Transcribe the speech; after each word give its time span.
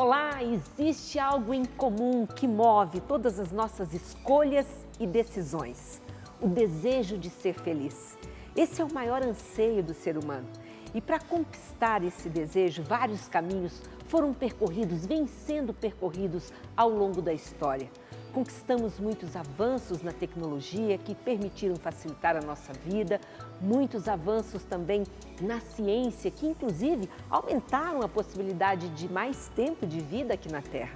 Olá, 0.00 0.44
existe 0.44 1.18
algo 1.18 1.52
em 1.52 1.64
comum 1.64 2.24
que 2.24 2.46
move 2.46 3.00
todas 3.00 3.40
as 3.40 3.50
nossas 3.50 3.92
escolhas 3.92 4.86
e 5.00 5.04
decisões: 5.08 6.00
o 6.40 6.46
desejo 6.46 7.18
de 7.18 7.28
ser 7.28 7.54
feliz. 7.54 8.16
Esse 8.54 8.80
é 8.80 8.84
o 8.84 8.94
maior 8.94 9.24
anseio 9.24 9.82
do 9.82 9.92
ser 9.92 10.16
humano. 10.16 10.46
E 10.94 11.00
para 11.00 11.18
conquistar 11.18 12.04
esse 12.04 12.28
desejo, 12.28 12.80
vários 12.84 13.26
caminhos 13.26 13.82
foram 14.06 14.32
percorridos, 14.32 15.04
vêm 15.04 15.26
sendo 15.26 15.74
percorridos 15.74 16.52
ao 16.76 16.88
longo 16.88 17.20
da 17.20 17.32
história. 17.34 17.90
Conquistamos 18.38 19.00
muitos 19.00 19.34
avanços 19.34 20.00
na 20.00 20.12
tecnologia 20.12 20.96
que 20.96 21.12
permitiram 21.12 21.74
facilitar 21.74 22.36
a 22.36 22.40
nossa 22.40 22.72
vida, 22.72 23.20
muitos 23.60 24.06
avanços 24.06 24.62
também 24.62 25.02
na 25.40 25.58
ciência 25.58 26.30
que, 26.30 26.46
inclusive, 26.46 27.10
aumentaram 27.28 28.00
a 28.00 28.08
possibilidade 28.08 28.90
de 28.90 29.12
mais 29.12 29.48
tempo 29.56 29.84
de 29.84 29.98
vida 29.98 30.34
aqui 30.34 30.52
na 30.52 30.62
Terra. 30.62 30.94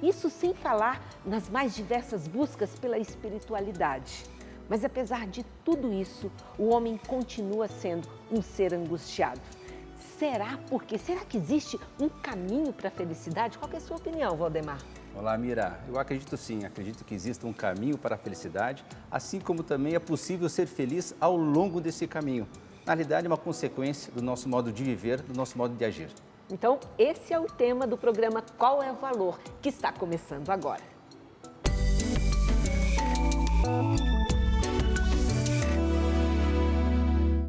Isso 0.00 0.30
sem 0.30 0.54
falar 0.54 1.04
nas 1.24 1.50
mais 1.50 1.74
diversas 1.74 2.28
buscas 2.28 2.78
pela 2.78 2.98
espiritualidade. 2.98 4.22
Mas 4.68 4.84
apesar 4.84 5.26
de 5.26 5.44
tudo 5.64 5.92
isso, 5.92 6.30
o 6.56 6.68
homem 6.68 7.00
continua 7.08 7.66
sendo 7.66 8.06
um 8.30 8.40
ser 8.40 8.72
angustiado. 8.72 9.40
Será 10.20 10.56
porque? 10.70 10.98
Será 10.98 11.24
que 11.24 11.36
existe 11.36 11.80
um 12.00 12.08
caminho 12.08 12.72
para 12.72 12.86
a 12.86 12.92
felicidade? 12.92 13.58
Qual 13.58 13.72
é 13.72 13.76
a 13.76 13.80
sua 13.80 13.96
opinião, 13.96 14.36
Valdemar? 14.36 14.78
Olá, 15.18 15.36
Mira. 15.38 15.80
Eu 15.88 15.98
acredito 15.98 16.36
sim, 16.36 16.66
acredito 16.66 17.02
que 17.02 17.14
existe 17.14 17.46
um 17.46 17.52
caminho 17.52 17.96
para 17.96 18.16
a 18.16 18.18
felicidade, 18.18 18.84
assim 19.10 19.40
como 19.40 19.62
também 19.62 19.94
é 19.94 19.98
possível 19.98 20.46
ser 20.46 20.66
feliz 20.66 21.14
ao 21.18 21.34
longo 21.38 21.80
desse 21.80 22.06
caminho. 22.06 22.46
Na 22.84 22.92
realidade, 22.92 23.26
é 23.26 23.30
uma 23.30 23.38
consequência 23.38 24.12
do 24.12 24.20
nosso 24.20 24.46
modo 24.46 24.70
de 24.70 24.84
viver, 24.84 25.22
do 25.22 25.34
nosso 25.34 25.56
modo 25.56 25.74
de 25.74 25.84
agir. 25.86 26.10
Então, 26.50 26.78
esse 26.98 27.32
é 27.32 27.40
o 27.40 27.46
tema 27.46 27.86
do 27.86 27.96
programa 27.96 28.42
Qual 28.58 28.82
é 28.82 28.92
o 28.92 28.96
Valor, 28.96 29.40
que 29.62 29.70
está 29.70 29.90
começando 29.90 30.50
agora. 30.50 30.82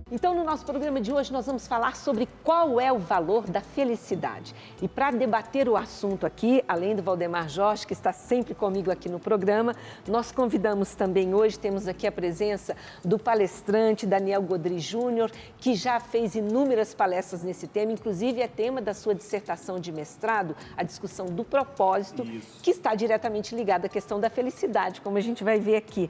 Então, 0.10 0.34
no 0.34 0.46
nosso 0.46 0.66
programa 0.66 1.02
de 1.02 1.12
hoje, 1.12 1.34
nós 1.34 1.46
vamos 1.46 1.68
falar 1.68 1.98
sobre 1.98 2.30
qual 2.42 2.80
é 2.80 2.90
o 2.94 2.98
valor 2.98 3.46
da 3.46 3.60
felicidade. 3.60 4.56
E 4.82 4.88
para 4.88 5.12
debater 5.12 5.68
o 5.68 5.76
assunto 5.76 6.26
aqui, 6.26 6.64
além 6.66 6.96
do 6.96 7.04
Valdemar 7.04 7.50
Jorge, 7.50 7.86
que 7.86 7.92
está 7.92 8.14
sempre 8.14 8.56
comigo 8.56 8.90
aqui 8.90 9.10
no 9.10 9.20
programa, 9.20 9.76
nós 10.08 10.32
convidamos 10.32 10.96
também 10.96 11.34
hoje, 11.34 11.60
temos 11.60 11.90
aqui 11.90 12.08
a 12.08 12.12
presença 12.12 12.74
do 13.04 13.20
palestrante 13.20 14.06
Daniel 14.06 14.42
Godri 14.42 14.80
Júnior, 14.80 15.30
que 15.58 15.76
já 15.76 16.00
fez 16.00 16.36
inúmeras 16.36 16.94
palestras 16.94 17.44
nesse 17.44 17.68
tema, 17.68 17.92
inclusive 17.92 18.42
é 18.42 18.48
tema 18.48 18.82
da 18.82 18.94
sua 18.94 19.14
dissertação 19.14 19.78
de 19.78 19.92
mestrado, 19.92 20.56
a 20.78 20.84
discussão 20.84 21.26
do 21.26 21.44
propósito, 21.44 22.24
Isso. 22.24 22.64
que 22.64 22.72
está 22.72 22.96
diretamente 22.96 23.54
ligada 23.54 23.88
à 23.88 23.90
questão 23.90 24.22
da 24.22 24.30
felicidade, 24.30 25.02
como 25.02 25.18
a 25.18 25.22
gente 25.22 25.44
vai 25.44 25.60
ver 25.60 25.76
aqui. 25.76 26.10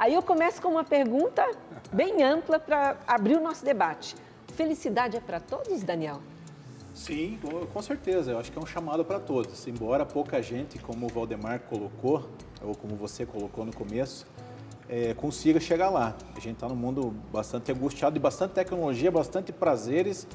Aí 0.00 0.14
eu 0.14 0.22
começo 0.22 0.62
com 0.62 0.68
uma 0.68 0.82
pergunta 0.82 1.46
bem 1.92 2.22
ampla 2.22 2.58
para 2.58 2.96
abrir 3.06 3.36
o 3.36 3.40
nosso 3.40 3.62
debate. 3.62 4.16
Felicidade 4.54 5.18
é 5.18 5.20
para 5.20 5.38
todos, 5.38 5.82
Daniel? 5.82 6.22
Sim, 6.94 7.38
com 7.70 7.82
certeza. 7.82 8.30
Eu 8.30 8.38
acho 8.38 8.50
que 8.50 8.58
é 8.58 8.62
um 8.62 8.64
chamado 8.64 9.04
para 9.04 9.20
todos. 9.20 9.68
Embora 9.68 10.06
pouca 10.06 10.40
gente, 10.40 10.78
como 10.78 11.04
o 11.04 11.08
Valdemar 11.10 11.60
colocou, 11.68 12.26
ou 12.62 12.74
como 12.74 12.96
você 12.96 13.26
colocou 13.26 13.66
no 13.66 13.76
começo, 13.76 14.26
é, 14.88 15.12
consiga 15.12 15.60
chegar 15.60 15.90
lá. 15.90 16.16
A 16.34 16.40
gente 16.40 16.54
está 16.54 16.66
num 16.66 16.74
mundo 16.74 17.14
bastante 17.30 17.70
angustiado 17.70 18.14
de 18.14 18.20
bastante 18.20 18.52
tecnologia, 18.52 19.10
bastante 19.10 19.52
prazeres 19.52 20.26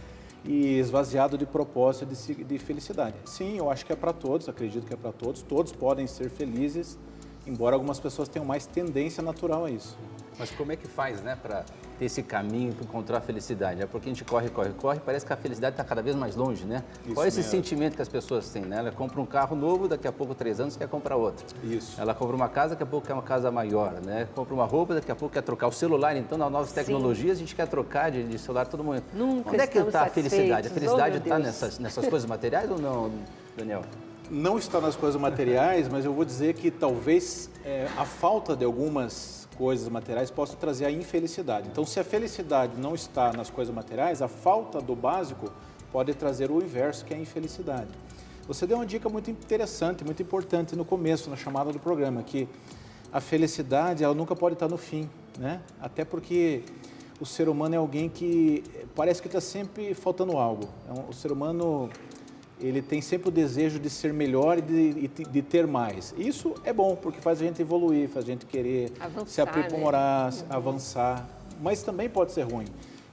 e 0.44 0.78
esvaziado 0.78 1.40
de 1.40 1.46
propósito 1.48 2.06
de, 2.06 2.44
de 2.44 2.60
felicidade. 2.60 3.16
Sim, 3.26 3.58
eu 3.58 3.72
acho 3.72 3.84
que 3.84 3.92
é 3.92 3.96
para 3.96 4.14
todos, 4.14 4.48
acredito 4.48 4.86
que 4.86 4.94
é 4.94 4.98
para 4.98 5.12
todos. 5.12 5.42
Todos 5.42 5.72
podem 5.72 6.06
ser 6.06 6.30
felizes 6.30 7.00
embora 7.46 7.76
algumas 7.76 8.00
pessoas 8.00 8.28
tenham 8.28 8.46
mais 8.46 8.66
tendência 8.66 9.22
natural 9.22 9.66
a 9.66 9.72
isso. 9.72 9.98
Mas 10.38 10.52
como 10.52 10.72
é 10.72 10.76
que 10.76 10.88
faz, 10.88 11.22
né, 11.22 11.38
para 11.42 11.64
ter 11.98 12.06
esse 12.06 12.22
caminho 12.22 12.74
para 12.74 12.84
encontrar 12.84 13.20
a 13.20 13.22
felicidade? 13.22 13.82
É 13.82 13.86
porque 13.86 14.10
a 14.10 14.12
gente 14.12 14.26
corre, 14.26 14.50
corre, 14.50 14.72
corre, 14.72 15.00
parece 15.00 15.26
que 15.26 15.32
a 15.32 15.38
felicidade 15.38 15.76
está 15.76 15.84
cada 15.84 16.02
vez 16.02 16.16
mais 16.16 16.36
longe, 16.36 16.66
né? 16.66 16.84
Isso 17.06 17.14
Qual 17.14 17.24
é 17.24 17.30
esse 17.30 17.38
mesmo. 17.38 17.52
sentimento 17.52 17.96
que 17.96 18.02
as 18.02 18.10
pessoas 18.10 18.50
têm, 18.50 18.64
né? 18.64 18.78
Ela 18.80 18.92
compra 18.92 19.22
um 19.22 19.26
carro 19.26 19.56
novo, 19.56 19.88
daqui 19.88 20.08
a 20.08 20.12
pouco, 20.12 20.36
três 20.36 20.60
anos, 20.60 20.76
quer 20.76 20.90
comprar 20.90 21.16
outro. 21.16 21.46
Isso. 21.64 22.00
Ela 22.00 22.14
compra 22.14 22.36
uma 22.36 22.50
casa, 22.50 22.72
daqui 22.72 22.84
a 22.84 22.86
pouco 22.86 23.08
quer 23.08 23.14
uma 23.14 23.24
casa 23.24 23.50
maior, 23.50 23.94
né? 24.06 24.28
Compra 24.36 24.54
uma 24.54 24.66
roupa, 24.66 24.96
daqui 24.96 25.12
a 25.12 25.16
pouco 25.16 25.34
quer 25.34 25.42
trocar 25.42 25.68
o 25.68 25.72
celular. 25.72 26.18
Então, 26.18 26.38
nas 26.38 26.52
novas 26.52 26.74
tecnologias, 26.74 27.38
Sim. 27.38 27.44
a 27.44 27.46
gente 27.46 27.56
quer 27.56 27.68
trocar 27.68 28.12
de, 28.12 28.24
de 28.24 28.38
celular 28.38 28.68
todo 28.68 28.84
mundo. 28.84 29.02
Nunca 29.14 29.52
Onde 29.52 29.62
é 29.62 29.68
que 29.68 29.78
está 29.78 30.04
a 30.04 30.10
felicidade? 30.10 30.68
A 30.68 30.72
felicidade 30.72 31.18
está 31.18 31.36
oh, 31.36 31.40
nessas, 31.40 31.80
nessas 31.80 32.08
coisas 32.08 32.28
materiais 32.28 32.70
ou 32.70 32.78
não, 32.78 33.10
Daniel? 33.56 33.84
Não 34.30 34.58
está 34.58 34.80
nas 34.82 34.96
coisas 34.96 35.20
materiais, 35.20 35.88
mas 35.88 36.06
eu 36.06 36.14
vou 36.14 36.26
dizer 36.26 36.54
que 36.56 36.72
talvez 36.72 37.50
é, 37.64 37.88
a 37.98 38.06
falta 38.06 38.56
de 38.56 38.66
algumas 38.66 39.48
coisas 39.58 39.88
materiais 39.88 40.30
possa 40.30 40.56
trazer 40.56 40.86
a 40.86 40.92
infelicidade. 40.92 41.68
Então, 41.72 41.86
se 41.86 42.00
a 42.00 42.04
felicidade 42.04 42.74
não 42.78 42.94
está 42.94 43.32
nas 43.32 43.50
coisas 43.50 43.74
materiais, 43.74 44.22
a 44.22 44.28
falta 44.28 44.82
do 44.82 44.96
básico 44.96 45.52
pode 45.92 46.14
trazer 46.14 46.52
o 46.52 46.62
inverso, 46.62 47.06
que 47.06 47.14
é 47.14 47.18
a 47.18 47.20
infelicidade. 47.20 47.90
Você 48.48 48.68
deu 48.68 48.78
uma 48.78 48.86
dica 48.86 49.10
muito 49.10 49.32
interessante, 49.32 50.04
muito 50.04 50.22
importante 50.22 50.76
no 50.76 50.86
começo, 50.86 51.30
na 51.30 51.36
chamada 51.36 51.72
do 51.72 51.80
programa, 51.80 52.22
que 52.22 52.48
a 53.12 53.22
felicidade 53.22 54.04
ela 54.04 54.14
nunca 54.14 54.36
pode 54.36 54.54
estar 54.54 54.68
no 54.68 54.78
fim, 54.78 55.10
né? 55.40 55.62
Até 55.82 56.04
porque 56.04 56.64
o 57.20 57.26
ser 57.26 57.48
humano 57.48 57.76
é 57.76 57.78
alguém 57.78 58.10
que 58.10 58.64
parece 58.94 59.22
que 59.22 59.28
está 59.28 59.40
sempre 59.40 59.94
faltando 59.94 60.38
algo. 60.38 60.68
É 60.88 60.92
um, 60.92 61.10
o 61.10 61.14
ser 61.14 61.32
humano 61.32 61.90
ele 62.60 62.82
tem 62.82 63.02
sempre 63.02 63.30
o 63.30 63.32
desejo 63.32 63.80
de 63.80 63.90
ser 63.90 64.14
melhor 64.14 64.58
e 64.58 64.62
de, 64.62 65.08
de, 65.08 65.42
ter 65.42 65.68
mais. 65.68 66.14
Isso 66.18 66.56
é 66.64 66.72
bom, 66.72 66.96
porque 66.96 67.20
faz 67.20 67.42
a 67.42 67.46
gente 67.46 67.62
evoluir, 67.62 68.08
faz 68.08 68.26
a 68.26 68.28
gente 68.28 68.46
querer 68.46 68.92
avançar, 69.00 69.28
se 69.28 69.42
aprimorar, 69.42 70.32
né? 70.32 70.46
avançar. 70.50 71.30
Mas 71.62 71.84
também 71.84 72.10
pode 72.10 72.32
ser 72.32 72.44
ruim. 72.44 72.68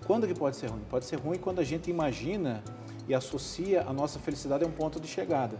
Quando 0.06 0.26
que 0.26 0.34
pode 0.34 0.56
ser 0.56 0.68
ruim? 0.68 0.82
Pode 0.88 1.04
ser 1.04 1.16
ruim 1.16 1.38
quando 1.38 1.60
a 1.60 1.64
gente 1.64 1.90
imagina 1.90 2.62
e 3.08 3.14
associa 3.14 3.82
a 3.82 3.92
nossa 3.92 4.18
felicidade 4.18 4.64
a 4.64 4.66
um 4.66 4.70
ponto 4.70 5.00
de 5.00 5.08
chegada. 5.08 5.56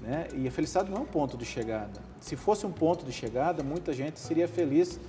Né? 0.00 0.28
E 0.34 0.46
a 0.46 0.50
felicidade 0.50 0.90
não 0.90 0.98
é 0.98 1.00
um 1.00 1.06
ponto 1.06 1.36
de 1.36 1.44
chegada. 1.44 2.00
Se 2.20 2.36
fosse 2.36 2.64
um 2.64 2.72
ponto 2.72 3.04
de 3.04 3.12
chegada, 3.12 3.62
muita 3.62 3.92
gente 3.92 4.18
seria 4.18 4.48
feliz 4.48 5.00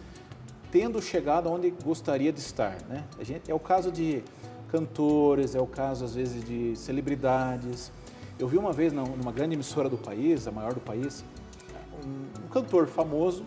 tendo 0.71 1.01
chegado 1.01 1.49
onde 1.49 1.69
gostaria 1.83 2.31
de 2.31 2.39
estar. 2.39 2.77
Né? 2.87 3.03
A 3.19 3.23
gente, 3.23 3.49
é 3.51 3.53
o 3.53 3.59
caso 3.59 3.91
de 3.91 4.23
cantores, 4.71 5.53
é 5.53 5.59
o 5.59 5.67
caso 5.67 6.05
às 6.05 6.15
vezes 6.15 6.43
de 6.43 6.75
celebridades. 6.77 7.91
Eu 8.39 8.47
vi 8.47 8.57
uma 8.57 8.71
vez 8.71 8.93
numa 8.93 9.31
grande 9.31 9.53
emissora 9.53 9.89
do 9.89 9.97
país, 9.97 10.47
a 10.47 10.51
maior 10.51 10.73
do 10.73 10.79
país, 10.79 11.23
um, 12.03 12.47
cantor 12.47 12.87
famoso 12.87 13.45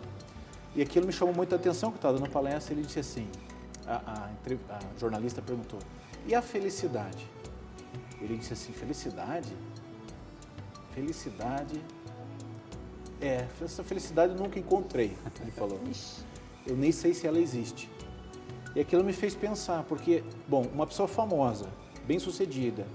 e 0.77 0.83
aquilo 0.83 1.07
me 1.07 1.12
chamou 1.12 1.35
muita 1.35 1.57
atenção 1.57 1.91
que 1.91 1.97
estava 1.97 2.19
dando 2.19 2.31
palestra. 2.31 2.75
Ele 2.75 2.83
disse 2.83 3.01
assim: 3.01 3.27
a, 3.87 3.97
a, 3.97 4.77
a 4.77 4.99
jornalista 4.99 5.41
perguntou, 5.41 5.79
e 6.27 6.35
a 6.35 6.43
felicidade? 6.43 7.27
Ele 8.21 8.37
disse 8.37 8.53
assim: 8.53 8.73
felicidade? 8.73 9.53
Felicidade. 10.95 11.81
É, 13.21 13.47
essa 13.62 13.83
felicidade 13.83 14.33
eu 14.33 14.39
nunca 14.39 14.59
encontrei, 14.59 15.17
ele 15.41 15.51
falou. 15.51 15.81
Eu 16.67 16.75
nem 16.75 16.91
sei 16.91 17.12
se 17.12 17.27
ela 17.27 17.39
existe. 17.39 17.91
E 18.75 18.81
aquilo 18.81 19.05
me 19.05 19.12
fez 19.12 19.35
pensar, 19.35 19.85
porque, 19.85 20.25
bom, 20.49 20.67
uma 20.75 20.87
pessoa 20.87 21.07
famosa, 21.07 21.67
bem-sucedida, 22.07 22.87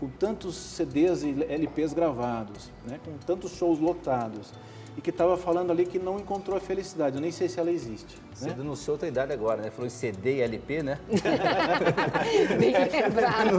com 0.00 0.08
tantos 0.08 0.56
CDs 0.56 1.22
e 1.22 1.30
LPs 1.48 1.92
gravados, 1.92 2.70
né, 2.86 2.98
com 3.04 3.16
tantos 3.18 3.52
shows 3.52 3.78
lotados, 3.78 4.52
e 4.96 5.00
que 5.00 5.10
estava 5.10 5.36
falando 5.36 5.70
ali 5.70 5.86
que 5.86 5.98
não 5.98 6.18
encontrou 6.18 6.56
a 6.56 6.60
felicidade. 6.60 7.16
Eu 7.16 7.22
nem 7.22 7.30
sei 7.30 7.48
se 7.48 7.60
ela 7.60 7.70
existe. 7.70 8.20
Você 8.38 8.50
né? 8.50 8.54
denunciou 8.54 8.94
outra 8.94 9.08
idade 9.08 9.32
agora, 9.32 9.62
né? 9.62 9.70
Falou 9.70 9.86
em 9.86 9.90
CD 9.90 10.36
e 10.36 10.42
LP, 10.42 10.82
né? 10.84 11.00
Bem 12.56 12.72
lembrado. 12.72 13.58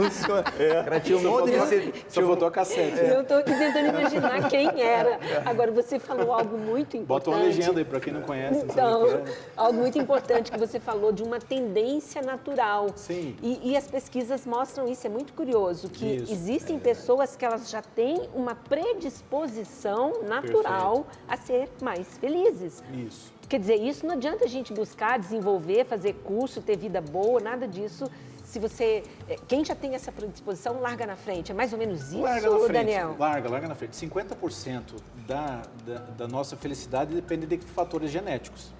É. 0.58 0.82
Cara, 0.82 1.00
tinha 1.00 1.18
um 1.18 1.22
monte 1.22 1.50
de 1.50 1.66
CD. 1.66 1.92
Só 2.08 2.22
faltou 2.22 2.48
a 2.48 2.50
cassete. 2.50 2.98
É. 2.98 3.14
Eu 3.14 3.20
estou 3.20 3.42
tentando 3.42 3.88
imaginar 3.88 4.48
quem 4.48 4.80
era. 4.80 5.20
Agora, 5.44 5.70
você 5.70 5.98
falou 5.98 6.32
algo 6.32 6.56
muito 6.56 6.96
importante. 6.96 7.06
Bota 7.06 7.30
uma 7.30 7.40
legenda 7.40 7.78
aí 7.78 7.84
para 7.84 8.00
quem 8.00 8.10
não 8.10 8.22
conhece. 8.22 8.64
Então, 8.64 9.06
é. 9.06 9.22
algo 9.54 9.78
muito 9.78 9.98
importante 9.98 10.50
que 10.50 10.58
você 10.58 10.80
falou 10.80 11.12
de 11.12 11.22
uma 11.22 11.38
tendência 11.38 12.22
natural. 12.22 12.86
Sim. 12.96 13.36
E, 13.42 13.72
e 13.72 13.76
as 13.76 13.86
pesquisas 13.86 14.46
mostram 14.46 14.88
isso. 14.88 15.06
É 15.06 15.10
muito 15.10 15.34
curioso 15.34 15.90
que 15.90 16.06
isso. 16.06 16.32
existem 16.32 16.76
é. 16.76 16.80
pessoas 16.80 17.36
que 17.36 17.44
elas 17.44 17.68
já 17.68 17.82
têm 17.82 18.30
uma 18.34 18.54
predisposição 18.54 20.22
natural 20.22 21.04
Perfeito 21.04 21.20
a 21.28 21.36
ser 21.36 21.68
mais 21.82 22.18
felizes. 22.18 22.82
Isso. 23.06 23.39
Quer 23.50 23.58
dizer, 23.58 23.82
isso 23.82 24.06
não 24.06 24.14
adianta 24.14 24.44
a 24.44 24.48
gente 24.48 24.72
buscar, 24.72 25.18
desenvolver, 25.18 25.84
fazer 25.84 26.12
curso, 26.22 26.62
ter 26.62 26.76
vida 26.76 27.00
boa, 27.00 27.40
nada 27.40 27.66
disso. 27.66 28.08
Se 28.44 28.60
você. 28.60 29.02
Eh, 29.28 29.36
quem 29.48 29.64
já 29.64 29.74
tem 29.74 29.92
essa 29.96 30.12
predisposição, 30.12 30.80
larga 30.80 31.04
na 31.04 31.16
frente. 31.16 31.50
É 31.50 31.54
mais 31.54 31.72
ou 31.72 31.78
menos 31.78 32.12
isso, 32.12 32.20
larga 32.20 32.48
na 32.48 32.58
frente, 32.58 32.72
Daniel? 32.72 33.16
Larga, 33.18 33.48
larga 33.48 33.66
na 33.66 33.74
frente. 33.74 33.96
50% 33.96 34.82
da, 35.26 35.62
da, 35.84 35.98
da, 36.16 36.28
nossa 36.28 36.56
felicidade 36.56 37.12
depende 37.12 37.44
de 37.44 37.58
fatores 37.58 38.12
genéticos. 38.12 38.72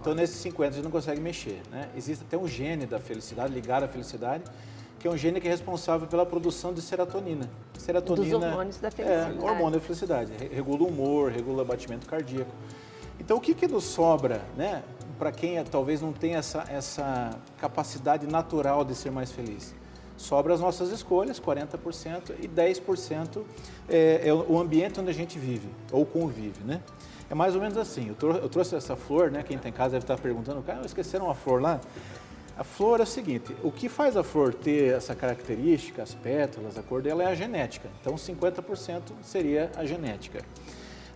Então, 0.00 0.14
nesses 0.14 0.42
50% 0.42 0.62
a 0.62 0.70
gente 0.70 0.84
não 0.84 0.90
consegue 0.90 1.20
mexer. 1.20 1.60
Né? 1.70 1.90
Existe 1.94 2.24
até 2.26 2.38
um 2.38 2.48
gene 2.48 2.86
da 2.86 2.98
felicidade, 2.98 3.52
ligado 3.52 3.82
à 3.82 3.88
felicidade, 3.88 4.44
que 4.98 5.06
é 5.06 5.10
um 5.10 5.18
gene 5.18 5.38
que 5.38 5.48
é 5.48 5.50
responsável 5.50 6.08
pela 6.08 6.24
produção 6.24 6.72
de 6.72 6.80
serotonina. 6.80 7.50
Serotonina 7.78 8.38
Dos 8.38 8.42
hormônios 8.42 8.80
da 8.80 8.90
felicidade. 8.90 9.38
É, 9.38 9.44
hormônio 9.44 9.78
da 9.78 9.84
felicidade. 9.84 10.32
Regula 10.50 10.84
o 10.84 10.86
humor, 10.86 11.30
regula 11.30 11.62
o 11.62 11.66
batimento 11.66 12.06
cardíaco. 12.06 12.50
Então, 13.18 13.36
o 13.36 13.40
que, 13.40 13.54
que 13.54 13.66
nos 13.66 13.84
sobra, 13.84 14.42
né? 14.56 14.82
Para 15.18 15.32
quem 15.32 15.58
é, 15.58 15.64
talvez 15.64 16.00
não 16.00 16.12
tenha 16.12 16.38
essa, 16.38 16.64
essa 16.68 17.30
capacidade 17.58 18.26
natural 18.26 18.84
de 18.84 18.94
ser 18.94 19.10
mais 19.10 19.32
feliz? 19.32 19.74
Sobra 20.16 20.54
as 20.54 20.60
nossas 20.60 20.90
escolhas, 20.90 21.40
40%, 21.40 22.34
e 22.40 22.48
10% 22.48 23.42
é, 23.88 24.28
é 24.28 24.34
o 24.34 24.58
ambiente 24.58 25.00
onde 25.00 25.10
a 25.10 25.14
gente 25.14 25.38
vive 25.38 25.68
ou 25.92 26.04
convive, 26.04 26.64
né? 26.64 26.80
É 27.30 27.34
mais 27.34 27.54
ou 27.54 27.60
menos 27.60 27.76
assim. 27.76 28.14
Eu, 28.20 28.30
eu 28.32 28.48
trouxe 28.48 28.74
essa 28.74 28.96
flor, 28.96 29.30
né? 29.30 29.42
Quem 29.42 29.56
está 29.56 29.68
em 29.68 29.72
casa 29.72 29.92
deve 29.92 30.04
estar 30.04 30.18
perguntando, 30.18 30.62
cara, 30.62 30.84
esqueceram 30.84 31.26
uma 31.26 31.34
flor 31.34 31.60
lá? 31.60 31.80
A 32.58 32.64
flor 32.64 32.98
é 32.98 33.04
o 33.04 33.06
seguinte, 33.06 33.54
o 33.62 33.70
que 33.70 33.88
faz 33.88 34.16
a 34.16 34.24
flor 34.24 34.52
ter 34.52 34.92
essa 34.92 35.14
característica, 35.14 36.02
as 36.02 36.12
pétalas, 36.12 36.76
a 36.76 36.82
cor 36.82 37.00
dela 37.00 37.22
é 37.22 37.26
a 37.26 37.34
genética. 37.34 37.88
Então 38.00 38.16
50% 38.16 39.12
seria 39.22 39.70
a 39.76 39.84
genética. 39.84 40.42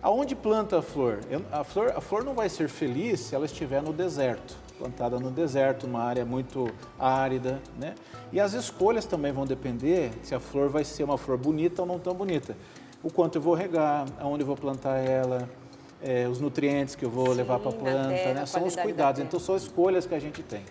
Aonde 0.03 0.35
planta 0.35 0.79
a 0.79 0.81
flor? 0.81 1.21
A 1.49 1.63
flor? 1.63 1.93
A 1.95 2.01
flor 2.01 2.25
não 2.25 2.33
vai 2.33 2.49
ser 2.49 2.67
feliz 2.67 3.21
se 3.21 3.35
ela 3.35 3.45
estiver 3.45 3.81
no 3.81 3.93
deserto, 3.93 4.53
plantada 4.77 5.17
no 5.17 5.31
deserto, 5.31 5.87
numa 5.87 6.03
área 6.03 6.25
muito 6.25 6.69
árida, 6.99 7.61
né? 7.79 7.95
E 8.29 8.37
as 8.37 8.51
escolhas 8.51 9.05
também 9.05 9.31
vão 9.31 9.45
depender 9.45 10.11
se 10.21 10.35
a 10.35 10.41
flor 10.41 10.67
vai 10.67 10.83
ser 10.83 11.05
uma 11.05 11.17
flor 11.17 11.37
bonita 11.37 11.83
ou 11.83 11.87
não 11.87 11.97
tão 11.97 12.13
bonita. 12.13 12.57
O 13.01 13.09
quanto 13.09 13.37
eu 13.37 13.41
vou 13.41 13.53
regar, 13.53 14.05
aonde 14.19 14.43
eu 14.43 14.47
vou 14.47 14.57
plantar 14.57 14.97
ela, 14.97 15.49
é, 16.01 16.27
os 16.27 16.37
nutrientes 16.37 16.95
que 16.95 17.05
eu 17.05 17.09
vou 17.09 17.27
Sim, 17.27 17.35
levar 17.35 17.59
para 17.59 17.69
a 17.69 17.73
planta, 17.73 18.09
terra, 18.09 18.33
né? 18.33 18.45
São 18.45 18.65
os 18.65 18.75
cuidados. 18.75 19.21
Então 19.21 19.39
são 19.39 19.55
escolhas 19.55 20.05
que 20.05 20.13
a 20.13 20.19
gente 20.19 20.43
tem. 20.43 20.65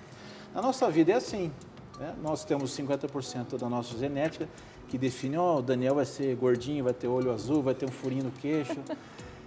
Na 0.55 0.61
nossa 0.61 0.91
vida 0.91 1.11
é 1.11 1.15
assim. 1.15 1.51
Né? 1.99 2.15
Nós 2.23 2.45
temos 2.45 2.77
50% 2.77 3.59
da 3.59 3.69
nossa 3.69 3.97
genética 3.97 4.47
que 4.89 4.99
define, 4.99 5.39
ó, 5.39 5.55
oh, 5.55 5.59
o 5.61 5.63
Daniel 5.63 5.95
vai 5.95 6.05
ser 6.05 6.37
gordinho, 6.37 6.85
vai 6.85 6.93
ter 6.93 7.09
olho 7.09 7.33
azul, 7.33 7.63
vai 7.63 7.75
ter 7.75 7.87
um 7.87 7.91
furinho 7.91 8.25
no 8.25 8.31
queixo. 8.31 8.77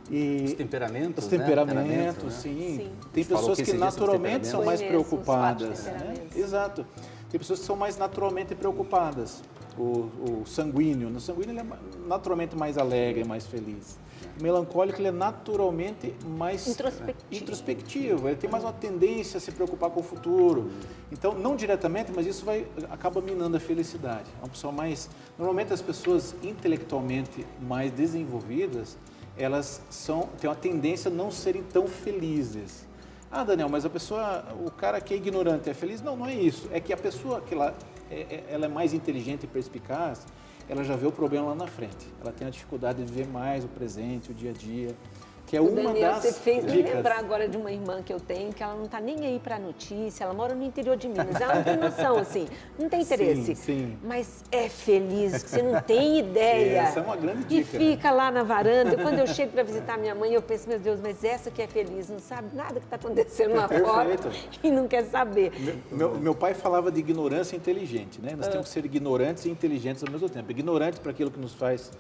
E 0.10 0.44
os 0.46 0.54
temperamentos, 0.54 1.24
os 1.24 1.30
temperamentos, 1.30 2.24
né? 2.24 2.30
sim. 2.30 2.78
sim. 2.78 2.92
Tem 3.12 3.24
pessoas 3.24 3.58
que, 3.58 3.66
que 3.66 3.74
naturalmente 3.74 4.48
são 4.48 4.64
mais 4.64 4.82
preocupadas. 4.82 5.86
Né? 5.86 6.14
Exato. 6.36 6.86
Tem 7.30 7.40
pessoas 7.40 7.60
que 7.60 7.66
são 7.66 7.76
mais 7.76 7.98
naturalmente 7.98 8.54
preocupadas. 8.54 9.44
O, 9.78 10.42
o 10.42 10.44
sanguíneo, 10.46 11.10
no 11.10 11.20
sanguíneo 11.20 11.52
ele 11.52 11.60
é 11.60 11.66
naturalmente 12.08 12.56
mais 12.56 12.78
alegre, 12.78 13.26
mais 13.26 13.46
feliz 13.46 13.98
melancólico 14.42 15.00
ele 15.00 15.08
é 15.08 15.12
naturalmente 15.12 16.14
mais 16.26 16.68
introspectivo. 16.68 17.44
introspectivo. 17.44 18.28
Ele 18.28 18.36
tem 18.36 18.50
mais 18.50 18.64
uma 18.64 18.74
tendência 18.74 19.38
a 19.38 19.42
se 19.42 19.52
preocupar 19.52 19.90
com 19.90 20.00
o 20.00 20.04
futuro. 20.04 20.70
Então, 21.12 21.34
não 21.34 21.56
diretamente, 21.56 22.12
mas 22.14 22.26
isso 22.26 22.46
vai 22.46 22.68
acaba 22.90 23.22
minando 23.22 23.58
a 23.58 23.60
felicidade. 23.60 24.30
É 24.40 24.44
uma 24.44 24.50
pessoa 24.50 24.74
mais. 24.74 25.10
Normalmente 25.38 25.74
as 25.74 25.82
pessoas 25.82 26.36
intelectualmente 26.44 27.46
mais 27.62 27.92
desenvolvidas, 27.92 28.98
elas 29.38 29.82
são 29.90 30.30
têm 30.40 30.50
uma 30.50 30.56
tendência 30.56 31.10
a 31.10 31.14
não 31.14 31.32
serem 31.32 31.64
tão 31.64 31.88
felizes. 31.88 32.86
Ah, 33.32 33.44
Daniel, 33.44 33.68
mas 33.68 33.86
a 33.86 33.90
pessoa, 33.90 34.46
o 34.66 34.72
cara 34.72 35.02
que 35.02 35.14
é 35.14 35.18
ignorante 35.18 35.70
é 35.70 35.74
feliz? 35.74 36.02
Não, 36.02 36.16
não 36.16 36.26
é 36.26 36.34
isso. 36.34 36.70
É 36.72 36.80
que 36.80 36.94
a 36.94 36.98
pessoa 36.98 37.42
que 37.42 37.54
ela 37.54 37.76
é, 38.10 38.16
é 38.16 38.44
ela 38.50 38.66
é 38.66 38.70
mais 38.70 38.94
inteligente 38.94 39.44
e 39.44 39.48
perspicaz, 39.48 40.26
ela 40.70 40.84
já 40.84 40.96
vê 40.96 41.06
o 41.06 41.12
problema 41.12 41.50
lá 41.50 41.56
na 41.56 41.68
frente. 41.68 42.08
Ela 42.22 42.32
tem 42.32 42.48
a 42.48 42.50
dificuldade 42.50 43.04
de 43.04 43.12
ver 43.12 43.28
mais 43.28 43.64
o 43.64 43.68
presente, 43.68 44.32
o 44.32 44.34
dia 44.34 44.52
a 44.52 44.54
dia 44.54 44.96
que 45.46 45.56
é 45.56 45.62
o 45.62 45.68
uma 45.68 45.84
Daniel, 45.84 46.14
das 46.14 46.24
você 46.24 46.34
fez 46.34 46.66
me 46.66 46.82
lembrar 46.82 47.20
agora 47.20 47.48
de 47.48 47.56
uma 47.56 47.72
irmã 47.72 48.02
que 48.02 48.12
eu 48.12 48.20
tenho, 48.20 48.52
que 48.52 48.64
ela 48.64 48.76
não 48.76 48.86
está 48.86 49.00
nem 49.00 49.26
aí 49.26 49.40
para 49.40 49.58
a 49.58 49.60
notícia, 49.60 50.24
ela 50.24 50.34
mora 50.34 50.56
no 50.56 50.64
interior 50.64 50.98
de 50.98 51.08
Minas, 51.08 51.40
ela 51.40 51.56
não 51.56 51.64
tem 51.64 51.78
noção, 51.78 52.18
assim, 52.18 52.48
não 52.80 52.90
tem 52.90 53.02
interesse. 53.04 53.56
Sim, 53.56 53.56
sim. 53.56 53.98
Mas 54.04 54.44
é 54.52 54.68
feliz, 54.68 55.44
você 55.44 55.62
não 55.62 55.82
tem 55.82 56.18
ideia. 56.20 56.82
Essa 56.82 57.00
é 57.00 57.04
uma 57.04 57.16
grande 57.16 57.44
dica. 57.44 57.78
E 57.78 57.80
fica 57.80 58.12
lá 58.12 58.32
na 58.32 58.44
varanda, 58.44 58.98
quando 58.98 59.20
eu 59.20 59.28
chego 59.28 59.52
para 59.52 59.64
visitar 59.64 59.98
minha 59.98 60.16
mãe, 60.16 60.34
eu 60.34 60.42
penso, 60.42 60.68
meu 60.68 60.80
Deus, 60.80 61.00
mas 61.00 61.24
essa 61.24 61.52
que 61.52 61.62
é 61.62 61.68
feliz, 61.68 62.10
não 62.10 62.20
sabe 62.20 62.56
nada 62.56 62.80
que 62.80 62.86
está 62.86 62.96
acontecendo 62.96 63.56
lá 63.56 63.68
fora 63.68 64.16
e 64.64 64.72
não 64.72 64.88
quer 64.88 65.06
saber. 65.06 65.52
Meu, 65.60 65.76
meu, 65.92 66.20
meu, 66.20 66.36
pai 66.36 66.54
falava 66.54 66.92
de 66.92 67.00
ignorância 67.00 67.56
inteligente, 67.56 68.20
né? 68.22 68.34
Nós 68.36 68.48
ah. 68.48 68.52
temos 68.52 68.68
que 68.68 68.74
ser 68.74 68.86
ignorantes 68.86 69.46
e 69.46 69.50
inteligentes 69.50 70.04
ao 70.04 70.12
mesmo 70.12 70.28
tempo. 70.28 70.50
Ignorantes 70.52 71.00
para 71.00 71.12
aquilo 71.12 71.30
que 71.30 71.40
nos 71.40 71.54
faz 71.54 71.92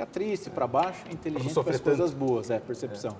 fica 0.00 0.06
triste, 0.06 0.50
para 0.50 0.66
baixo, 0.66 1.04
inteligente 1.10 1.54
para 1.54 1.70
as 1.70 1.80
coisas 1.80 2.12
boas, 2.12 2.50
é, 2.50 2.58
percepção. 2.58 3.12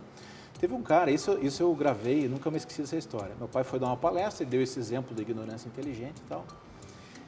É. 0.56 0.58
Teve 0.60 0.74
um 0.74 0.82
cara, 0.82 1.10
isso, 1.10 1.38
isso 1.40 1.62
eu 1.62 1.74
gravei, 1.74 2.28
nunca 2.28 2.50
me 2.50 2.56
esqueci 2.56 2.82
dessa 2.82 2.96
história. 2.96 3.34
Meu 3.38 3.48
pai 3.48 3.64
foi 3.64 3.78
dar 3.78 3.86
uma 3.86 3.96
palestra 3.96 4.44
e 4.44 4.46
deu 4.46 4.62
esse 4.62 4.78
exemplo 4.78 5.14
da 5.14 5.22
ignorância 5.22 5.68
inteligente 5.68 6.18
e 6.18 6.28
tal. 6.28 6.44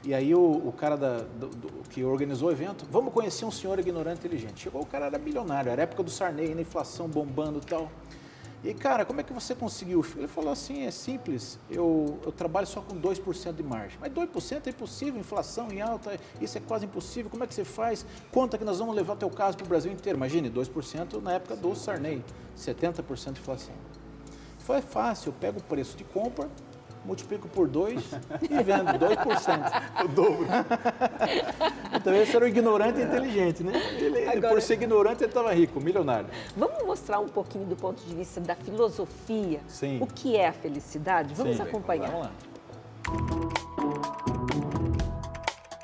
E 0.04 0.12
aí 0.12 0.34
o, 0.34 0.40
o 0.40 0.72
cara 0.72 0.96
da, 0.96 1.18
do, 1.18 1.48
do, 1.48 1.68
que 1.88 2.04
organizou 2.04 2.48
o 2.48 2.52
evento, 2.52 2.84
vamos 2.90 3.12
conhecer 3.12 3.44
um 3.44 3.50
senhor 3.50 3.78
ignorante 3.78 4.18
inteligente. 4.18 4.60
Chegou 4.60 4.82
o 4.82 4.86
cara 4.86 5.06
era 5.06 5.18
bilionário, 5.18 5.70
era 5.70 5.82
época 5.82 6.02
do 6.02 6.10
Sarney, 6.10 6.54
na 6.54 6.60
inflação 6.60 7.08
bombando 7.08 7.58
e 7.58 7.66
tal. 7.66 7.90
E 8.64 8.72
cara, 8.72 9.04
como 9.04 9.20
é 9.20 9.24
que 9.24 9.32
você 9.32 9.56
conseguiu? 9.56 10.06
Ele 10.16 10.28
falou 10.28 10.52
assim, 10.52 10.86
é 10.86 10.90
simples, 10.92 11.58
eu, 11.68 12.20
eu 12.24 12.30
trabalho 12.30 12.66
só 12.66 12.80
com 12.80 12.94
2% 13.00 13.52
de 13.54 13.62
margem. 13.62 13.98
Mas 14.00 14.12
2% 14.12 14.66
é 14.66 14.70
impossível, 14.70 15.18
inflação 15.18 15.70
em 15.72 15.80
alta, 15.80 16.18
isso 16.40 16.58
é 16.58 16.60
quase 16.60 16.86
impossível. 16.86 17.28
Como 17.28 17.42
é 17.42 17.46
que 17.46 17.54
você 17.54 17.64
faz? 17.64 18.06
Conta 18.30 18.56
que 18.56 18.64
nós 18.64 18.78
vamos 18.78 18.94
levar 18.94 19.16
teu 19.16 19.28
caso 19.30 19.56
para 19.56 19.66
o 19.66 19.68
Brasil 19.68 19.90
inteiro. 19.90 20.16
Imagine, 20.16 20.48
2% 20.48 21.20
na 21.20 21.32
época 21.32 21.56
do 21.56 21.74
Sarney, 21.74 22.24
70% 22.56 23.32
de 23.32 23.40
inflação. 23.40 23.74
Foi 24.58 24.80
fácil, 24.80 25.30
eu 25.30 25.32
pego 25.32 25.58
o 25.58 25.62
preço 25.62 25.96
de 25.96 26.04
compra, 26.04 26.48
multiplico 27.04 27.48
por 27.48 27.68
2 27.68 28.02
e 28.42 28.62
vendo 28.62 28.92
2%. 28.92 30.04
o 30.04 30.08
dobro. 30.08 30.46
então 31.94 32.14
esse 32.14 32.36
era 32.36 32.44
o 32.44 32.48
ignorante 32.48 33.00
e 33.00 33.02
inteligente, 33.02 33.62
né? 33.62 33.72
Ele, 33.98 34.28
Agora, 34.28 34.54
por 34.54 34.62
ser 34.62 34.74
ignorante, 34.74 35.22
ele 35.22 35.30
estava 35.30 35.52
rico, 35.52 35.80
milionário. 35.80 36.28
Vamos 36.56 36.82
mostrar 36.84 37.20
um 37.20 37.28
pouquinho 37.28 37.64
do 37.64 37.76
ponto 37.76 38.02
de 38.04 38.14
vista 38.14 38.40
da 38.40 38.54
filosofia 38.54 39.60
Sim. 39.66 39.98
o 40.00 40.06
que 40.06 40.36
é 40.36 40.48
a 40.48 40.52
felicidade? 40.52 41.34
Vamos 41.34 41.56
Sim, 41.56 41.62
acompanhar. 41.62 42.10
Vamos 42.10 42.26
lá. 42.26 43.61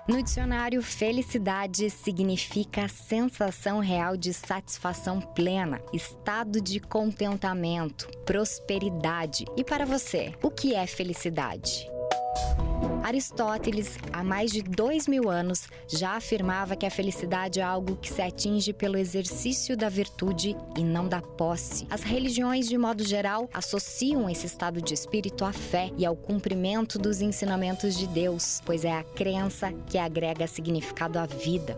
No 0.09 0.23
dicionário, 0.23 0.83
felicidade 0.83 1.91
significa 1.91 2.89
sensação 2.89 3.79
real 3.79 4.17
de 4.17 4.33
satisfação 4.33 5.21
plena, 5.21 5.83
estado 5.93 6.63
de 6.63 6.81
contentamento, 6.81 8.09
prosperidade. 8.25 9.45
E 9.55 9.63
para 9.63 9.85
você, 9.85 10.33
o 10.43 10.51
que 10.51 10.75
é 10.75 10.87
felicidade? 10.87 11.87
Aristóteles, 13.03 13.97
há 14.13 14.23
mais 14.23 14.51
de 14.51 14.63
dois 14.63 15.09
mil 15.09 15.31
anos, 15.31 15.67
já 15.87 16.13
afirmava 16.13 16.77
que 16.77 16.85
a 16.85 16.91
felicidade 16.91 17.61
é 17.61 17.63
algo 17.63 17.97
que 17.97 18.13
se 18.13 18.21
atinge 18.21 18.73
pelo 18.73 18.99
exercício 18.99 19.77
da 19.77 19.89
virtude 19.89 20.57
e 20.77 20.85
não 20.85 21.09
da 21.09 21.23
posse. 21.23 21.87
As 21.89 22.03
religiões, 22.03 22.69
de 22.69 22.77
modo 22.77 23.03
geral, 23.07 23.49
associam 23.53 24.29
esse 24.29 24.47
estado 24.47 24.83
de 24.83 24.93
espírito 24.93 25.45
à 25.45 25.53
fé 25.53 25.91
e 25.97 26.05
ao 26.05 26.17
cumprimento 26.17 26.99
dos 26.99 27.21
ensinamentos 27.21 27.97
de 27.97 28.07
Deus, 28.07 28.61
pois 28.65 28.85
é 28.85 28.93
a 28.93 29.03
crença 29.03 29.73
que 29.87 29.97
agrega 29.97 30.47
significado 30.47 31.19
à 31.19 31.27
vida. 31.27 31.77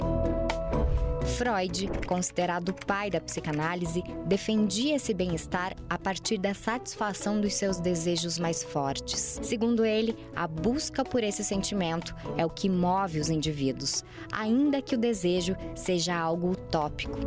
Freud, 1.27 1.89
considerado 2.07 2.71
o 2.71 2.87
pai 2.87 3.11
da 3.11 3.21
psicanálise, 3.21 4.03
defendia 4.27 4.97
esse 4.97 5.15
bem-estar 5.15 5.75
a 5.89 5.99
partir 5.99 6.39
da 6.39 6.55
satisfação 6.55 7.41
dos 7.41 7.55
seus 7.55 7.79
desejos 7.79 8.39
mais 8.39 8.63
fortes. 8.63 9.39
Segundo 9.43 9.85
ele, 9.85 10.17
a 10.35 10.47
busca 10.47 11.05
por 11.05 11.23
esse 11.23 11.45
sentimento 11.45 12.15
é 12.37 12.45
o 12.45 12.51
que 12.51 12.69
move 12.69 13.21
os 13.21 13.29
indivíduos, 13.29 14.05
ainda 14.33 14.83
que 14.83 14.95
o 14.95 14.99
desejo 14.99 15.57
seja 15.75 16.17
algo 16.17 16.53
utópico. 16.53 17.19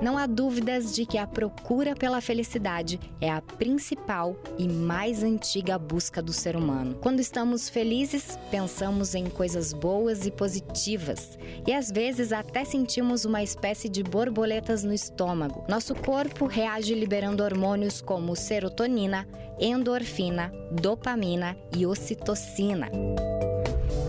Não 0.00 0.16
há 0.16 0.26
dúvidas 0.26 0.94
de 0.94 1.04
que 1.04 1.18
a 1.18 1.26
procura 1.26 1.96
pela 1.96 2.20
felicidade 2.20 3.00
é 3.20 3.28
a 3.28 3.42
principal 3.42 4.36
e 4.56 4.68
mais 4.68 5.24
antiga 5.24 5.76
busca 5.76 6.22
do 6.22 6.32
ser 6.32 6.54
humano. 6.54 6.96
Quando 7.00 7.18
estamos 7.18 7.68
felizes, 7.68 8.38
pensamos 8.48 9.16
em 9.16 9.28
coisas 9.28 9.72
boas 9.72 10.24
e 10.24 10.30
positivas, 10.30 11.36
e 11.66 11.72
às 11.72 11.90
vezes 11.90 12.32
até 12.32 12.64
sentimos 12.64 13.24
uma 13.24 13.42
espécie 13.42 13.88
de 13.88 14.04
borboletas 14.04 14.84
no 14.84 14.92
estômago. 14.92 15.64
Nosso 15.68 15.96
corpo 15.96 16.46
reage 16.46 16.94
liberando 16.94 17.42
hormônios 17.42 18.00
como 18.00 18.36
serotonina, 18.36 19.26
endorfina, 19.58 20.52
dopamina 20.70 21.56
e 21.76 21.84
ocitocina. 21.84 22.88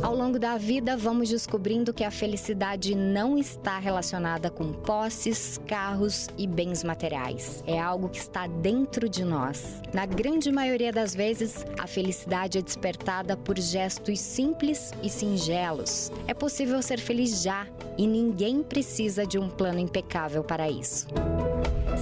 Ao 0.09 0.15
longo 0.15 0.39
da 0.39 0.57
vida, 0.57 0.97
vamos 0.97 1.29
descobrindo 1.29 1.93
que 1.93 2.03
a 2.03 2.09
felicidade 2.09 2.95
não 2.95 3.37
está 3.37 3.77
relacionada 3.77 4.49
com 4.49 4.73
posses, 4.73 5.61
carros 5.67 6.27
e 6.35 6.47
bens 6.47 6.83
materiais. 6.83 7.63
É 7.67 7.79
algo 7.79 8.09
que 8.09 8.17
está 8.17 8.47
dentro 8.47 9.07
de 9.07 9.23
nós. 9.23 9.83
Na 9.93 10.07
grande 10.07 10.51
maioria 10.51 10.91
das 10.91 11.13
vezes, 11.13 11.63
a 11.77 11.85
felicidade 11.85 12.57
é 12.57 12.61
despertada 12.63 13.37
por 13.37 13.59
gestos 13.59 14.19
simples 14.19 14.91
e 15.03 15.11
singelos. 15.11 16.11
É 16.25 16.33
possível 16.33 16.81
ser 16.81 16.99
feliz 16.99 17.43
já 17.43 17.67
e 17.95 18.07
ninguém 18.07 18.63
precisa 18.63 19.27
de 19.27 19.37
um 19.37 19.47
plano 19.47 19.77
impecável 19.77 20.43
para 20.43 20.71
isso. 20.71 21.05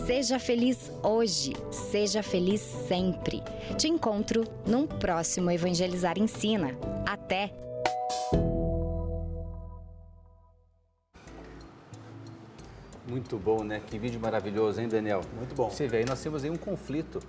Seja 0.05 0.39
feliz 0.39 0.89
hoje, 1.03 1.51
seja 1.91 2.23
feliz 2.23 2.61
sempre. 2.87 3.43
Te 3.77 3.89
encontro 3.89 4.45
num 4.65 4.87
próximo 4.87 5.51
Evangelizar 5.51 6.17
Ensina. 6.17 6.73
Até! 7.05 7.66
Muito 13.07 13.37
bom, 13.37 13.63
né? 13.63 13.81
Que 13.85 13.97
vídeo 13.97 14.19
maravilhoso, 14.19 14.81
hein, 14.81 14.87
Daniel? 14.87 15.21
Muito 15.35 15.55
bom. 15.55 15.69
Você 15.69 15.87
vê, 15.87 15.97
aí 15.97 16.05
nós 16.05 16.21
temos 16.21 16.43
aí 16.43 16.49
um 16.49 16.57
conflito 16.57 17.19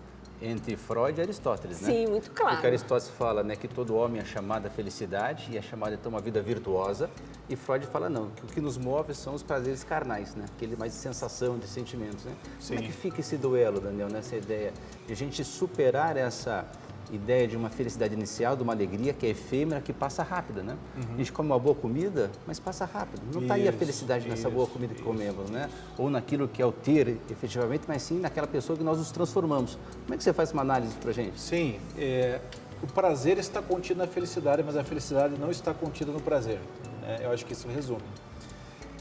entre 0.40 0.76
Freud 0.76 1.18
e 1.18 1.22
Aristóteles, 1.22 1.80
né? 1.80 1.90
Sim, 1.90 2.06
muito 2.06 2.30
claro. 2.30 2.56
Porque 2.56 2.66
Aristóteles 2.66 3.08
fala 3.10 3.42
né, 3.42 3.56
que 3.56 3.66
todo 3.66 3.96
homem 3.96 4.20
é 4.20 4.24
chamado 4.24 4.66
à 4.66 4.70
felicidade 4.70 5.48
e 5.50 5.58
é 5.58 5.62
chamado 5.62 5.94
então 5.94 6.10
a 6.12 6.16
uma 6.16 6.20
vida 6.20 6.40
virtuosa. 6.40 7.10
E 7.48 7.56
Freud 7.56 7.86
fala 7.86 8.08
não, 8.08 8.30
que 8.30 8.44
o 8.44 8.46
que 8.46 8.60
nos 8.60 8.76
move 8.76 9.14
são 9.14 9.34
os 9.34 9.42
prazeres 9.42 9.82
carnais, 9.82 10.34
né? 10.34 10.44
Aquele 10.56 10.76
mais 10.76 10.92
de 10.92 10.98
sensação, 10.98 11.58
de 11.58 11.66
sentimentos, 11.66 12.24
né? 12.24 12.34
Sim. 12.60 12.74
Como 12.74 12.86
é 12.86 12.86
que 12.86 12.92
fica 12.92 13.20
esse 13.20 13.36
duelo, 13.36 13.80
Daniel, 13.80 14.08
nessa 14.08 14.36
ideia 14.36 14.72
de 15.06 15.12
a 15.12 15.16
gente 15.16 15.42
superar 15.44 16.16
essa 16.16 16.66
ideia 17.12 17.46
de 17.48 17.56
uma 17.56 17.70
felicidade 17.70 18.14
inicial, 18.14 18.56
de 18.56 18.62
uma 18.62 18.72
alegria 18.72 19.12
que 19.12 19.26
é 19.26 19.30
efêmera, 19.30 19.80
que 19.80 19.92
passa 19.92 20.22
rápida, 20.22 20.62
né? 20.62 20.76
A 21.14 21.16
gente 21.16 21.32
come 21.32 21.50
uma 21.50 21.58
boa 21.58 21.74
comida, 21.74 22.30
mas 22.46 22.58
passa 22.58 22.84
rápido. 22.84 23.22
Não 23.32 23.42
está 23.42 23.54
aí 23.54 23.66
a 23.66 23.70
Isso, 23.70 23.78
felicidade 23.78 24.28
nessa 24.28 24.48
isso, 24.48 24.50
boa 24.50 24.66
comida 24.66 24.94
que 24.94 25.02
comemos, 25.02 25.50
né? 25.50 25.68
Ou 25.96 26.10
naquilo 26.10 26.48
que 26.48 26.60
é 26.60 26.66
o 26.66 26.72
ter, 26.72 27.18
efetivamente, 27.30 27.84
mas 27.88 28.02
sim 28.02 28.18
naquela 28.20 28.46
pessoa 28.46 28.76
que 28.76 28.84
nós 28.84 28.98
nos 28.98 29.10
transformamos. 29.10 29.78
Como 30.02 30.14
é 30.14 30.16
que 30.16 30.22
você 30.22 30.32
faz 30.32 30.52
uma 30.52 30.62
análise 30.62 30.94
para 30.96 31.12
gente? 31.12 31.40
Sim, 31.40 31.78
é, 31.96 32.40
o 32.82 32.86
prazer 32.86 33.38
está 33.38 33.60
contido 33.60 33.98
na 33.98 34.06
felicidade, 34.06 34.62
mas 34.64 34.76
a 34.76 34.84
felicidade 34.84 35.38
não 35.38 35.50
está 35.50 35.74
contida 35.74 36.12
no 36.12 36.20
prazer. 36.20 36.58
né? 37.02 37.18
eu 37.22 37.32
acho 37.32 37.44
que 37.44 37.52
isso 37.52 37.66
resume. 37.68 38.02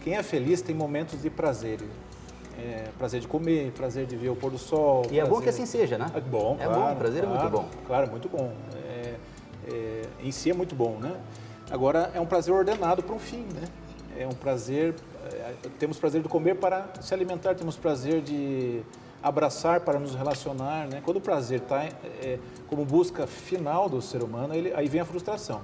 Quem 0.02 0.16
é 0.16 0.24
feliz 0.24 0.62
tem 0.62 0.74
momentos 0.74 1.22
de 1.22 1.30
prazer. 1.30 1.80
É, 2.58 2.90
prazer 2.98 3.22
de 3.22 3.28
comer, 3.28 3.72
prazer 3.72 4.06
de 4.08 4.16
ver 4.16 4.30
o 4.30 4.36
pôr 4.36 4.50
do 4.50 4.58
sol. 4.58 5.04
E 5.12 5.20
é 5.20 5.24
bom 5.24 5.30
prazer- 5.30 5.44
que 5.44 5.50
assim 5.50 5.66
seja, 5.66 5.98
né? 5.98 6.08
É 6.16 6.20
bom, 6.20 6.58
É 6.60 6.66
claro. 6.66 6.82
bom, 6.82 6.94
o 6.94 6.96
prazer 6.96 7.24
é 7.24 7.28
muito 7.28 7.40
claro, 7.40 7.58
bom. 7.58 7.70
Claro, 7.86 8.10
muito 8.12 8.28
bom. 8.30 8.52
É, 8.76 9.16
é, 9.72 10.02
em 10.24 10.32
si 10.32 10.50
é 10.50 10.54
muito 10.54 10.74
bom, 10.74 10.98
né? 11.00 11.16
Agora, 11.70 12.12
é 12.16 12.20
um 12.20 12.26
prazer 12.26 12.54
ordenado 12.54 13.04
para 13.04 13.14
um 13.16 13.20
fim, 13.20 13.46
né? 13.54 13.68
É 14.18 14.26
um 14.26 14.32
prazer... 14.32 14.96
é, 15.32 15.54
temos 15.78 16.00
prazer 16.00 16.22
de 16.24 16.28
comer 16.30 16.56
para 16.56 16.88
se 17.00 17.14
alimentar, 17.14 17.54
temos 17.54 17.78
prazer 17.78 18.22
de 18.22 18.82
abraçar 19.22 19.82
para 19.82 20.00
nos 20.00 20.16
relacionar, 20.16 20.88
né? 20.88 21.02
Quando 21.06 21.18
o 21.18 21.22
prazer 21.22 21.62
está 21.62 21.88
como 22.68 22.84
busca 22.86 23.28
final 23.28 23.88
do 23.88 24.02
ser 24.02 24.24
humano, 24.24 24.56
ele, 24.56 24.74
aí 24.74 24.88
vem 24.88 25.02
a 25.02 25.06
frustração. 25.06 25.62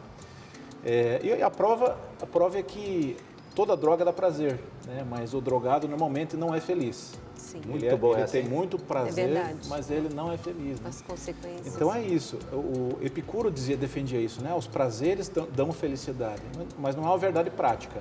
É, 0.85 1.19
e 1.23 1.41
a 1.41 1.49
prova, 1.49 1.97
a 2.21 2.25
prova 2.25 2.59
é 2.59 2.61
que 2.61 3.15
toda 3.55 3.75
droga 3.77 4.03
dá 4.05 4.11
prazer, 4.13 4.59
né? 4.87 5.05
Mas 5.09 5.33
o 5.33 5.41
drogado 5.41 5.87
normalmente 5.87 6.35
não 6.35 6.53
é 6.53 6.59
feliz. 6.59 7.13
Sim. 7.35 7.61
Muito 7.65 7.83
ele, 7.85 7.87
é- 7.93 7.95
boa 7.97 8.15
ele 8.15 8.23
essa, 8.23 8.33
tem 8.33 8.43
hein? 8.43 8.49
muito 8.49 8.77
prazer, 8.79 9.27
verdade. 9.29 9.67
mas 9.67 9.89
ele 9.91 10.09
não 10.13 10.31
é 10.31 10.37
feliz. 10.37 10.79
né? 10.79 10.89
As 10.89 11.01
consequências. 11.01 11.75
Então 11.75 11.93
é 11.93 12.01
isso. 12.01 12.37
O 12.51 12.97
Epicuro 13.01 13.51
dizia, 13.51 13.75
defendia 13.77 14.19
isso, 14.19 14.41
né? 14.41 14.53
Os 14.55 14.67
prazeres 14.67 15.29
dão- 15.29 15.47
dão 15.53 15.71
felicidade, 15.71 16.41
mas 16.77 16.95
não 16.95 17.03
é 17.03 17.07
uma 17.07 17.17
verdade 17.17 17.49
prática. 17.49 17.99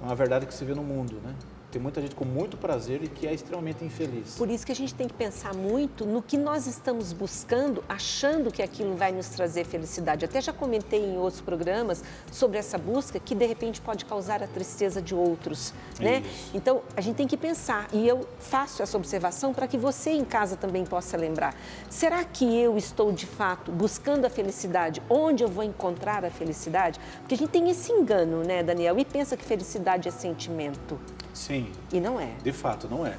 É 0.00 0.04
uma 0.04 0.14
verdade 0.14 0.46
que 0.46 0.52
se 0.54 0.64
vê 0.64 0.74
no 0.74 0.82
mundo, 0.82 1.16
né? 1.24 1.34
Tem 1.74 1.82
muita 1.82 2.00
gente 2.00 2.14
com 2.14 2.24
muito 2.24 2.56
prazer 2.56 3.02
e 3.02 3.08
que 3.08 3.26
é 3.26 3.34
extremamente 3.34 3.84
infeliz. 3.84 4.36
Por 4.36 4.48
isso 4.48 4.64
que 4.64 4.70
a 4.70 4.76
gente 4.76 4.94
tem 4.94 5.08
que 5.08 5.14
pensar 5.14 5.52
muito 5.52 6.06
no 6.06 6.22
que 6.22 6.38
nós 6.38 6.68
estamos 6.68 7.12
buscando, 7.12 7.82
achando 7.88 8.52
que 8.52 8.62
aquilo 8.62 8.94
vai 8.94 9.10
nos 9.10 9.28
trazer 9.30 9.64
felicidade. 9.64 10.24
Até 10.24 10.40
já 10.40 10.52
comentei 10.52 11.04
em 11.04 11.18
outros 11.18 11.40
programas 11.40 12.04
sobre 12.30 12.58
essa 12.58 12.78
busca 12.78 13.18
que 13.18 13.34
de 13.34 13.44
repente 13.44 13.80
pode 13.80 14.04
causar 14.04 14.40
a 14.40 14.46
tristeza 14.46 15.02
de 15.02 15.16
outros, 15.16 15.74
né? 15.98 16.20
Isso. 16.20 16.50
Então 16.54 16.80
a 16.96 17.00
gente 17.00 17.16
tem 17.16 17.26
que 17.26 17.36
pensar 17.36 17.88
e 17.92 18.06
eu 18.06 18.24
faço 18.38 18.80
essa 18.80 18.96
observação 18.96 19.52
para 19.52 19.66
que 19.66 19.76
você 19.76 20.12
em 20.12 20.24
casa 20.24 20.56
também 20.56 20.84
possa 20.84 21.16
lembrar. 21.16 21.56
Será 21.90 22.22
que 22.22 22.56
eu 22.56 22.78
estou 22.78 23.10
de 23.10 23.26
fato 23.26 23.72
buscando 23.72 24.26
a 24.26 24.30
felicidade? 24.30 25.02
Onde 25.10 25.42
eu 25.42 25.48
vou 25.48 25.64
encontrar 25.64 26.24
a 26.24 26.30
felicidade? 26.30 27.00
Porque 27.18 27.34
a 27.34 27.38
gente 27.38 27.50
tem 27.50 27.68
esse 27.68 27.90
engano, 27.90 28.44
né, 28.44 28.62
Daniel? 28.62 28.96
E 28.96 29.04
pensa 29.04 29.36
que 29.36 29.44
felicidade 29.44 30.06
é 30.06 30.12
sentimento 30.12 31.00
Sim, 31.34 31.70
e 31.92 32.00
não 32.00 32.18
é. 32.18 32.30
de 32.42 32.52
fato, 32.52 32.88
não 32.88 33.06
é. 33.06 33.16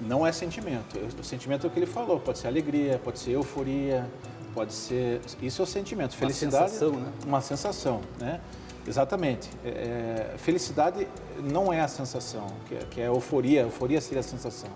Não 0.00 0.24
é 0.26 0.30
sentimento. 0.30 0.96
O 1.20 1.24
sentimento 1.24 1.66
é 1.66 1.68
o 1.68 1.72
que 1.72 1.78
ele 1.78 1.86
falou. 1.86 2.20
Pode 2.20 2.38
ser 2.38 2.46
alegria, 2.46 3.00
pode 3.02 3.18
ser 3.18 3.32
euforia, 3.32 4.08
pode 4.54 4.72
ser... 4.72 5.20
Isso 5.42 5.60
é 5.60 5.64
o 5.64 5.66
sentimento. 5.66 6.16
Felicidade... 6.16 6.70
sensação, 6.70 6.92
né? 6.92 7.12
Uma 7.26 7.40
sensação, 7.40 8.00
né? 8.20 8.40
Exatamente. 8.86 9.50
É, 9.64 9.68
é, 10.34 10.38
felicidade 10.38 11.06
não 11.42 11.72
é 11.72 11.80
a 11.80 11.88
sensação, 11.88 12.46
que 12.68 12.74
é, 12.76 12.78
que 12.90 13.00
é 13.00 13.08
euforia. 13.08 13.62
Euforia 13.62 14.00
seria 14.00 14.20
a 14.20 14.22
sensação. 14.22 14.70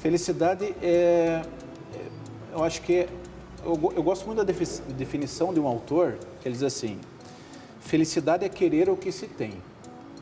Felicidade 0.00 0.74
é... 0.82 1.42
é- 1.94 2.08
eu 2.54 2.64
acho 2.64 2.80
que... 2.80 3.00
é- 3.00 3.08
eu, 3.62 3.92
eu 3.94 4.02
gosto 4.02 4.24
muito 4.24 4.38
da 4.38 4.44
defi- 4.44 4.80
definição 4.92 5.52
de 5.52 5.60
um 5.60 5.66
autor, 5.66 6.16
que 6.40 6.48
ele 6.48 6.54
diz 6.54 6.62
assim, 6.62 6.98
felicidade 7.80 8.46
é 8.46 8.48
querer 8.48 8.88
o 8.88 8.96
que 8.96 9.12
se 9.12 9.26
tem 9.26 9.52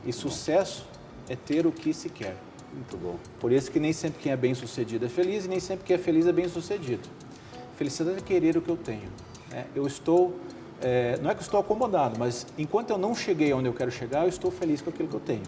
e 0.04 0.12
sucesso 0.12 0.84
é 1.28 1.36
ter 1.36 1.66
o 1.66 1.72
que 1.72 1.92
se 1.92 2.08
quer. 2.08 2.36
Muito 2.72 2.96
bom. 2.96 3.16
Por 3.40 3.52
isso 3.52 3.70
que 3.70 3.80
nem 3.80 3.92
sempre 3.92 4.20
quem 4.22 4.32
é 4.32 4.36
bem 4.36 4.54
sucedido 4.54 5.06
é 5.06 5.08
feliz 5.08 5.46
e 5.46 5.48
nem 5.48 5.60
sempre 5.60 5.84
quem 5.84 5.94
é 5.96 5.98
feliz 5.98 6.26
é 6.26 6.32
bem 6.32 6.48
sucedido. 6.48 7.08
Felicidade 7.76 8.18
é 8.18 8.20
querer 8.20 8.56
o 8.56 8.60
que 8.62 8.68
eu 8.70 8.76
tenho. 8.76 9.08
né? 9.50 9.64
Eu 9.74 9.86
estou, 9.86 10.36
é, 10.82 11.18
não 11.22 11.30
é 11.30 11.34
que 11.34 11.40
eu 11.40 11.44
estou 11.44 11.60
acomodado, 11.60 12.18
mas 12.18 12.46
enquanto 12.58 12.90
eu 12.90 12.98
não 12.98 13.14
cheguei 13.14 13.52
onde 13.52 13.66
eu 13.68 13.72
quero 13.72 13.90
chegar, 13.90 14.22
eu 14.24 14.28
estou 14.28 14.50
feliz 14.50 14.82
com 14.82 14.90
aquilo 14.90 15.08
que 15.08 15.14
eu 15.14 15.20
tenho, 15.20 15.42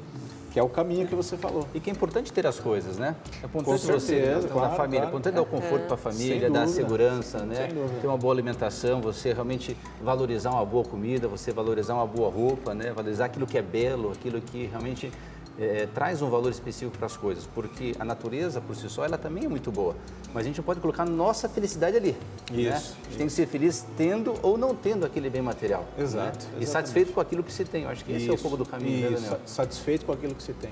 que 0.53 0.59
é 0.59 0.63
o 0.63 0.69
caminho 0.69 1.07
que 1.07 1.15
você 1.15 1.37
falou. 1.37 1.67
E 1.75 1.81
que 1.81 1.91
é 1.91 1.93
importante 1.93 2.33
ter 2.33 2.47
as 2.47 2.59
coisas, 2.59 2.97
né? 2.97 3.15
É 3.43 3.47
importante 3.47 3.81
Com 3.87 3.93
você, 3.93 4.01
certeza, 4.01 4.49
da 4.49 4.55
claro, 4.55 4.77
família, 4.77 4.99
é 4.99 5.01
claro. 5.03 5.09
importante 5.19 5.35
dar 5.35 5.43
o 5.43 5.47
conforto 5.47 5.85
para 5.85 5.95
a 5.95 5.99
família, 5.99 6.51
dar 6.51 6.63
a 6.63 6.69
segurança, 6.69 7.39
né? 7.45 7.69
Ter 8.01 8.07
uma 8.07 8.17
boa 8.19 8.33
alimentação, 8.33 9.01
você 9.03 9.33
realmente 9.35 9.77
valorizar 10.03 10.51
uma 10.51 10.65
boa 10.65 10.85
comida, 10.85 11.29
você 11.29 11.53
valorizar 11.53 11.95
uma 11.95 12.07
boa 12.07 12.31
roupa, 12.31 12.75
né? 12.75 12.93
Valorizar 12.93 13.27
aquilo 13.27 13.47
que 13.47 13.59
é 13.59 13.63
belo, 13.63 14.13
aquilo 14.13 14.41
que 14.41 14.65
realmente 14.67 15.11
eh, 15.61 15.89
traz 15.95 16.23
um 16.23 16.31
valor 16.31 16.51
específico 16.51 16.97
para 16.97 17.07
as 17.07 17.17
coisas, 17.17 17.47
porque 17.55 17.95
a 17.99 18.05
natureza 18.05 18.61
por 18.61 18.77
si 18.77 18.89
só 18.89 19.05
ela 19.05 19.19
também 19.19 19.45
é 19.45 19.49
muito 19.49 19.71
boa, 19.73 19.97
mas 20.33 20.45
a 20.45 20.47
gente 20.47 20.59
não 20.59 20.65
pode 20.65 20.81
colocar 20.81 21.05
nossa 21.05 21.49
felicidade 21.49 21.97
ali. 21.97 22.13
né? 22.51 22.77
Isso, 22.77 22.97
A 23.01 23.05
gente 23.05 23.17
tem 23.19 23.27
que 23.27 23.33
ser 23.33 23.47
feliz 23.47 23.85
tendo 23.97 24.35
ou 24.43 24.57
não 24.57 24.75
tendo 24.75 25.05
aquele 25.05 25.29
bem 25.29 25.43
material. 25.43 25.85
Exato, 25.99 26.47
né? 26.47 26.59
E 26.61 26.67
satisfeito 26.67 27.13
com 27.13 27.21
aquilo 27.21 27.43
que 27.43 27.53
se 27.53 27.65
tem. 27.65 27.85
Eu 27.85 27.91
acho 27.91 28.05
que 28.05 28.13
esse 28.13 28.29
é 28.29 28.31
um 28.31 28.35
Isso, 28.35 28.43
pouco 28.43 28.57
do 28.57 28.67
caminho, 28.67 29.11
né, 29.11 29.15
isso, 29.17 29.23
Daniel? 29.25 29.41
satisfeito 29.47 30.07
com 30.07 30.13
aquilo 30.13 30.35
que 30.35 30.43
você 30.43 30.53
tem. 30.53 30.71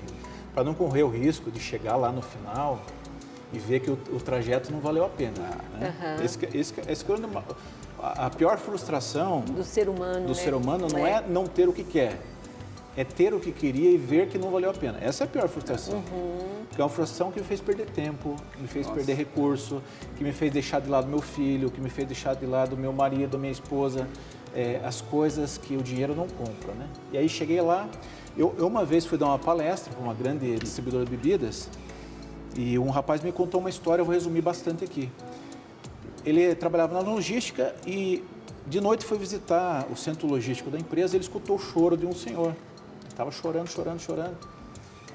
Para 0.53 0.63
não 0.63 0.73
correr 0.73 1.03
o 1.03 1.09
risco 1.09 1.51
de 1.51 1.59
chegar 1.59 1.95
lá 1.95 2.11
no 2.11 2.21
final 2.21 2.81
e 3.53 3.59
ver 3.59 3.79
que 3.79 3.89
o, 3.91 3.97
o 4.11 4.19
trajeto 4.19 4.71
não 4.71 4.79
valeu 4.79 5.05
a 5.05 5.09
pena. 5.09 5.39
Né? 5.79 5.93
Aham. 6.01 6.23
Esse, 6.23 6.37
esse, 6.53 6.73
esse 6.87 7.05
é 7.11 7.15
a, 7.99 8.29
pior 8.29 8.57
frustração 8.57 9.41
Do 9.41 9.63
ser 9.63 9.89
humano, 9.89 10.21
do 10.21 10.27
né? 10.29 10.33
ser 10.33 10.53
humano 10.53 10.87
não 10.91 11.05
é 11.05 11.23
não 11.27 11.45
ter 11.47 11.67
o 11.67 11.73
que 11.73 11.83
quer, 11.83 12.19
é 12.97 13.03
ter 13.03 13.31
o 13.31 13.39
que 13.39 13.51
queria 13.51 13.91
e 13.91 13.97
ver 13.97 14.27
que 14.27 14.39
não 14.39 14.49
valeu 14.49 14.71
a 14.71 14.73
pena. 14.73 14.97
Essa 14.99 15.23
é 15.23 15.25
a 15.25 15.29
pior 15.29 15.47
frustração. 15.47 16.03
Que 16.71 16.81
é 16.81 16.83
uma 16.83 16.89
frustração 16.89 17.31
que 17.31 17.39
me 17.39 17.45
fez 17.45 17.61
perder 17.61 17.85
tempo, 17.91 18.35
que 18.51 18.59
me 18.59 18.67
fez 18.67 18.87
perder 18.87 19.13
recurso, 19.13 19.83
que 20.17 20.23
me 20.23 20.31
fez 20.31 20.51
deixar 20.51 20.81
de 20.81 20.89
lado 20.89 21.07
meu 21.07 21.21
filho, 21.21 21.69
que 21.69 21.79
me 21.79 21.89
fez 21.91 22.07
deixar 22.07 22.35
de 22.35 22.47
lado 22.47 22.75
meu 22.75 22.91
marido, 22.91 23.37
minha 23.37 23.51
esposa, 23.51 24.07
é, 24.55 24.81
as 24.83 24.99
coisas 24.99 25.59
que 25.59 25.77
o 25.77 25.83
dinheiro 25.83 26.15
não 26.15 26.27
compra, 26.27 26.73
né? 26.73 26.87
E 27.13 27.17
aí 27.19 27.29
cheguei 27.29 27.61
lá, 27.61 27.87
eu, 28.35 28.55
eu 28.57 28.65
uma 28.65 28.83
vez 28.83 29.05
fui 29.05 29.17
dar 29.17 29.27
uma 29.27 29.39
palestra 29.39 29.93
para 29.93 30.03
uma 30.03 30.15
grande 30.15 30.57
distribuidora 30.57 31.05
de 31.05 31.11
bebidas 31.11 31.69
e 32.55 32.79
um 32.79 32.89
rapaz 32.89 33.21
me 33.21 33.31
contou 33.31 33.59
uma 33.59 33.69
história, 33.69 34.01
eu 34.01 34.05
vou 34.05 34.15
resumir 34.15 34.41
bastante 34.41 34.83
aqui. 34.83 35.11
Ele 36.25 36.55
trabalhava 36.55 36.95
na 36.95 37.07
logística 37.07 37.75
e 37.85 38.23
de 38.65 38.81
noite 38.81 39.05
foi 39.05 39.19
visitar 39.19 39.87
o 39.91 39.95
centro 39.95 40.27
logístico 40.27 40.71
da 40.71 40.79
empresa. 40.79 41.15
Ele 41.15 41.23
escutou 41.23 41.55
o 41.55 41.59
choro 41.59 41.95
de 41.95 42.05
um 42.05 42.13
senhor. 42.13 42.55
Estava 43.17 43.31
chorando, 43.31 43.67
chorando, 43.67 43.99
chorando. 43.99 44.37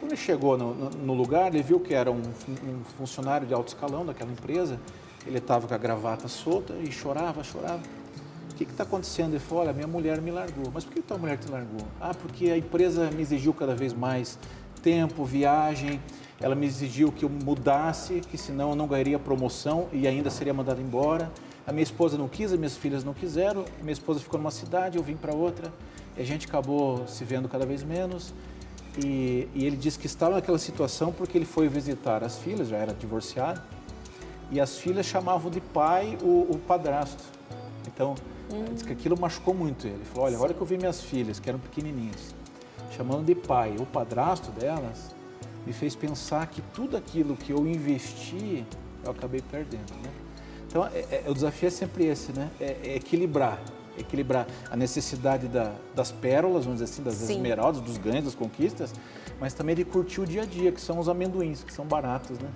Quando 0.01 0.11
ele 0.11 0.21
chegou 0.21 0.59
no, 0.59 0.75
no- 0.75 0.91
no 0.91 1.15
lugar, 1.15 1.55
ele 1.55 1.63
viu 1.63 1.79
que 1.79 1.95
era 1.95 2.11
um, 2.11 2.17
um 2.19 2.83
funcionário 2.99 3.47
de 3.47 3.55
alto 3.55 3.69
escalão 3.69 4.05
daquela 4.05 4.33
empresa. 4.33 4.77
Ele 5.25 5.39
estava 5.39 5.69
com 5.69 5.75
a 5.75 5.79
gravata 5.79 6.27
solta 6.27 6.73
e 6.83 6.91
chorava, 6.91 7.45
chorava. 7.45 7.79
O 8.51 8.55
que 8.57 8.65
está 8.65 8.83
acontecendo? 8.83 9.35
Ele 9.35 9.39
falou, 9.39 9.63
olha, 9.63 9.73
minha 9.73 9.87
mulher 9.87 10.21
me 10.21 10.33
largou. 10.33 10.65
Mas 10.75 10.83
por 10.83 10.93
que 10.95 11.01
tua 11.01 11.17
mulher 11.17 11.39
te 11.39 11.49
largou? 11.49 11.87
Ah, 12.01 12.13
porque 12.13 12.51
a 12.51 12.59
empresa 12.59 13.09
me 13.13 13.23
exigiu 13.23 13.55
cada 13.55 13.73
vez 13.77 13.93
mais 13.93 14.37
tempo, 14.83 15.25
viagem. 15.25 16.01
Ela 16.41 16.57
me 16.57 16.67
exigiu 16.67 17.13
que 17.13 17.25
eu 17.25 17.29
mudasse, 17.29 18.15
que 18.19 18.37
senão 18.37 18.71
eu 18.71 18.75
não 18.75 18.89
ganharia 18.89 19.17
promoção 19.17 19.87
e 19.93 20.09
ainda 20.09 20.29
seria 20.29 20.53
mandado 20.53 20.81
embora. 20.81 21.31
A 21.67 21.73
minha 21.73 21.83
esposa 21.83 22.19
não 22.19 22.29
quis, 22.29 22.53
as 22.53 22.59
minhas 22.59 22.77
filhas 22.77 23.05
não 23.05 23.15
quiseram. 23.15 23.65
Minha 23.81 23.93
esposa 23.93 24.21
ficou 24.21 24.39
numa 24.39 24.51
cidade, 24.51 24.99
eu 24.99 25.03
vim 25.03 25.17
para 25.17 25.35
outra. 25.35 25.73
A 26.17 26.23
gente 26.23 26.47
acabou 26.47 27.07
se 27.07 27.25
vendo 27.25 27.49
cada 27.49 27.65
vez 27.65 27.83
menos. 27.83 28.35
E, 28.99 29.49
e 29.55 29.65
ele 29.65 29.77
disse 29.77 29.99
que 29.99 30.07
estava 30.07 30.35
naquela 30.35 30.59
situação 30.59 31.13
porque 31.13 31.39
ele 31.39 31.47
foi 31.47 31.69
visitar 31.69 32.23
as 32.23 32.39
filhas, 32.39 32.69
já 32.69 32.77
era 32.77 32.93
divorciado, 32.93 33.63
e 34.51 34.61
as 34.61 34.77
filhas 34.77 35.07
chamavam 35.07 35.51
de 35.51 35.61
pai 35.61 36.19
o, 36.23 36.47
o 36.51 36.59
padrasto. 36.59 37.23
Então, 37.87 38.15
diz 38.75 38.83
que 38.83 38.93
aquilo 38.93 39.19
machucou 39.19 39.55
muito 39.55 39.87
ele. 39.87 39.97
Ele 39.97 40.05
falou, 40.05 40.27
olha, 40.27 40.37
agora 40.37 40.53
que 40.53 40.61
eu 40.61 40.67
vi 40.67 40.77
minhas 40.77 41.01
filhas, 41.01 41.41
que 41.41 41.49
eram 41.49 41.59
pequenininhas, 41.59 42.35
chamando 42.95 43.25
de 43.25 43.35
pai 43.35 43.77
o 43.79 43.87
padrasto 43.87 44.51
delas, 44.51 45.15
me 45.67 45.73
fez 45.73 45.95
pensar 45.95 46.47
que 46.49 46.61
tudo 46.75 46.97
aquilo 46.97 47.37
que 47.37 47.53
eu 47.53 47.67
investi, 47.67 48.67
eu 49.05 49.13
acabei 49.13 49.41
perdendo, 49.41 49.93
né? 50.03 50.11
Então, 50.73 50.87
é- 50.87 51.23
é- 51.27 51.31
o 51.31 51.35
desafio 51.35 51.67
é 51.67 51.71
sempre 51.71 52.07
esse, 52.07 52.33
né? 52.33 52.49
É, 52.59 52.77
é 52.83 52.97
equilibrar. 52.97 53.61
Equilibrar 53.99 54.47
a 54.71 54.75
necessidade 54.75 55.47
da, 55.47 55.71
das 55.95 56.11
pérolas, 56.11 56.65
vamos 56.65 56.81
dizer 56.81 56.91
assim, 56.91 57.03
das 57.03 57.13
Sim. 57.17 57.35
esmeraldas, 57.35 57.83
dos 57.83 57.99
ganhos, 57.99 58.25
das 58.25 58.35
conquistas, 58.35 58.91
mas 59.39 59.53
também 59.53 59.77
de 59.77 59.85
curtir 59.85 60.23
o 60.23 60.27
dia 60.27 60.43
a 60.43 60.45
dia, 60.47 60.73
que 60.73 60.81
são 60.81 60.99
os 60.99 61.11
amendoins, 61.11 61.63
que 61.63 61.71
são 61.71 61.85
baratos, 61.85 62.39
né? 62.39 62.49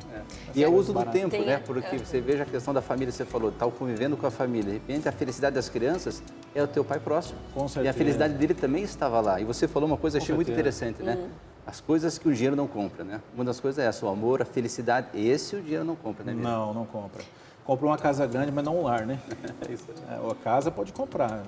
E 0.54 0.64
é 0.64 0.66
o 0.68 0.72
uso 0.72 0.94
do 0.94 0.98
Barato. 0.98 1.12
tempo, 1.12 1.28
Tem- 1.32 1.44
né? 1.44 1.58
Porque 1.58 1.98
você 1.98 2.18
veja 2.22 2.44
a 2.44 2.46
questão 2.46 2.72
da 2.72 2.80
família, 2.80 3.12
você 3.12 3.26
falou, 3.26 3.52
tá 3.52 3.66
convivendo 3.70 4.16
com 4.16 4.26
a 4.26 4.30
família. 4.30 4.64
De 4.72 4.78
repente, 4.78 5.06
a 5.06 5.12
felicidade 5.12 5.54
das 5.54 5.68
crianças 5.68 6.22
é 6.54 6.62
o 6.62 6.66
teu 6.66 6.82
pai 6.82 6.98
próximo. 6.98 7.38
Com 7.52 7.60
E 7.60 7.64
a 7.64 7.68
certeza. 7.68 7.92
felicidade 7.98 8.32
dele 8.32 8.54
também 8.54 8.82
estava 8.82 9.20
lá. 9.20 9.38
E 9.38 9.44
você 9.44 9.68
falou 9.68 9.86
uma 9.86 9.98
coisa, 9.98 10.16
achei 10.16 10.34
muito 10.34 10.46
certeza. 10.48 10.86
interessante, 10.88 11.02
né? 11.02 11.28
As 11.66 11.82
coisas 11.82 12.16
que 12.16 12.26
o 12.26 12.32
dinheiro 12.32 12.56
não 12.56 12.66
compra, 12.66 13.04
né? 13.04 13.20
Uma 13.34 13.44
das 13.44 13.60
coisas 13.60 13.84
é 13.84 13.86
essa, 13.86 14.06
o 14.06 14.08
amor, 14.08 14.40
a 14.40 14.46
felicidade. 14.46 15.08
Esse 15.12 15.54
o 15.56 15.60
dinheiro 15.60 15.84
não 15.84 15.96
compra, 15.96 16.24
né, 16.24 16.32
Miriam? 16.32 16.50
Não, 16.50 16.72
não 16.72 16.86
compra. 16.86 17.22
Compra 17.66 17.86
uma 17.86 17.98
casa 17.98 18.26
grande, 18.26 18.52
mas 18.52 18.64
não 18.64 18.78
um 18.78 18.82
lar, 18.82 19.04
né? 19.04 19.18
É 19.68 19.72
isso. 19.72 19.86
É, 20.08 20.14
a 20.14 20.34
casa 20.36 20.70
pode 20.70 20.92
comprar 20.92 21.42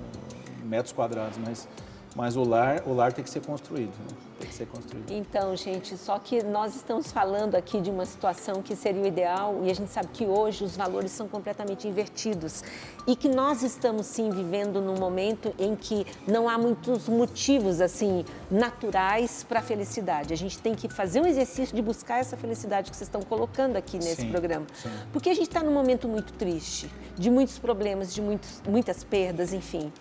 metros 0.64 0.92
quadrados, 0.92 1.38
mas, 1.38 1.68
mas 2.16 2.36
o, 2.36 2.42
lar, 2.42 2.82
o 2.86 2.92
lar 2.92 3.12
tem 3.12 3.22
que 3.22 3.30
ser 3.30 3.40
construído. 3.40 3.92
Né? 3.98 4.27
Tem 4.38 4.48
que 4.48 4.54
ser 4.54 4.66
construído. 4.66 5.10
Então, 5.10 5.56
gente, 5.56 5.96
só 5.96 6.18
que 6.18 6.42
nós 6.44 6.76
estamos 6.76 7.10
falando 7.10 7.56
aqui 7.56 7.80
de 7.80 7.90
uma 7.90 8.06
situação 8.06 8.62
que 8.62 8.76
seria 8.76 9.02
o 9.02 9.06
ideal 9.06 9.60
e 9.64 9.70
a 9.70 9.74
gente 9.74 9.90
sabe 9.90 10.08
que 10.12 10.24
hoje 10.24 10.62
os 10.62 10.76
valores 10.76 11.10
são 11.10 11.26
completamente 11.26 11.88
invertidos 11.88 12.62
e 13.06 13.16
que 13.16 13.28
nós 13.28 13.62
estamos 13.62 14.06
sim 14.06 14.30
vivendo 14.30 14.80
num 14.80 14.96
momento 14.96 15.52
em 15.58 15.74
que 15.74 16.06
não 16.26 16.48
há 16.48 16.56
muitos 16.56 17.08
motivos 17.08 17.80
assim 17.80 18.24
naturais 18.48 19.42
para 19.42 19.58
a 19.58 19.62
felicidade. 19.62 20.32
A 20.32 20.36
gente 20.36 20.58
tem 20.58 20.74
que 20.74 20.88
fazer 20.88 21.20
um 21.20 21.26
exercício 21.26 21.74
de 21.74 21.82
buscar 21.82 22.18
essa 22.18 22.36
felicidade 22.36 22.90
que 22.90 22.96
vocês 22.96 23.08
estão 23.08 23.22
colocando 23.22 23.76
aqui 23.76 23.96
nesse 23.96 24.22
Sim, 24.22 24.30
programa, 24.30 24.66
sim. 24.74 24.90
porque 25.12 25.30
a 25.30 25.34
gente 25.34 25.48
está 25.48 25.62
num 25.62 25.72
momento 25.72 26.06
muito 26.06 26.32
triste, 26.34 26.88
de 27.16 27.30
muitos 27.30 27.58
problemas, 27.58 28.14
de 28.14 28.22
muitos, 28.22 28.62
muitas 28.68 29.02
perdas, 29.02 29.52
enfim. 29.52 29.92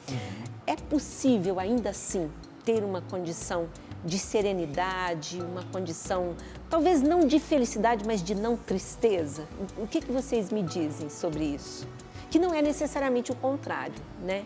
É 0.67 0.75
possível 0.75 1.59
ainda 1.59 1.89
assim 1.89 2.29
ter 2.63 2.83
uma 2.83 3.01
condição 3.01 3.69
de 4.07 4.17
serenidade, 4.17 5.41
uma 5.41 5.63
condição, 5.63 6.33
talvez 6.69 7.01
não 7.01 7.19
de 7.27 7.39
felicidade, 7.39 8.05
mas 8.07 8.23
de 8.23 8.33
não 8.33 8.55
tristeza? 8.55 9.43
O 9.77 9.85
que, 9.85 9.99
que 9.99 10.11
vocês 10.11 10.49
me 10.49 10.63
dizem 10.63 11.09
sobre 11.09 11.43
isso? 11.43 11.85
Que 12.31 12.39
não 12.39 12.53
é 12.53 12.61
necessariamente 12.61 13.31
o 13.31 13.35
contrário, 13.35 13.93
né? 14.23 14.43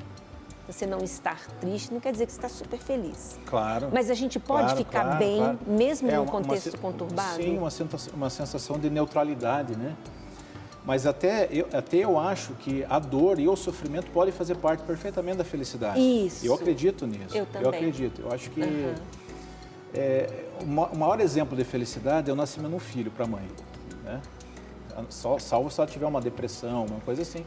Você 0.67 0.85
não 0.85 0.99
estar 1.03 1.39
triste 1.59 1.93
não 1.93 1.99
quer 1.99 2.11
dizer 2.11 2.25
que 2.25 2.31
você 2.31 2.37
está 2.39 2.49
super 2.49 2.79
feliz. 2.79 3.37
Claro. 3.45 3.89
Mas 3.93 4.09
a 4.09 4.13
gente 4.15 4.39
pode 4.39 4.63
Claro, 4.63 4.77
ficar 4.77 5.01
claro, 5.03 5.19
bem, 5.19 5.37
claro. 5.37 5.59
mesmo 5.67 6.09
É 6.09 6.15
num 6.15 6.23
uma- 6.23 6.31
uma 6.31 6.41
contexto 6.41 6.71
se- 6.71 6.77
conturbado? 6.77 7.35
Sim, 7.35 7.57
uma 7.57 7.69
sensação, 7.69 8.13
uma 8.15 8.29
sensação 8.29 8.79
de 8.79 8.89
neutralidade, 8.89 9.75
né? 9.75 9.95
Mas 10.83 11.05
até 11.05 11.47
eu, 11.51 11.67
até 11.73 11.97
eu 11.97 12.17
acho 12.17 12.53
que 12.53 12.83
a 12.89 12.97
dor 12.97 13.37
e 13.39 13.47
o 13.47 13.55
sofrimento 13.55 14.09
podem 14.11 14.33
fazer 14.33 14.55
parte 14.55 14.81
perfeitamente 14.83 15.37
da 15.37 15.43
felicidade. 15.43 15.99
Isso. 15.99 16.43
Eu 16.43 16.55
acredito 16.55 17.05
nisso. 17.05 17.37
Eu 17.37 17.45
também. 17.45 17.69
acredito. 17.69 18.21
Eu 18.21 18.31
acho 18.31 18.49
que 18.49 18.61
Aham. 18.63 18.95
É, 19.93 20.45
o 20.61 20.65
ma- 20.65 20.87
o 20.87 20.97
maior 20.97 21.19
exemplo 21.19 21.55
de 21.57 21.63
felicidade 21.63 22.29
é 22.29 22.33
o 22.33 22.35
nascimento 22.35 22.69
de 22.69 22.75
um 22.75 22.79
filho 22.79 23.11
para 23.11 23.25
a 23.25 23.27
mãe. 23.27 23.43
Né? 24.03 24.19
Só- 25.09 25.39
Salvo 25.39 25.69
se 25.71 25.79
ela 25.79 25.89
tiver 25.89 26.05
uma 26.05 26.21
depressão, 26.21 26.85
uma 26.85 26.99
coisa 27.01 27.21
assim. 27.21 27.43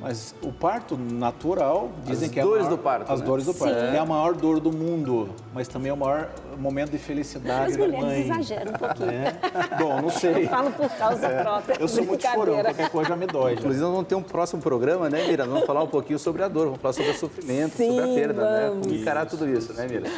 Mas 0.00 0.34
o 0.42 0.52
parto 0.52 0.98
natural, 0.98 1.88
dizem 2.04 2.26
As 2.26 2.32
que 2.34 2.40
é 2.40 2.42
a 2.42 2.44
dores 2.44 2.64
maior- 2.64 2.76
do 2.76 2.82
parto, 2.82 3.12
As 3.12 3.20
né? 3.20 3.26
dores 3.26 3.44
do 3.46 3.54
parto. 3.54 3.74
Sim. 3.78 3.86
É 3.94 3.98
a 4.00 4.04
maior 4.04 4.34
dor 4.34 4.58
do 4.58 4.72
mundo, 4.72 5.30
mas 5.54 5.68
também 5.68 5.90
é 5.90 5.92
o 5.92 5.96
maior 5.96 6.28
momento 6.58 6.90
de 6.90 6.98
felicidade 6.98 7.70
As 7.70 7.76
da 7.76 7.84
mulheres 7.86 8.04
mãe. 8.04 8.20
exageram 8.24 8.72
um 8.72 8.74
pouquinho. 8.74 9.10
É. 9.12 9.38
Bom, 9.78 10.02
não 10.02 10.10
sei. 10.10 10.44
Eu 10.46 10.48
falo 10.48 10.72
por 10.72 10.90
causa 10.90 11.28
própria. 11.28 11.76
Eu 11.78 11.86
sou 11.86 12.04
muito 12.04 12.20
chorão, 12.20 12.62
qualquer 12.64 12.90
coisa 12.90 13.10
já 13.10 13.16
me 13.16 13.26
dói. 13.28 13.52
Inclusive, 13.52 13.80
nós 13.80 13.92
vamos 13.92 14.08
ter 14.08 14.16
um 14.16 14.22
próximo 14.24 14.60
programa, 14.60 15.08
né, 15.08 15.24
Mira? 15.28 15.44
Vamos 15.46 15.64
falar 15.66 15.84
um 15.84 15.88
pouquinho 15.88 16.18
sobre 16.18 16.42
a 16.42 16.48
dor, 16.48 16.64
vamos 16.64 16.80
falar 16.80 16.94
sobre 16.94 17.10
o 17.12 17.14
sofrimento, 17.14 17.76
Sim, 17.76 17.90
sobre 17.94 18.10
a 18.10 18.14
perda, 18.14 18.42
né? 18.50 18.68
vamos. 18.70 18.86
Como 18.88 18.98
encarar 18.98 19.26
tudo 19.26 19.48
isso, 19.48 19.72
né, 19.72 19.86
Mira? 19.88 20.10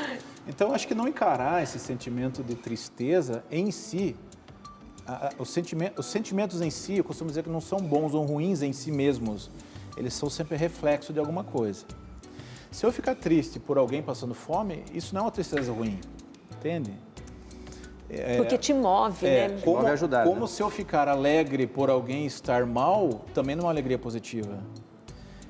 Então, 0.47 0.73
acho 0.75 0.87
que 0.87 0.95
não 0.95 1.09
encarar 1.09 1.63
esse 1.63 1.79
sentimento 1.79 2.43
de 2.43 2.55
tristeza 2.55 3.43
em 3.51 3.71
si, 3.71 4.15
a- 5.07 5.29
a- 5.29 5.31
os, 5.39 5.51
sentimentos, 5.51 6.05
os 6.05 6.11
sentimentos 6.13 6.61
em 6.61 6.71
si, 6.71 6.99
eu 6.99 7.05
costumo 7.05 7.29
dizer 7.31 7.43
que 7.43 7.51
não 7.51 7.61
são 7.61 7.79
bons 7.79 8.15
ou 8.15 8.25
ruins 8.25 8.61
em 8.63 8.73
si 8.73 8.91
mesmos, 8.93 9.51
eles 9.97 10.13
são 10.15 10.29
sempre 10.29 10.57
reflexo 10.57 11.13
de 11.13 11.19
alguma 11.19 11.45
coisa. 11.45 11.87
Se 12.71 12.85
eu 12.85 12.93
ficar 12.93 13.15
triste 13.15 13.59
por 13.59 13.79
alguém 13.79 14.03
passando 14.03 14.35
fome, 14.35 14.85
isso 14.93 15.15
não 15.15 15.23
é 15.23 15.25
uma 15.25 15.31
tristeza 15.31 15.73
ruim, 15.73 15.99
entende? 16.57 16.93
Porque 18.37 18.57
te 18.59 18.73
move, 18.73 19.27
É, 19.27 19.49
né? 19.49 19.61
como, 19.65 19.79
Move 19.79 19.91
ajudar, 19.91 20.25
como 20.25 20.43
né? 20.43 20.47
se 20.47 20.63
eu 20.63 20.71
ficar 20.71 21.09
alegre 21.09 21.67
por 21.67 21.89
alguém 21.91 22.27
estar 22.27 22.65
mal, 22.67 23.25
também 23.33 23.57
não 23.57 23.63
é 23.63 23.67
uma 23.67 23.73
alegria 23.73 23.99
positiva. 23.99 24.63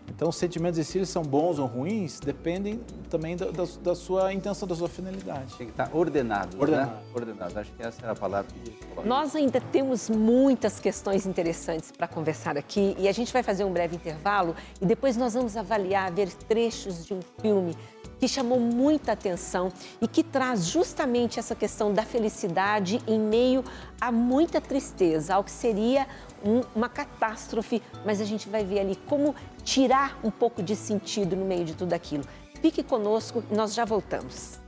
Então, 0.08 0.28
os 0.28 0.36
sentimentos 0.36 0.78
em 0.78 0.82
si 0.82 0.98
eles 0.98 1.08
são 1.08 1.22
bons 1.22 1.58
ou 1.58 1.66
ruins, 1.66 2.20
dependem 2.20 2.80
também 3.10 3.36
da, 3.36 3.46
da- 3.46 3.64
da 3.82 3.94
sua 3.94 4.32
intenção, 4.32 4.68
da 4.68 4.74
sua 4.74 4.88
finalidade. 4.88 5.54
Tem 5.56 5.66
que 5.66 5.72
estar 5.72 5.90
ordenado, 5.94 6.56
Ordenado. 6.60 6.90
né? 6.92 6.98
Ordenado. 7.14 7.58
Acho 7.58 7.72
que 7.72 7.82
essa 7.82 8.02
era 8.02 8.12
a 8.12 8.16
palavra 8.16 8.50
que 8.52 8.70
eu. 8.96 9.04
Nós 9.04 9.34
ainda 9.34 9.60
temos 9.60 10.08
muitas 10.08 10.78
questões 10.78 11.26
interessantes 11.26 11.90
para 11.90 12.06
conversar 12.06 12.56
aqui 12.56 12.94
e 12.98 13.08
a 13.08 13.12
gente 13.12 13.32
vai 13.32 13.42
fazer 13.42 13.64
um 13.64 13.72
breve 13.72 13.96
intervalo 13.96 14.54
e 14.80 14.86
depois 14.86 15.16
nós 15.16 15.34
vamos 15.34 15.56
avaliar, 15.56 16.12
ver 16.12 16.32
trechos 16.32 17.04
de 17.04 17.14
um 17.14 17.20
filme 17.40 17.76
que 18.20 18.28
chamou 18.28 18.60
muita 18.60 19.12
atenção 19.12 19.70
e 20.00 20.06
que 20.06 20.22
traz 20.22 20.66
justamente 20.66 21.38
essa 21.40 21.54
questão 21.54 21.92
da 21.92 22.04
felicidade 22.04 23.00
em 23.06 23.18
meio 23.18 23.64
a 24.00 24.12
muita 24.12 24.60
tristeza, 24.60 25.34
ao 25.34 25.42
que 25.42 25.50
seria 25.50 26.06
um- 26.44 26.62
uma 26.74 26.88
catástrofe, 26.88 27.82
mas 28.04 28.20
a 28.20 28.24
gente 28.24 28.48
vai 28.48 28.64
ver 28.64 28.80
ali 28.80 28.96
como 28.96 29.34
tirar 29.62 30.18
um 30.22 30.30
pouco 30.30 30.62
de 30.62 30.76
sentido 30.76 31.34
no 31.36 31.44
meio 31.44 31.64
de 31.64 31.74
tudo 31.74 31.92
aquilo. 31.92 32.24
Fique 32.60 32.82
conosco, 32.82 33.42
nós 33.50 33.74
já 33.74 33.84
voltamos. 33.84 34.58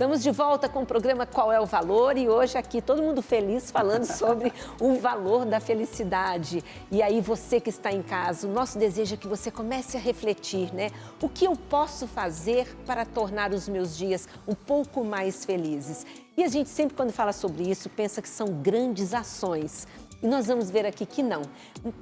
Estamos 0.00 0.22
de 0.22 0.30
volta 0.30 0.66
com 0.66 0.80
o 0.80 0.86
programa 0.86 1.26
Qual 1.26 1.52
é 1.52 1.60
o 1.60 1.66
Valor 1.66 2.16
e 2.16 2.26
hoje 2.26 2.56
aqui 2.56 2.80
todo 2.80 3.02
mundo 3.02 3.20
feliz 3.20 3.70
falando 3.70 4.06
sobre 4.08 4.50
o 4.80 4.94
valor 4.94 5.44
da 5.44 5.60
felicidade. 5.60 6.64
E 6.90 7.02
aí 7.02 7.20
você 7.20 7.60
que 7.60 7.68
está 7.68 7.92
em 7.92 8.00
casa, 8.00 8.48
o 8.48 8.50
nosso 8.50 8.78
desejo 8.78 9.12
é 9.12 9.16
que 9.18 9.28
você 9.28 9.50
comece 9.50 9.98
a 9.98 10.00
refletir, 10.00 10.72
né? 10.72 10.88
O 11.20 11.28
que 11.28 11.44
eu 11.44 11.54
posso 11.54 12.06
fazer 12.06 12.66
para 12.86 13.04
tornar 13.04 13.52
os 13.52 13.68
meus 13.68 13.94
dias 13.94 14.26
um 14.48 14.54
pouco 14.54 15.04
mais 15.04 15.44
felizes? 15.44 16.06
E 16.34 16.44
a 16.44 16.48
gente 16.48 16.70
sempre 16.70 16.96
quando 16.96 17.12
fala 17.12 17.34
sobre 17.34 17.70
isso 17.70 17.90
pensa 17.90 18.22
que 18.22 18.28
são 18.30 18.46
grandes 18.46 19.12
ações. 19.12 19.86
E 20.22 20.26
nós 20.26 20.46
vamos 20.46 20.70
ver 20.70 20.86
aqui 20.86 21.04
que 21.04 21.22
não. 21.22 21.42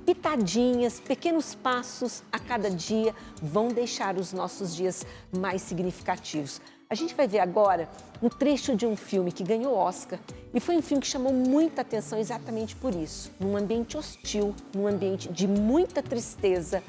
Pitadinhas, 0.06 1.00
pequenos 1.00 1.56
passos 1.56 2.22
a 2.30 2.38
cada 2.38 2.70
dia 2.70 3.12
vão 3.42 3.66
deixar 3.66 4.16
os 4.16 4.32
nossos 4.32 4.72
dias 4.72 5.04
mais 5.36 5.62
significativos. 5.62 6.60
A 6.90 6.94
gente 6.94 7.14
vai 7.14 7.28
ver 7.28 7.40
agora 7.40 7.86
um 8.22 8.30
trecho 8.30 8.74
de 8.74 8.86
um 8.86 8.96
filme 8.96 9.30
que 9.30 9.44
ganhou 9.44 9.74
Oscar 9.74 10.18
e 10.54 10.58
foi 10.58 10.74
um 10.74 10.80
filme 10.80 11.02
que 11.02 11.06
chamou 11.06 11.34
muita 11.34 11.82
atenção 11.82 12.18
exatamente 12.18 12.74
por 12.74 12.94
isso. 12.94 13.30
Num 13.38 13.58
ambiente 13.58 13.98
hostil, 13.98 14.54
num 14.74 14.86
ambiente 14.86 15.30
de 15.30 15.46
muita 15.46 16.02
tristeza, 16.02 16.82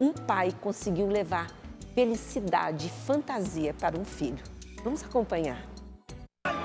um 0.00 0.12
pai 0.12 0.54
conseguiu 0.60 1.08
levar 1.08 1.50
felicidade 1.96 2.86
e 2.86 2.90
fantasia 3.04 3.74
para 3.74 3.98
um 3.98 4.04
filho. 4.04 4.38
Vamos 4.84 5.02
acompanhar. 5.02 5.68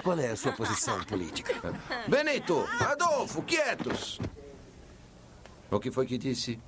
Qual 0.04 0.20
é 0.20 0.28
a 0.28 0.36
sua 0.36 0.52
posição 0.52 1.04
política? 1.06 1.54
Benito! 2.08 2.68
Adolfo, 2.80 3.42
quietos! 3.42 4.20
O 5.72 5.80
que 5.80 5.90
foi 5.90 6.06
que 6.06 6.20
disse? 6.20 6.60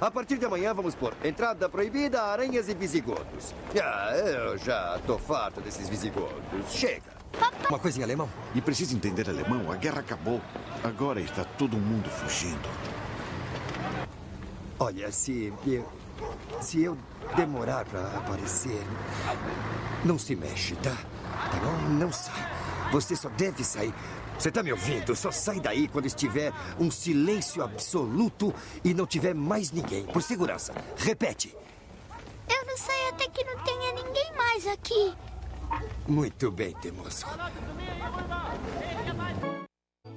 A 0.00 0.10
partir 0.10 0.36
de 0.36 0.44
amanhã 0.44 0.74
vamos 0.74 0.94
pôr 0.94 1.14
entrada 1.24 1.68
proibida 1.68 2.20
a 2.20 2.32
aranhas 2.32 2.68
e 2.68 2.74
visigodos. 2.74 3.54
Ah, 3.82 4.14
eu 4.14 4.58
já 4.58 5.00
tô 5.06 5.18
farto 5.18 5.60
desses 5.60 5.88
visigodos. 5.88 6.70
Chega! 6.70 7.16
Uma 7.68 7.78
coisa 7.78 7.98
em 8.00 8.02
alemão? 8.02 8.28
E 8.54 8.60
precisa 8.60 8.94
entender 8.94 9.28
alemão, 9.28 9.72
a 9.72 9.76
guerra 9.76 10.00
acabou. 10.00 10.40
Agora 10.84 11.20
está 11.20 11.44
todo 11.44 11.76
mundo 11.76 12.08
fugindo. 12.10 12.68
Olha, 14.78 15.10
se 15.10 15.52
eu, 15.66 15.88
se 16.60 16.82
eu 16.82 16.96
demorar 17.34 17.86
pra 17.86 18.02
aparecer, 18.18 18.82
não 20.04 20.18
se 20.18 20.36
mexe, 20.36 20.76
tá? 20.76 20.94
Tá 21.50 21.58
bom? 21.58 21.88
Não 21.94 22.12
sai. 22.12 22.50
Você 22.92 23.16
só 23.16 23.28
deve 23.30 23.64
sair. 23.64 23.94
Você 24.38 24.50
tá 24.50 24.62
me 24.62 24.72
ouvindo? 24.72 25.16
Só 25.16 25.30
sai 25.30 25.60
daí 25.60 25.88
quando 25.88 26.06
estiver 26.06 26.52
um 26.78 26.90
silêncio 26.90 27.62
absoluto 27.62 28.54
e 28.84 28.92
não 28.92 29.06
tiver 29.06 29.34
mais 29.34 29.70
ninguém. 29.72 30.04
Por 30.04 30.22
segurança. 30.22 30.74
Repete. 30.96 31.54
Eu 32.48 32.66
não 32.66 32.76
sei 32.76 33.08
até 33.08 33.28
que 33.28 33.42
não 33.44 33.58
tenha 33.64 33.92
ninguém 33.92 34.32
mais 34.36 34.66
aqui. 34.66 35.14
Muito 36.06 36.50
bem, 36.50 36.74
teimoso. 36.74 37.24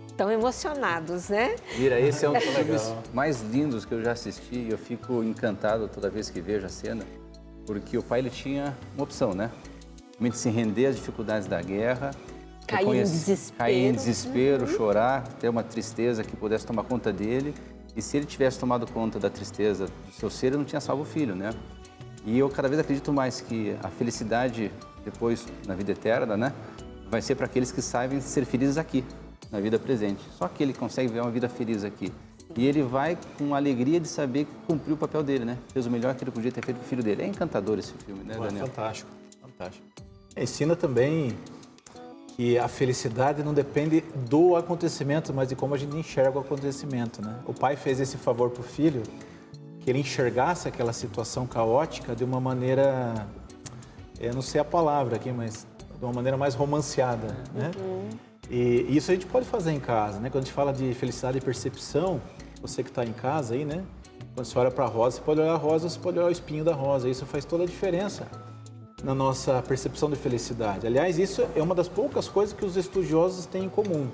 Estão 0.08 0.30
emocionados, 0.30 1.30
né? 1.30 1.56
Mira, 1.78 2.00
esse 2.00 2.26
é 2.26 2.30
um 2.30 2.34
dos 2.34 2.44
filmes 2.54 2.94
mais 3.14 3.42
lindos 3.42 3.86
que 3.86 3.94
eu 3.94 4.04
já 4.04 4.12
assisti 4.12 4.56
e 4.56 4.70
eu 4.70 4.78
fico 4.78 5.24
encantado 5.24 5.88
toda 5.88 6.10
vez 6.10 6.30
que 6.30 6.42
vejo 6.42 6.66
a 6.66 6.70
cena. 6.70 7.06
porque 7.66 7.98
o 7.98 8.04
pai 8.04 8.20
ele 8.20 8.30
tinha 8.30 8.78
uma 8.96 9.04
opção, 9.04 9.34
né? 9.34 9.50
Realmente 10.14 10.38
se 10.38 10.50
render 10.50 10.88
às 10.88 10.96
dificuldades 10.98 11.48
da 11.48 11.62
guerra, 11.62 12.12
Cair 12.70 12.88
em 12.88 13.04
desespero. 13.04 13.58
cair 13.58 13.86
em 13.86 13.92
desespero, 13.94 14.68
chorar, 14.68 15.28
ter 15.40 15.50
uma 15.50 15.64
tristeza 15.64 16.24
que 16.24 16.36
pudesse 16.36 16.66
tomar 16.66 16.84
conta 16.84 17.12
dele. 17.12 17.54
E 17.96 18.02
se 18.02 18.18
ele 18.18 18.26
tivesse 18.26 18.60
tomado 18.60 18.86
conta 18.92 19.20
da 19.20 19.30
tristeza 19.30 19.88
do 19.88 20.14
seu 20.14 20.30
ser, 20.30 20.48
ele 20.48 20.58
não 20.58 20.66
tinha 20.66 20.80
salvo 20.80 21.04
o 21.04 21.06
filho, 21.06 21.36
né? 21.36 21.52
E 22.26 22.38
eu 22.38 22.50
cada 22.50 22.68
vez 22.68 22.80
acredito 22.80 23.12
mais 23.12 23.42
que 23.42 23.76
a 23.82 23.90
felicidade 23.90 24.72
depois 25.04 25.46
na 25.66 25.76
vida 25.76 25.92
eterna, 25.92 26.38
né, 26.38 26.54
vai 27.10 27.22
ser 27.22 27.36
para 27.36 27.46
aqueles 27.46 27.72
que 27.72 27.82
sabem 27.82 28.22
ser 28.22 28.46
felizes 28.46 28.78
aqui, 28.78 29.04
na 29.52 29.60
vida 29.60 29.80
presente. 29.80 30.22
Só 30.38 30.48
que 30.48 30.72
consegue 30.74 31.12
ver 31.12 31.22
uma 31.22 31.32
vida 31.32 31.50
feliz 31.50 31.84
aqui. 31.84 32.12
E 32.56 32.66
ele 32.66 32.82
vai 32.82 33.18
com 33.38 33.54
a 33.54 33.58
alegria 33.58 34.00
de 34.00 34.08
saber 34.08 34.46
que 34.46 34.52
cumpriu 34.68 34.96
o 34.96 34.98
papel 34.98 35.24
dele, 35.24 35.46
né? 35.46 35.58
Fez 35.72 35.86
o 35.86 35.90
melhor 35.90 36.16
que 36.16 36.24
ele 36.24 36.32
podia 36.32 36.52
ter 36.52 36.64
feito 36.64 36.80
o 36.80 36.84
filho 36.84 37.04
dele. 37.04 37.24
É 37.24 37.28
encantador 37.28 37.78
esse 37.78 37.94
filme, 38.06 38.24
né, 38.24 38.36
Pô, 38.36 38.44
é 38.44 38.48
Daniel? 38.48 38.68
fantástico, 38.68 39.10
fantástico. 39.42 39.86
Ensina 40.36 40.76
também 40.76 41.38
que 42.40 42.58
a 42.58 42.70
felicidade 42.70 43.44
não 43.44 43.54
depende 43.54 44.00
do 44.30 44.56
acontecimento, 44.56 45.34
mas 45.34 45.50
de 45.50 45.58
como 45.58 45.76
a 45.76 45.78
gente 45.78 45.94
enxerga 45.98 46.38
o 46.38 46.40
acontecimento, 46.40 47.22
né? 47.22 47.36
O 47.46 47.54
pai 47.54 47.76
fez 47.76 48.00
esse 48.00 48.16
favor 48.16 48.50
para 48.50 48.62
o 48.62 48.64
filho, 48.64 49.04
que 49.82 49.90
ele 49.90 50.00
enxergasse 50.00 50.66
aquela 50.66 50.94
situação 50.94 51.46
caótica 51.46 52.16
de 52.16 52.24
uma 52.24 52.40
maneira, 52.40 53.28
eu 54.22 54.34
não 54.34 54.42
sei 54.42 54.62
a 54.62 54.64
palavra 54.64 55.18
aqui, 55.18 55.34
mas 55.34 55.68
de 55.98 56.06
uma 56.06 56.14
maneira 56.14 56.38
mais 56.38 56.56
romanceada, 56.56 57.28
né? 57.54 57.72
E 58.50 58.86
isso 58.88 59.12
a 59.12 59.16
gente 59.16 59.26
pode 59.26 59.46
fazer 59.46 59.74
em 59.74 59.80
casa, 59.82 60.22
né? 60.22 60.30
Quando 60.30 60.44
a 60.44 60.46
gente 60.46 60.54
fala 60.54 60.72
de 60.72 60.94
felicidade 60.94 61.40
e 61.40 61.42
percepção, 61.42 62.22
você 62.62 62.82
que 62.82 62.90
está 62.90 63.04
em 63.04 63.12
casa 63.12 63.54
aí, 63.54 63.66
né? 63.66 63.84
Quando 64.34 64.46
você 64.46 64.58
olha 64.58 64.72
para 64.72 64.86
a 64.86 64.88
rosa, 64.88 65.18
você 65.18 65.24
pode 65.24 65.42
olhar 65.42 65.56
a 65.56 65.58
rosa, 65.58 65.90
você 65.90 66.00
pode 66.00 66.18
olhar 66.18 66.30
o 66.30 66.32
espinho 66.32 66.64
da 66.64 66.74
rosa. 66.74 67.10
Isso 67.10 67.26
faz 67.26 67.44
toda 67.44 67.64
a 67.64 67.68
diferença 67.68 68.26
na 69.04 69.16
nossa 69.16 69.62
percepção 69.62 70.10
de 70.10 70.16
felicidade. 70.16 70.86
Aliás, 70.86 71.18
isso 71.18 71.46
é 71.56 71.62
uma 71.62 71.74
das 71.76 71.88
poucas 71.88 72.28
coisas 72.28 72.54
que 72.54 72.66
os 72.66 72.76
estudiosos 72.76 73.46
têm 73.46 73.66
em 73.66 73.70
comum. 73.70 74.08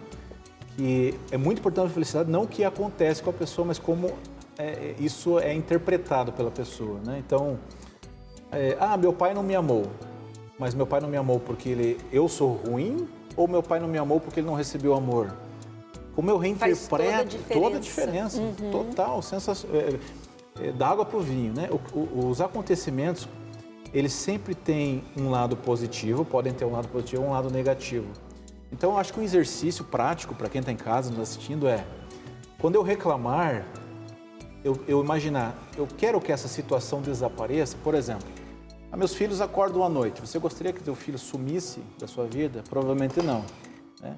Que 0.77 1.17
é 1.31 1.37
muito 1.37 1.59
importante 1.59 1.87
a 1.87 1.93
felicidade, 1.93 2.29
não 2.29 2.43
o 2.43 2.47
que 2.47 2.63
acontece 2.63 3.23
com 3.23 3.29
a 3.29 3.33
pessoa, 3.33 3.65
mas 3.65 3.79
como 3.79 4.11
é, 4.57 4.93
isso 4.99 5.39
é 5.39 5.53
interpretado 5.53 6.31
pela 6.31 6.51
pessoa, 6.51 6.99
né? 7.05 7.21
Então, 7.25 7.57
é, 8.51 8.77
ah, 8.79 8.95
meu 8.97 9.11
pai 9.13 9.33
não 9.33 9.41
me 9.43 9.55
amou. 9.55 9.85
Mas 10.59 10.73
meu 10.73 10.85
pai 10.87 11.01
não 11.01 11.09
me 11.09 11.17
amou 11.17 11.39
porque 11.39 11.69
ele, 11.69 11.97
eu 12.11 12.29
sou 12.29 12.53
ruim 12.53 13.07
ou 13.35 13.47
meu 13.47 13.61
pai 13.63 13.79
não 13.79 13.87
me 13.87 13.97
amou 13.97 14.19
porque 14.19 14.39
ele 14.39 14.47
não 14.47 14.53
recebeu 14.53 14.93
amor? 14.93 15.33
Como 16.15 16.29
eu 16.29 16.37
reinterpreto 16.37 16.77
toda 16.87 17.17
a 17.53 17.53
toda 17.61 17.77
a 17.77 17.79
diferença, 17.79 18.41
total, 18.71 19.21
sensação, 19.21 19.69
é, 19.73 20.67
é, 20.67 20.71
da 20.71 20.87
água 20.87 21.03
para 21.05 21.17
o 21.17 21.21
vinho, 21.21 21.53
né? 21.53 21.67
O- 21.93 21.99
o- 21.99 22.29
os 22.29 22.39
acontecimentos, 22.39 23.27
eles 23.95 24.11
sempre 24.11 24.53
têm 24.53 25.01
um 25.17 25.29
lado 25.29 25.55
positivo, 25.55 26.25
podem 26.25 26.53
ter 26.53 26.65
um 26.65 26.71
lado 26.73 26.89
positivo 26.89 27.23
ou 27.23 27.29
um 27.29 27.31
lado 27.31 27.49
negativo. 27.49 28.07
Então, 28.69 28.91
eu 28.91 28.97
acho 28.97 29.13
que 29.13 29.21
um 29.21 29.23
exercício 29.23 29.85
prático 29.85 30.35
para 30.35 30.49
quem 30.49 30.59
está 30.59 30.69
em 30.69 30.75
casa 30.75 31.09
nos 31.09 31.21
assistindo 31.21 31.65
é, 31.65 31.85
quando 32.59 32.75
eu 32.75 32.83
reclamar, 32.83 33.65
eu, 34.65 34.77
eu 34.85 35.01
imaginar, 35.01 35.55
eu 35.77 35.87
quero 35.97 36.19
que 36.19 36.29
essa 36.29 36.49
situação 36.49 37.01
desapareça, 37.01 37.77
por 37.85 37.95
exemplo, 37.95 38.27
ah, 38.91 38.97
meus 38.97 39.13
filhos 39.13 39.39
acordam 39.39 39.81
à 39.81 39.87
noite, 39.87 40.19
você 40.19 40.37
gostaria 40.39 40.73
que 40.73 40.83
teu 40.83 40.93
filho 40.93 41.17
sumisse 41.17 41.79
da 41.97 42.05
sua 42.05 42.25
vida? 42.25 42.63
Provavelmente 42.69 43.21
não. 43.21 43.45
né? 44.01 44.17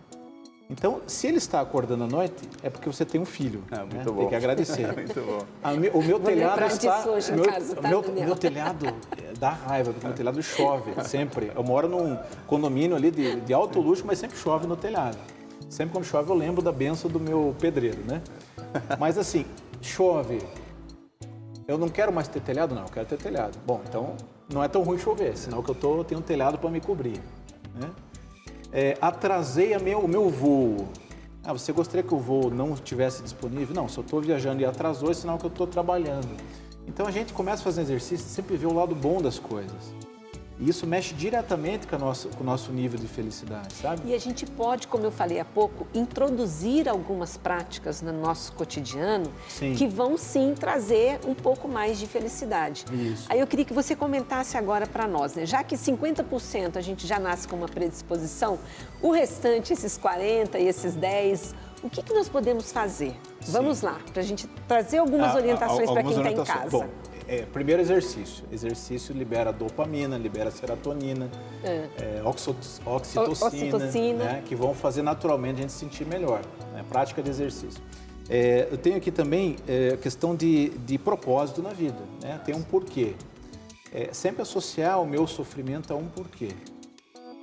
Então, 0.69 1.01
se 1.08 1.27
ele 1.27 1.38
está 1.38 1.62
acordando 1.62 2.03
à 2.03 2.08
noite, 2.08 2.36
é 2.62 2.69
porque 2.69 2.89
você 2.89 3.06
tem 3.06 3.21
um 3.21 3.25
filho. 3.25 3.63
Ah, 3.71 3.80
muito 3.80 3.95
né? 3.95 4.03
bom. 4.03 4.17
Tem 4.17 4.30
que 4.30 4.36
agradecer. 4.36 4.88
Muito 4.93 5.21
bom. 5.21 5.45
O 5.93 6.01
meu 6.01 6.19
Vou 6.19 6.27
telhado 6.27 6.65
está. 6.65 7.08
hoje 7.08 7.32
em 7.32 7.36
meu, 7.36 7.45
casa, 7.45 7.75
tá, 7.75 7.88
meu, 7.88 8.01
meu 8.01 8.36
telhado 8.36 8.86
é, 8.86 9.34
dá 9.39 9.49
raiva, 9.51 9.93
porque 9.93 10.06
meu 10.06 10.15
telhado 10.15 10.43
chove 10.43 10.91
sempre. 11.06 11.51
Eu 11.56 11.63
moro 11.63 11.88
num 11.88 12.17
condomínio 12.45 12.97
ali 12.97 13.12
de, 13.12 13.39
de 13.41 13.53
alto 13.53 13.80
luxo, 13.80 14.03
mas 14.06 14.19
sempre 14.19 14.38
chove 14.38 14.67
no 14.67 14.75
telhado. 14.75 15.17
Sempre 15.69 15.93
quando 15.93 16.06
chove 16.06 16.30
eu 16.30 16.36
lembro 16.36 16.62
da 16.62 16.71
benção 16.71 17.10
do 17.10 17.19
meu 17.19 17.56
pedreiro, 17.60 17.99
né? 18.06 18.21
Mas 18.99 19.17
assim, 19.17 19.45
chove. 19.82 20.41
Eu 21.65 21.77
não 21.77 21.89
quero 21.89 22.12
mais 22.12 22.27
ter 22.27 22.41
telhado, 22.41 22.75
não, 22.75 22.84
eu 22.84 22.89
quero 22.89 23.06
ter 23.06 23.17
telhado. 23.17 23.58
Bom, 23.65 23.82
então 23.88 24.15
não 24.51 24.63
é 24.63 24.67
tão 24.67 24.84
ruim 24.84 24.97
chover, 24.97 25.38
sinal 25.38 25.62
que 25.62 25.69
eu 25.69 25.75
tô, 25.75 26.03
tenho 26.03 26.19
um 26.19 26.23
telhado 26.23 26.58
para 26.58 26.69
me 26.69 26.80
cobrir. 26.80 27.21
Né? 27.75 27.89
É, 28.71 28.97
atrasei 29.01 29.77
meu, 29.77 29.99
o 29.99 30.08
meu 30.08 30.30
voo. 30.30 30.88
Ah, 31.43 31.53
você 31.53 31.71
gostaria 31.71 32.03
que 32.03 32.13
o 32.13 32.19
voo 32.19 32.49
não 32.49 32.73
estivesse 32.73 33.23
disponível? 33.23 33.73
Não, 33.73 33.88
se 33.88 33.97
eu 33.97 34.03
estou 34.03 34.19
viajando 34.21 34.62
e 34.62 34.65
atrasou, 34.65 35.12
é 35.12 35.13
sinal 35.13 35.38
que 35.38 35.45
eu 35.45 35.49
estou 35.49 35.65
trabalhando. 35.65 36.27
Então 36.88 37.06
a 37.06 37.12
gente 37.12 37.34
começa 37.34 37.62
a 37.62 37.63
fazer 37.63 37.82
exercício 37.82 38.25
e 38.25 38.30
sempre 38.30 38.58
vê 38.58 38.65
o 38.65 38.73
lado 38.73 38.93
bom 38.93 39.21
das 39.21 39.39
coisas. 39.39 39.93
E 40.60 40.70
isso 40.70 40.88
mexe 40.88 41.13
diretamente 41.13 41.86
com, 41.86 41.98
nossa, 42.00 42.28
com 42.30 42.41
o 42.41 42.46
nosso 42.46 42.72
nível 42.72 43.00
de 43.00 43.08
felicidade, 43.08 43.76
sabe? 43.76 44.02
E 44.06 44.15
a 44.15 44.20
gente 44.20 44.43
pode, 44.46 44.88
como 44.88 45.04
eu 45.06 45.12
falei 45.12 45.39
há 45.39 45.46
pouco, 45.46 45.86
introduzir 45.93 46.89
algumas 46.89 47.38
práticas 47.38 48.02
no 48.02 48.12
nosso 48.12 48.52
cotidiano 48.54 49.32
Sim. 49.48 49.76
que 49.76 49.88
vão 49.88 50.17
sim 50.17 50.56
trazer 50.60 51.20
um 51.28 51.36
pouco 51.36 51.67
mais 51.67 52.00
de 52.00 52.08
felicidade. 52.08 52.86
Isso. 52.91 53.26
Aí 53.30 53.39
eu 53.39 53.46
queria 53.46 53.65
que 53.65 53.74
você 53.74 53.96
comentasse 53.96 54.58
agora 54.58 54.88
para 54.88 55.08
nós, 55.08 55.36
né? 55.36 55.46
Já 55.46 55.63
que 55.63 55.76
50% 55.76 56.76
a 56.76 56.82
gente 56.82 57.06
já 57.06 57.20
nasce 57.20 57.48
com 57.48 57.56
uma 57.56 57.67
predisposição, 57.67 58.58
o 59.02 59.12
restante, 59.12 59.74
esses 59.74 59.96
40 59.98 60.58
e 60.58 60.67
esses 60.67 60.96
10, 60.96 61.54
o 61.84 61.89
que, 61.89 62.02
que 62.02 62.13
nós 62.13 62.28
podemos 62.28 62.72
fazer? 62.72 63.15
Vamos 63.41 63.82
lá, 63.82 64.00
para 64.12 64.22
a 64.22 64.26
gente 64.26 64.48
trazer 64.67 64.98
algumas 64.98 65.34
Ah, 65.34 65.38
orientações 65.38 65.88
ah, 65.89 65.93
para 65.93 66.02
algumas 66.02 66.15
quem 66.15 66.26
está 66.26 66.30
em 66.30 66.34
orientações. 66.34 66.72
casa. 66.72 66.78
Bom, 66.86 66.89
é, 67.27 67.41
primeiro 67.43 67.81
exercício. 67.81 68.43
Exercício 68.51 69.13
libera 69.13 69.51
dopamina, 69.51 70.17
libera 70.17 70.49
serotonina, 70.51 71.29
é, 71.63 72.21
oxo- 72.23 72.55
oxitocina, 72.85 73.47
Oxitocina. 73.47 74.23
né, 74.23 74.43
que 74.45 74.55
vão 74.55 74.73
fazer 74.73 75.01
naturalmente 75.01 75.57
a 75.57 75.61
gente 75.61 75.71
se 75.73 75.79
sentir 75.79 76.05
melhor. 76.05 76.41
Né, 76.73 76.83
prática 76.89 77.21
de 77.21 77.29
exercício. 77.29 77.81
É, 78.29 78.67
eu 78.71 78.77
tenho 78.77 78.97
aqui 78.97 79.09
também 79.11 79.55
é, 79.67 79.93
a 79.93 79.97
questão 79.97 80.35
de, 80.35 80.69
de 80.69 80.97
propósito 80.97 81.61
na 81.61 81.69
vida. 81.69 81.99
Né? 82.21 82.39
Tem 82.45 82.53
um 82.55 82.61
porquê. 82.61 83.13
É, 83.93 84.09
sempre 84.11 84.41
associar 84.41 85.01
o 85.01 85.05
meu 85.07 85.25
sofrimento 85.25 85.93
a 85.93 85.95
um 85.95 86.07
porquê. 86.07 86.49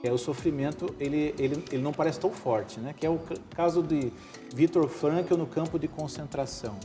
É, 0.03 0.13
o 0.13 0.19
sofrimento 0.19 0.95
ele, 1.01 1.35
ele, 1.39 1.65
ele 1.73 1.83
não 1.83 1.91
parece 1.91 2.21
tão 2.21 2.29
forte, 2.31 2.79
né? 2.79 2.95
Que 2.95 3.07
é 3.07 3.09
o 3.11 3.17
ca- 3.17 3.37
caso 3.57 3.83
de 3.83 4.13
Viktor 4.55 4.87
Frankl 4.87 5.35
no 5.35 5.47
campo 5.47 5.79
de 5.79 5.89
concentração. 5.89 6.79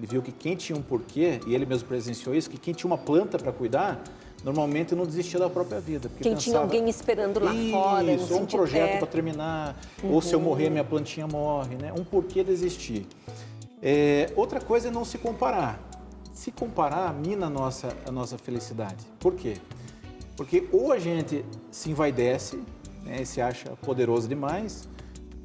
Ele 0.00 0.06
viu 0.06 0.22
que 0.22 0.32
quem 0.32 0.56
tinha 0.56 0.78
um 0.78 0.80
porquê, 0.80 1.40
e 1.46 1.54
ele 1.54 1.66
mesmo 1.66 1.86
presenciou 1.86 2.34
isso, 2.34 2.48
que 2.48 2.56
quem 2.56 2.72
tinha 2.72 2.88
uma 2.90 2.96
planta 2.96 3.38
para 3.38 3.52
cuidar, 3.52 4.02
normalmente 4.42 4.94
não 4.94 5.04
desistia 5.04 5.38
da 5.38 5.50
própria 5.50 5.78
vida. 5.78 6.08
porque 6.08 6.24
Quem 6.24 6.34
tinha 6.34 6.54
pensava, 6.54 6.64
alguém 6.64 6.88
esperando 6.88 7.38
lá 7.38 7.52
fora, 7.70 8.10
Isso, 8.10 8.32
ou 8.32 8.40
um 8.40 8.46
projeto 8.46 8.92
é. 8.92 8.96
para 8.96 9.06
terminar, 9.06 9.78
ou 10.02 10.22
se 10.22 10.32
eu 10.32 10.40
morrer, 10.40 10.70
minha 10.70 10.82
plantinha 10.82 11.26
morre, 11.26 11.76
né? 11.76 11.92
Um 11.92 12.02
porquê 12.02 12.42
desistir. 12.42 13.06
É, 13.82 14.32
outra 14.34 14.58
coisa 14.58 14.88
é 14.88 14.90
não 14.90 15.04
se 15.04 15.18
comparar. 15.18 15.78
Se 16.32 16.50
comparar, 16.50 17.12
mina 17.12 17.48
a 17.48 17.50
nossa, 17.50 17.94
a 18.06 18.10
nossa 18.10 18.38
felicidade. 18.38 19.04
Por 19.18 19.34
quê? 19.34 19.58
Porque 20.34 20.66
ou 20.72 20.92
a 20.92 20.98
gente 20.98 21.44
se 21.70 21.90
envaidece, 21.90 22.58
né, 23.04 23.20
e 23.20 23.26
se 23.26 23.42
acha 23.42 23.68
poderoso 23.82 24.26
demais, 24.26 24.88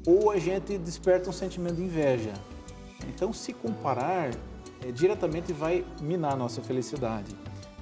ou 0.06 0.30
a 0.30 0.38
gente 0.38 0.78
desperta 0.78 1.28
um 1.28 1.32
sentimento 1.32 1.74
de 1.74 1.82
inveja. 1.82 2.32
Então, 3.08 3.32
se 3.32 3.52
comparar, 3.52 4.30
é, 4.82 4.92
diretamente 4.92 5.52
vai 5.52 5.84
minar 6.00 6.32
a 6.32 6.36
nossa 6.36 6.60
felicidade 6.62 7.34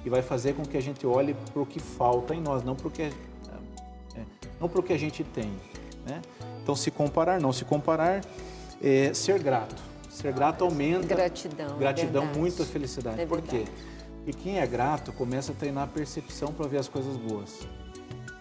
e 0.05 0.09
vai 0.09 0.21
fazer 0.21 0.53
com 0.53 0.63
que 0.63 0.77
a 0.77 0.81
gente 0.81 1.05
olhe 1.05 1.33
para 1.53 1.61
o 1.61 1.65
que 1.65 1.79
falta 1.79 2.33
em 2.35 2.41
nós, 2.41 2.63
não 2.63 2.75
para 2.75 2.87
o 2.87 2.91
que, 2.91 3.01
é, 3.03 3.11
não 4.59 4.69
que 4.69 4.93
a 4.93 4.97
gente 4.97 5.23
tem. 5.23 5.51
Né? 6.05 6.21
Então, 6.61 6.75
se 6.75 6.91
comparar, 6.91 7.39
não 7.39 7.51
se 7.51 7.65
comparar, 7.65 8.21
é, 8.81 9.13
ser 9.13 9.39
grato. 9.39 9.81
Ser 10.09 10.31
grato 10.31 10.63
aumenta 10.63 11.07
Gratidão, 11.07 11.77
gratidão 11.77 12.21
verdade. 12.21 12.39
muito 12.39 12.63
a 12.63 12.65
felicidade. 12.65 13.19
É 13.21 13.25
Por 13.25 13.41
quê? 13.41 13.65
E 14.25 14.33
quem 14.33 14.59
é 14.59 14.65
grato 14.65 15.11
começa 15.11 15.51
a 15.51 15.55
treinar 15.55 15.83
a 15.83 15.87
percepção 15.87 16.53
para 16.53 16.67
ver 16.67 16.77
as 16.77 16.87
coisas 16.87 17.17
boas. 17.17 17.67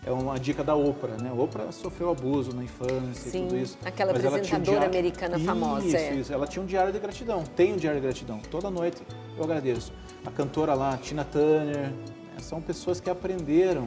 É 0.07 0.13
uma 0.13 0.39
dica 0.39 0.63
da 0.63 0.75
Oprah, 0.75 1.17
né? 1.17 1.31
A 1.31 1.33
Oprah 1.33 1.73
sofreu 1.73 2.11
abuso 2.11 2.55
na 2.55 2.63
infância 2.63 3.31
Sim, 3.31 3.45
e 3.45 3.49
tudo 3.49 3.59
isso. 3.59 3.79
aquela 3.85 4.13
mas 4.13 4.23
ela 4.25 4.39
tinha 4.39 4.59
um 4.59 4.61
apresentadora 4.61 4.81
diário- 4.81 4.99
americana 4.99 5.39
famosa, 5.39 5.87
Isso, 5.87 5.97
é. 5.97 6.15
isso. 6.15 6.33
Ela 6.33 6.47
tinha 6.47 6.63
um 6.63 6.67
diário 6.67 6.93
de 6.93 6.99
gratidão. 6.99 7.43
Tem 7.57 7.73
um 7.73 7.77
diário 7.77 7.99
de 8.01 8.07
gratidão. 8.07 8.39
Toda 8.51 8.69
noite 8.71 9.03
eu 9.37 9.45
agradeço. 9.45 9.93
A 10.27 10.31
cantora 10.31 10.75
lá, 10.75 10.97
Tina 10.99 11.25
Turner, 11.25 11.89
né? 11.91 11.93
são 12.39 12.61
pessoas 12.61 13.01
que 13.01 13.09
aprenderam 13.09 13.87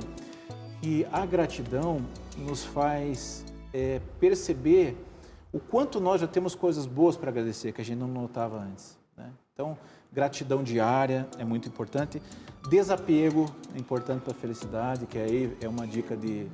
que 0.81 1.05
a 1.11 1.23
gratidão 1.25 2.01
nos 2.37 2.63
faz 2.63 3.45
é, 3.71 4.01
perceber 4.19 4.97
o 5.53 5.59
quanto 5.59 5.99
nós 5.99 6.19
já 6.21 6.27
temos 6.27 6.55
coisas 6.55 6.87
boas 6.87 7.15
para 7.15 7.29
agradecer 7.29 7.71
que 7.73 7.81
a 7.81 7.85
gente 7.85 7.97
não 7.99 8.07
notava 8.07 8.57
antes. 8.59 8.97
né? 9.15 9.29
Então, 9.53 9.77
gratidão 10.11 10.63
diária 10.63 11.27
é 11.37 11.43
muito 11.43 11.67
importante. 11.67 12.21
Desapego 12.69 13.45
é 13.75 13.79
importante 13.79 14.21
para 14.21 14.33
a 14.33 14.35
felicidade, 14.35 15.05
que 15.05 15.17
aí 15.17 15.57
é 15.61 15.67
uma 15.67 15.87
dica 15.87 16.17
de, 16.17 16.47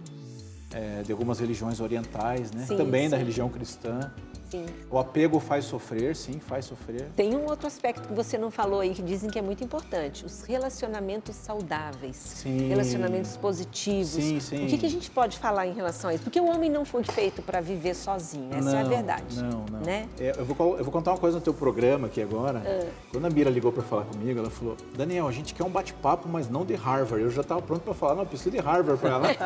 é, 0.72 1.02
de 1.02 1.12
algumas 1.12 1.40
religiões 1.40 1.80
orientais, 1.80 2.52
né? 2.52 2.66
Sim, 2.66 2.78
também 2.78 3.10
da 3.10 3.18
sim. 3.18 3.24
religião 3.24 3.50
cristã. 3.50 4.12
Sim. 4.54 4.68
O 4.92 5.00
apego 5.00 5.40
faz 5.40 5.66
sofrer, 5.66 6.16
sim, 6.16 6.40
faz 6.40 6.66
sofrer. 6.66 7.08
Tem 7.16 7.36
um 7.36 7.46
outro 7.46 7.66
aspecto 7.66 8.08
que 8.08 8.14
você 8.14 8.38
não 8.38 8.52
falou 8.52 8.82
aí, 8.82 8.94
que 8.94 9.02
dizem 9.02 9.28
que 9.28 9.40
é 9.40 9.42
muito 9.42 9.64
importante: 9.64 10.24
os 10.24 10.44
relacionamentos 10.44 11.36
saudáveis. 11.36 12.16
Sim. 12.16 12.68
Relacionamentos 12.68 13.36
positivos. 13.36 14.10
Sim, 14.10 14.40
sim. 14.40 14.66
O 14.66 14.68
que, 14.68 14.78
que 14.78 14.86
a 14.86 14.90
gente 14.90 15.10
pode 15.10 15.40
falar 15.40 15.66
em 15.66 15.74
relação 15.74 16.12
a 16.12 16.14
isso? 16.14 16.24
Porque 16.24 16.40
o 16.40 16.46
homem 16.46 16.70
não 16.70 16.86
foi 16.86 17.04
feito 17.04 17.42
para 17.42 17.62
viver 17.62 17.96
sozinho, 17.96 18.54
essa 18.54 18.76
é 18.76 18.82
a 18.82 18.84
Não, 18.84 18.90
verdade. 18.92 19.42
Não, 19.42 19.66
não. 19.72 19.80
Né? 19.80 20.08
É, 20.20 20.36
eu, 20.38 20.46
vou, 20.46 20.78
eu 20.78 20.84
vou 20.84 20.94
contar 20.94 21.14
uma 21.14 21.18
coisa 21.18 21.38
no 21.38 21.44
teu 21.44 21.56
programa 21.56 22.06
aqui 22.06 22.22
agora. 22.22 22.62
Ah. 22.64 22.86
Quando 23.12 23.26
a 23.26 23.32
Mira 23.32 23.50
ligou 23.50 23.72
para 23.72 23.82
falar 23.82 24.06
comigo, 24.06 24.40
ela 24.40 24.52
falou: 24.52 24.78
Daniel, 24.96 25.28
a 25.28 25.32
gente 25.32 25.56
quer 25.56 25.64
um 25.64 25.72
bate-papo, 25.72 26.30
mas 26.30 26.48
não 26.48 26.64
de 26.64 26.76
Harvard. 26.76 27.24
Eu 27.24 27.32
já 27.32 27.42
estava 27.42 27.60
pronto 27.60 27.82
para 27.82 27.96
falar, 27.96 28.14
não, 28.14 28.22
eu 28.22 28.28
preciso 28.28 28.52
de 28.52 28.60
Harvard 28.60 29.02
para 29.02 29.10
ela. 29.10 29.28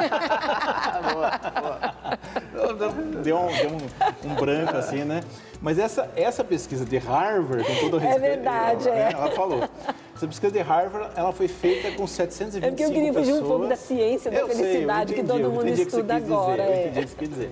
deu 3.23 3.37
um, 3.37 3.51
deu 3.51 3.69
um, 3.69 4.31
um 4.31 4.35
branco 4.35 4.75
assim, 4.75 4.96
né? 5.05 5.21
Mas 5.61 5.79
essa, 5.79 6.11
essa 6.15 6.43
pesquisa 6.43 6.85
de 6.85 6.97
Harvard, 6.97 7.63
com 7.63 7.75
todo 7.81 7.95
o 7.95 7.97
respeito. 7.99 8.21
verdade, 8.21 8.87
ela, 8.89 8.97
é. 8.97 9.11
Ela 9.13 9.31
falou. 9.31 9.61
Essa 10.15 10.27
pesquisa 10.27 10.51
de 10.51 10.59
Harvard, 10.59 11.11
ela 11.15 11.31
foi 11.31 11.47
feita 11.47 11.91
com 11.91 12.05
725 12.07 12.65
É 12.65 12.69
porque 12.69 12.83
eu 12.83 12.91
queria 12.91 13.13
fugir 13.13 13.31
um 13.33 13.35
pessoas. 13.35 13.47
pouco 13.49 13.67
da 13.67 13.75
ciência 13.75 14.31
da 14.31 14.37
Eu 14.37 14.47
sei, 14.47 14.55
felicidade 14.55 15.13
que 15.13 15.21
entendi, 15.21 15.33
todo 15.39 15.43
eu 15.43 15.51
mundo 15.51 15.65
que 15.75 15.81
estuda 15.81 16.19
dizer, 16.19 16.33
agora, 16.33 16.63
Eu 16.63 16.71
é. 16.71 16.87
entendi 16.87 16.99
o 16.99 17.03
que 17.03 17.09
você 17.09 17.15
quis 17.17 17.29
dizer. 17.29 17.51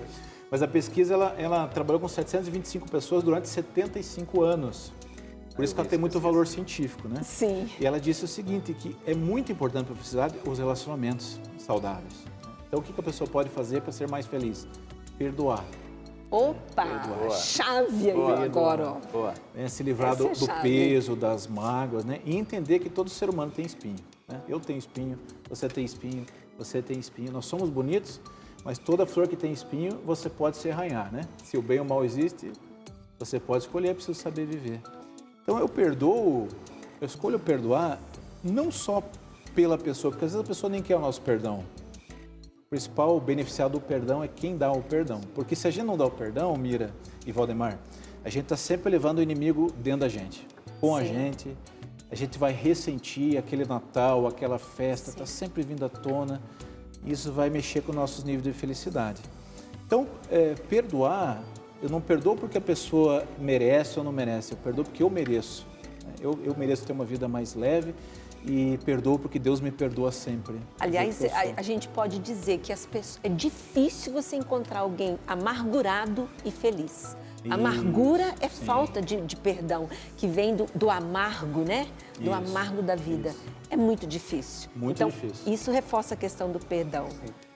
Mas 0.50 0.62
a 0.62 0.68
pesquisa, 0.68 1.14
ela, 1.14 1.34
ela 1.38 1.66
trabalhou 1.68 2.00
com 2.00 2.08
725 2.08 2.88
pessoas 2.90 3.22
durante 3.24 3.48
75 3.48 4.42
anos. 4.42 4.92
Por 5.54 5.64
isso 5.64 5.74
que 5.74 5.80
ela 5.80 5.88
tem 5.88 5.98
muito 5.98 6.20
valor 6.20 6.46
científico, 6.46 7.08
né? 7.08 7.20
Sim. 7.22 7.68
E 7.80 7.86
ela 7.86 7.98
disse 7.98 8.24
o 8.24 8.28
seguinte, 8.28 8.72
que 8.74 8.96
é 9.06 9.14
muito 9.14 9.50
importante 9.50 9.86
para 9.86 9.94
a 9.94 9.96
felicidade 9.96 10.34
os 10.46 10.58
relacionamentos 10.58 11.40
saudáveis. 11.58 12.12
Então, 12.68 12.78
o 12.78 12.82
que 12.82 12.92
que 12.92 13.00
a 13.00 13.02
pessoa 13.02 13.28
pode 13.28 13.48
fazer 13.48 13.80
para 13.80 13.90
ser 13.90 14.08
mais 14.08 14.26
feliz? 14.26 14.66
Perdoar. 15.16 15.64
Opa! 16.30 17.30
Chave 17.30 18.10
aí 18.10 18.16
Boa. 18.16 18.44
agora, 18.44 18.88
ó. 18.90 18.94
Boa. 19.12 19.34
Se 19.68 19.82
livrar 19.82 20.16
do, 20.16 20.26
é 20.26 20.32
do 20.32 20.46
peso, 20.62 21.14
das 21.14 21.46
mágoas, 21.46 22.04
né? 22.04 22.20
E 22.24 22.36
entender 22.36 22.80
que 22.80 22.90
todo 22.90 23.08
ser 23.08 23.30
humano 23.30 23.52
tem 23.54 23.64
espinho. 23.64 23.96
Né? 24.28 24.40
Eu 24.48 24.58
tenho 24.58 24.78
espinho, 24.78 25.16
você 25.48 25.68
tem 25.68 25.84
espinho, 25.84 26.26
você 26.58 26.82
tem 26.82 26.98
espinho. 26.98 27.32
Nós 27.32 27.46
somos 27.46 27.70
bonitos, 27.70 28.20
mas 28.64 28.78
toda 28.78 29.06
flor 29.06 29.28
que 29.28 29.36
tem 29.36 29.52
espinho, 29.52 30.00
você 30.04 30.28
pode 30.28 30.56
se 30.56 30.68
arranhar, 30.68 31.12
né? 31.12 31.22
Se 31.44 31.56
o 31.56 31.62
bem 31.62 31.78
ou 31.78 31.84
o 31.84 31.88
mal 31.88 32.04
existe, 32.04 32.52
você 33.18 33.38
pode 33.38 33.64
escolher, 33.64 33.90
é 33.90 33.94
preciso 33.94 34.18
saber 34.18 34.46
viver. 34.46 34.80
Então 35.42 35.58
eu 35.58 35.68
perdoo, 35.68 36.48
eu 37.00 37.06
escolho 37.06 37.38
perdoar 37.38 38.00
não 38.42 38.72
só 38.72 39.02
pela 39.54 39.78
pessoa, 39.78 40.10
porque 40.10 40.24
às 40.24 40.32
vezes 40.32 40.44
a 40.44 40.48
pessoa 40.48 40.68
nem 40.68 40.82
quer 40.82 40.96
o 40.96 41.00
nosso 41.00 41.22
perdão. 41.22 41.64
Principal 42.68 43.20
beneficiado 43.20 43.72
do 43.72 43.80
perdão 43.80 44.24
é 44.24 44.28
quem 44.28 44.56
dá 44.56 44.72
o 44.72 44.82
perdão. 44.82 45.20
Porque 45.34 45.54
se 45.54 45.68
a 45.68 45.70
gente 45.70 45.84
não 45.84 45.96
dá 45.96 46.04
o 46.04 46.10
perdão, 46.10 46.56
Mira 46.56 46.90
e 47.24 47.30
Valdemar, 47.30 47.78
a 48.24 48.28
gente 48.28 48.44
está 48.44 48.56
sempre 48.56 48.90
levando 48.90 49.18
o 49.18 49.22
inimigo 49.22 49.70
dentro 49.78 50.00
da 50.00 50.08
gente, 50.08 50.44
com 50.80 50.96
a 50.96 51.00
Sim. 51.00 51.06
gente. 51.06 51.56
A 52.10 52.16
gente 52.16 52.36
vai 52.38 52.52
ressentir 52.52 53.38
aquele 53.38 53.64
Natal, 53.64 54.26
aquela 54.26 54.58
festa, 54.58 55.10
está 55.10 55.24
sempre 55.24 55.62
vindo 55.62 55.84
à 55.84 55.88
tona. 55.88 56.42
Isso 57.04 57.30
vai 57.30 57.48
mexer 57.50 57.82
com 57.82 57.92
nossos 57.92 58.24
níveis 58.24 58.42
de 58.42 58.52
felicidade. 58.52 59.22
Então, 59.86 60.08
é, 60.28 60.54
perdoar, 60.68 61.44
eu 61.80 61.88
não 61.88 62.00
perdoo 62.00 62.34
porque 62.34 62.58
a 62.58 62.60
pessoa 62.60 63.24
merece 63.38 63.96
ou 64.00 64.04
não 64.04 64.10
merece, 64.10 64.52
eu 64.52 64.58
perdoo 64.58 64.84
porque 64.84 65.04
eu 65.04 65.10
mereço. 65.10 65.64
Eu, 66.20 66.36
eu 66.42 66.56
mereço 66.56 66.84
ter 66.84 66.92
uma 66.92 67.04
vida 67.04 67.28
mais 67.28 67.54
leve 67.54 67.94
e 68.46 68.78
perdoo 68.84 69.18
porque 69.18 69.38
Deus 69.38 69.60
me 69.60 69.70
perdoa 69.70 70.12
sempre. 70.12 70.60
Aliás, 70.78 71.22
a, 71.24 71.58
a 71.60 71.62
gente 71.62 71.88
pode 71.88 72.18
dizer 72.18 72.58
que 72.58 72.72
as 72.72 72.86
pessoas, 72.86 73.20
é 73.22 73.28
difícil 73.28 74.12
você 74.12 74.36
encontrar 74.36 74.80
alguém 74.80 75.18
amargurado 75.26 76.28
e 76.44 76.50
feliz. 76.50 77.16
Amargura 77.50 78.34
é 78.40 78.48
falta 78.48 79.00
de, 79.00 79.20
de 79.20 79.36
perdão, 79.36 79.88
que 80.16 80.26
vem 80.26 80.56
do, 80.56 80.66
do 80.74 80.90
amargo, 80.90 81.60
né? 81.60 81.86
Do 82.16 82.30
Isso, 82.30 82.32
amargo 82.32 82.82
da 82.82 82.96
vida. 82.96 83.34
É 83.70 83.76
muito 83.76 84.06
difícil. 84.06 84.70
Muito 84.74 84.96
então, 84.96 85.08
difícil. 85.08 85.52
Isso 85.52 85.70
reforça 85.70 86.14
a 86.14 86.16
questão 86.16 86.50
do 86.50 86.58
perdão. 86.58 87.08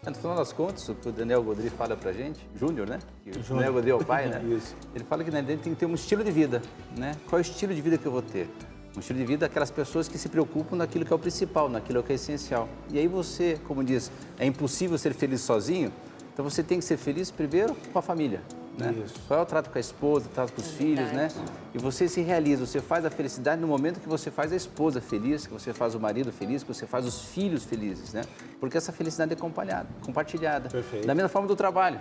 No 0.07 0.14
final 0.14 0.37
das 0.37 0.53
contas, 0.53 0.88
o 0.88 0.94
que 0.94 1.09
o 1.09 1.12
Daniel 1.12 1.42
Godri 1.42 1.70
fala 1.70 1.96
pra 1.96 2.12
gente, 2.12 2.40
Júnior, 2.55 2.88
né? 2.88 2.98
O 3.26 3.55
Daniel 3.55 3.72
Godri 3.72 3.90
é 3.90 3.94
o 3.94 4.05
pai, 4.05 4.29
né? 4.29 4.42
Isso. 4.57 4.76
Ele 4.94 5.05
fala 5.05 5.24
que 5.24 5.31
na 5.31 5.38
verdade 5.38 5.62
tem 5.62 5.72
que 5.72 5.79
ter 5.81 5.87
um 5.87 5.94
estilo 5.94 6.22
de 6.22 6.31
vida, 6.31 6.62
né? 6.96 7.16
Qual 7.29 7.38
é 7.38 7.40
o 7.40 7.42
estilo 7.42 7.74
de 7.74 7.81
vida 7.81 7.98
que 7.98 8.07
eu 8.07 8.12
vou 8.12 8.22
ter? 8.22 8.48
Um 8.96 9.00
estilo 9.00 9.18
de 9.18 9.24
vida 9.24 9.46
daquelas 9.46 9.70
pessoas 9.70 10.09
que 10.09 10.18
se 10.18 10.29
preocupam 10.29 10.76
naquilo 10.76 11.05
que 11.05 11.12
é 11.12 11.16
o 11.16 11.18
principal, 11.18 11.68
naquilo 11.68 12.03
que 12.03 12.12
é 12.12 12.16
essencial. 12.16 12.68
E 12.90 12.98
aí 12.98 13.07
você, 13.07 13.59
como 13.66 13.85
diz, 13.85 14.11
é 14.38 14.44
impossível 14.44 14.98
ser 14.98 15.14
feliz 15.14 15.40
sozinho, 15.40 15.92
então 16.33 16.48
você 16.48 16.62
tem 16.62 16.79
que 16.79 16.85
ser 16.85 16.96
feliz 16.96 17.31
primeiro 17.31 17.76
com 17.92 17.98
a 17.98 18.03
família. 18.03 18.42
Né? 18.79 18.94
Isso. 19.05 19.14
Qual 19.29 19.38
é 19.38 19.42
o 19.42 19.46
trato 19.46 19.70
com 19.70 19.76
a 19.76 19.81
esposa, 19.81 20.26
o 20.26 20.29
trato 20.31 20.53
com 20.53 20.61
os 20.61 20.70
filhos, 20.70 21.12
né? 21.12 21.29
E 21.74 21.79
você 21.79 22.09
se 22.09 22.20
realiza, 22.20 22.66
você 22.66 22.81
faz 22.81 23.05
a 23.05 23.11
felicidade 23.11 23.61
no 23.61 23.68
momento 23.68 24.00
que 24.00 24.09
você 24.09 24.31
faz 24.31 24.53
a 24.53 24.57
esposa 24.57 25.00
feliz, 25.00 25.46
que 25.46 25.53
você 25.53 25.72
faz 25.72 25.94
o 25.94 26.00
marido 26.00 26.33
feliz, 26.33 26.62
que 26.62 26.72
você 26.72 26.87
faz 26.87 27.05
os 27.05 27.26
filhos 27.26 27.64
felizes, 27.64 28.12
né? 28.12 28.22
Porque 28.59 28.76
essa 28.76 28.92
felicidade 28.92 29.33
é 29.35 29.37
compartilhada, 29.37 29.88
compartilhada. 30.05 30.68
Perfeito. 30.70 31.07
Da 31.07 31.14
mesma 31.14 31.29
forma 31.29 31.46
do 31.46 31.57
trabalho. 31.57 32.00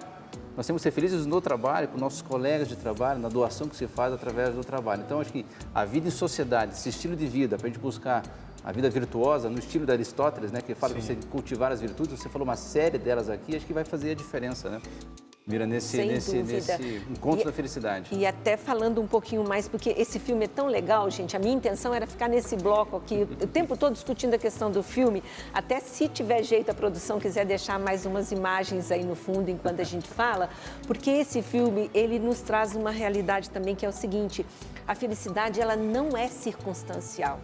Nós 0.58 0.66
temos 0.68 0.82
que 0.82 0.84
ser 0.84 0.92
felizes 0.92 1.26
no 1.26 1.40
trabalho, 1.40 1.88
com 1.88 1.98
nossos 1.98 2.22
colegas 2.22 2.68
de 2.68 2.76
trabalho, 2.76 3.20
na 3.20 3.30
doação 3.30 3.68
que 3.68 3.76
se 3.76 3.88
faz 3.88 4.14
através 4.14 4.54
do 4.54 4.62
trabalho. 4.62 5.04
Então, 5.06 5.22
acho 5.22 5.32
que 5.32 5.46
a 5.74 5.86
vida 5.86 6.08
em 6.08 6.12
sociedade, 6.12 6.74
esse 6.74 6.90
estilo 6.90 7.16
de 7.16 7.28
vida, 7.28 7.58
para 7.58 7.68
a 7.68 7.70
gente 7.70 7.80
buscar 7.80 8.24
a 8.64 8.72
vida 8.72 8.90
virtuosa, 8.90 9.50
no 9.50 9.58
estilo 9.58 9.86
de 9.86 9.92
Aristóteles, 9.92 10.52
né, 10.52 10.62
que 10.62 10.76
fala 10.76 10.94
que 10.94 11.02
você 11.02 11.16
cultivar 11.30 11.72
as 11.72 11.80
virtudes, 11.80 12.20
você 12.20 12.28
falou 12.28 12.46
uma 12.46 12.58
série 12.58 12.98
delas 12.98 13.30
aqui, 13.30 13.56
acho 13.56 13.66
que 13.66 13.74
vai 13.74 13.86
fazer 13.86 14.12
a 14.12 14.16
diferença, 14.16 14.70
né? 14.70 14.82
Mira, 15.50 15.66
nesse, 15.66 15.98
Sem 15.98 16.08
nesse, 16.10 16.38
dúvida. 16.38 16.78
nesse 16.78 17.02
encontro 17.10 17.42
E- 17.42 17.46
da 17.46 17.52
felicidade. 17.52 18.16
E 18.16 18.24
até 18.24 18.56
falando 18.56 19.02
um 19.02 19.08
pouquinho 19.08 19.44
mais, 19.44 19.68
porque 19.68 19.90
esse 19.98 20.20
filme 20.20 20.46
é 20.46 20.48
tão 20.48 20.68
legal, 20.68 21.10
gente. 21.10 21.36
A 21.36 21.40
minha 21.40 21.56
intenção 21.56 21.92
era 21.92 22.06
ficar 22.06 22.28
nesse 22.30 22.56
bloco 22.56 22.98
aqui, 22.98 23.24
o 23.42 23.48
tempo 23.48 23.76
todo 23.76 23.94
discutindo 23.94 24.36
a 24.36 24.38
questão 24.38 24.70
do 24.70 24.84
filme. 24.84 25.24
Até 25.52 25.80
se 25.80 26.08
tiver 26.08 26.44
jeito, 26.44 26.70
a 26.70 26.74
produção 26.76 27.20
quiser 27.20 27.46
deixar 27.48 27.80
mais 27.80 28.06
umas 28.06 28.32
imagens 28.32 28.92
aí 28.92 29.04
no 29.04 29.16
fundo 29.16 29.50
enquanto 29.50 29.80
a 29.80 29.84
gente 29.84 30.08
fala, 30.08 30.52
porque 30.86 31.10
esse 31.10 31.42
filme, 31.42 31.90
ele 31.96 32.20
nos 32.20 32.42
traz 32.42 32.76
uma 32.76 32.92
realidade 32.92 33.50
também 33.50 33.74
que 33.76 33.84
é 33.84 33.90
o 33.90 33.94
seguinte: 33.94 34.46
a 34.88 34.94
felicidade, 34.94 35.60
ela 35.60 35.76
não 35.76 36.16
é 36.16 36.28
circunstancial. 36.28 37.40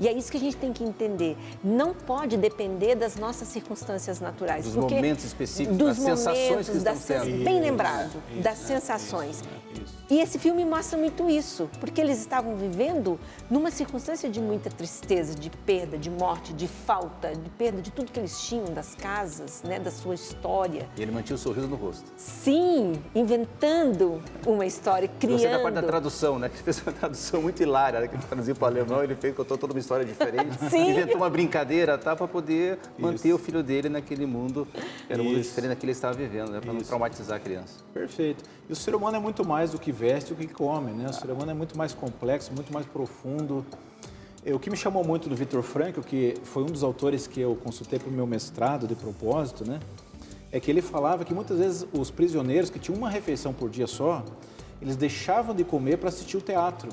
E 0.00 0.08
é 0.08 0.12
isso 0.12 0.30
que 0.30 0.36
a 0.36 0.40
gente 0.40 0.56
tem 0.56 0.72
que 0.72 0.82
entender. 0.82 1.36
Não 1.62 1.94
pode 1.94 2.36
depender 2.36 2.94
das 2.94 3.16
nossas 3.16 3.48
circunstâncias 3.48 4.20
naturais. 4.20 4.64
Dos 4.64 4.74
momentos 4.76 5.24
específicos, 5.24 5.76
dos 5.78 5.96
das 5.96 5.98
sensações 5.98 6.48
momentos, 6.50 6.68
que 6.68 6.78
das 6.78 6.98
estão 7.00 7.16
sens- 7.20 7.32
tendo. 7.32 7.44
Bem 7.44 7.60
lembrado, 7.60 8.22
isso, 8.32 8.42
das 8.42 8.58
isso, 8.58 8.66
sensações. 8.66 9.42
isso. 9.82 9.94
E 10.10 10.20
esse 10.20 10.38
filme 10.38 10.64
mostra 10.64 10.98
muito 10.98 11.28
isso, 11.30 11.68
porque 11.80 12.00
eles 12.00 12.18
estavam 12.18 12.56
vivendo 12.56 13.18
numa 13.50 13.70
circunstância 13.70 14.28
de 14.28 14.40
muita 14.40 14.68
tristeza, 14.70 15.34
de 15.34 15.48
perda, 15.50 15.96
de 15.96 16.10
morte, 16.10 16.52
de 16.52 16.68
falta, 16.68 17.34
de 17.34 17.48
perda 17.50 17.80
de 17.80 17.90
tudo 17.90 18.10
que 18.12 18.20
eles 18.20 18.38
tinham, 18.40 18.66
das 18.66 18.94
casas, 18.94 19.62
né, 19.62 19.78
da 19.78 19.90
sua 19.90 20.14
história. 20.14 20.88
E 20.96 21.02
ele 21.02 21.10
mantinha 21.12 21.36
o 21.36 21.38
sorriso 21.38 21.66
no 21.68 21.76
rosto. 21.76 22.04
Sim, 22.16 22.92
inventando 23.14 24.22
uma 24.46 24.64
história, 24.66 25.08
criando. 25.18 25.34
Gostei 25.38 25.50
da 25.50 25.60
parte 25.62 25.74
da 25.74 25.82
tradução, 25.82 26.38
né? 26.38 26.48
Que 26.48 26.58
fez 26.62 26.80
uma 26.82 26.92
tradução 26.94 27.42
muito 27.42 27.62
hilária, 27.62 28.00
né? 28.00 28.08
Que 28.08 28.18
traduziu 28.18 28.54
para 28.54 28.64
o 28.64 28.66
alemão, 28.68 29.02
ele 29.02 29.14
fez, 29.14 29.34
contou 29.34 29.56
toda 29.58 29.72
uma 29.72 29.78
história 29.84 30.04
diferente. 30.04 30.56
Sim. 30.70 30.90
Inventou 30.90 31.16
uma 31.16 31.30
brincadeira, 31.30 31.96
tá? 31.98 32.16
Para 32.16 32.26
poder 32.26 32.78
manter 32.98 33.32
o 33.32 33.38
filho 33.38 33.62
dele 33.62 33.88
naquele 33.88 34.26
mundo, 34.26 34.66
era 35.08 35.20
um 35.20 35.24
mundo 35.26 35.38
Isso. 35.38 35.50
diferente 35.50 35.70
daquele 35.70 35.80
que 35.80 35.86
ele 35.86 35.92
estava 35.92 36.14
vivendo, 36.14 36.50
né? 36.50 36.60
Para 36.60 36.72
não 36.72 36.80
Isso. 36.80 36.88
traumatizar 36.88 37.36
a 37.36 37.40
criança. 37.40 37.80
Perfeito. 37.92 38.42
E 38.68 38.72
o 38.72 38.76
ser 38.76 38.94
humano 38.94 39.16
é 39.16 39.20
muito 39.20 39.46
mais 39.46 39.70
do 39.70 39.78
que 39.78 39.92
veste, 39.92 40.32
o 40.32 40.36
que 40.36 40.46
come, 40.46 40.90
né? 40.92 41.08
O 41.08 41.12
ser 41.12 41.30
humano 41.30 41.50
é 41.50 41.54
muito 41.54 41.76
mais 41.76 41.92
complexo, 41.92 42.52
muito 42.52 42.72
mais 42.72 42.86
profundo. 42.86 43.64
Eh, 44.44 44.54
O 44.54 44.58
que 44.58 44.70
me 44.70 44.76
chamou 44.76 45.04
muito 45.04 45.28
do 45.28 45.36
Victor 45.36 45.62
Frankl, 45.62 46.00
que 46.00 46.34
foi 46.42 46.62
um 46.62 46.66
dos 46.66 46.82
autores 46.82 47.26
que 47.26 47.40
eu 47.40 47.54
consultei 47.56 47.98
para 47.98 48.08
o 48.08 48.12
meu 48.12 48.26
mestrado 48.26 48.86
de 48.86 48.94
propósito, 48.94 49.68
né? 49.68 49.78
É 50.50 50.60
que 50.60 50.70
ele 50.70 50.80
falava 50.80 51.24
que 51.24 51.34
muitas 51.34 51.58
vezes 51.58 51.86
os 51.92 52.10
prisioneiros 52.10 52.70
que 52.70 52.78
tinham 52.78 52.96
uma 52.96 53.10
refeição 53.10 53.52
por 53.52 53.68
dia 53.68 53.86
só, 53.86 54.24
eles 54.80 54.96
deixavam 54.96 55.54
de 55.54 55.64
comer 55.64 55.98
para 55.98 56.08
assistir 56.08 56.36
o 56.36 56.40
teatro 56.40 56.88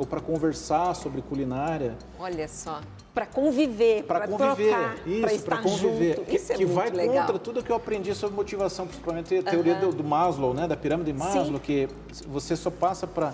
ou 0.00 0.06
para 0.06 0.18
conversar 0.18 0.94
sobre 0.94 1.20
culinária, 1.20 1.94
Olha 2.18 2.48
só, 2.48 2.80
para 3.12 3.26
conviver, 3.26 4.02
para 4.04 4.26
conviver, 4.26 4.70
trocar, 4.70 4.96
isso, 5.06 5.44
para 5.44 5.58
conviver, 5.58 6.16
junto. 6.16 6.26
que, 6.26 6.36
Isso 6.36 6.52
é 6.54 6.56
que 6.56 6.64
vai 6.64 6.88
legal. 6.88 7.26
contra 7.26 7.38
tudo 7.38 7.62
que 7.62 7.70
eu 7.70 7.76
aprendi 7.76 8.14
sobre 8.14 8.34
motivação, 8.34 8.86
principalmente 8.86 9.36
a 9.36 9.42
teoria 9.42 9.74
do, 9.74 9.92
do 9.92 10.02
Maslow, 10.02 10.54
né, 10.54 10.66
da 10.66 10.74
pirâmide 10.74 11.12
de 11.12 11.18
Maslow, 11.18 11.60
que 11.60 11.86
você 12.26 12.56
só 12.56 12.70
passa 12.70 13.06
para 13.06 13.30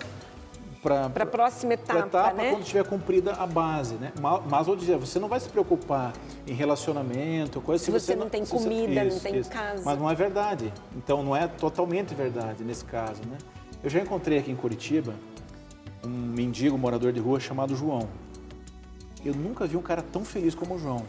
para 0.83 1.09
Pra 1.09 1.25
próxima 1.25 1.73
etapa, 1.73 2.33
né? 2.33 2.51
quando 2.51 2.63
tiver 2.63 2.83
cumprida 2.85 3.31
a 3.33 3.47
base, 3.47 3.95
né? 3.95 4.11
Ma- 4.21 4.39
Maslow 4.41 4.75
dizia, 4.75 4.97
você 4.97 5.19
não 5.19 5.27
vai 5.27 5.39
se 5.39 5.49
preocupar 5.49 6.13
em 6.45 6.53
relacionamento, 6.53 7.59
coisa 7.61 7.83
Se 7.83 7.89
você 7.91 8.15
não 8.15 8.29
tem 8.29 8.45
se 8.45 8.51
você- 8.51 8.63
comida, 8.69 9.03
não 9.05 9.19
tem 9.19 9.41
casa. 9.43 9.81
Mas 9.83 9.97
não 9.97 10.09
é 10.09 10.13
verdade. 10.13 10.71
Então 10.95 11.23
não 11.23 11.35
é 11.35 11.47
totalmente 11.47 12.13
verdade 12.13 12.63
nesse 12.63 12.85
caso, 12.85 13.21
né? 13.29 13.37
Eu 13.83 13.89
já 13.89 13.99
encontrei 13.99 14.37
aqui 14.37 14.51
em 14.51 14.55
Curitiba 14.55 15.13
um 16.07 16.33
mendigo 16.33 16.77
morador 16.77 17.11
de 17.11 17.19
rua 17.19 17.39
chamado 17.39 17.75
João. 17.75 18.07
Eu 19.25 19.35
nunca 19.35 19.67
vi 19.67 19.75
um 19.75 19.81
cara 19.81 20.01
tão 20.01 20.23
feliz 20.23 20.55
como 20.55 20.75
o 20.75 20.79
João. 20.79 21.03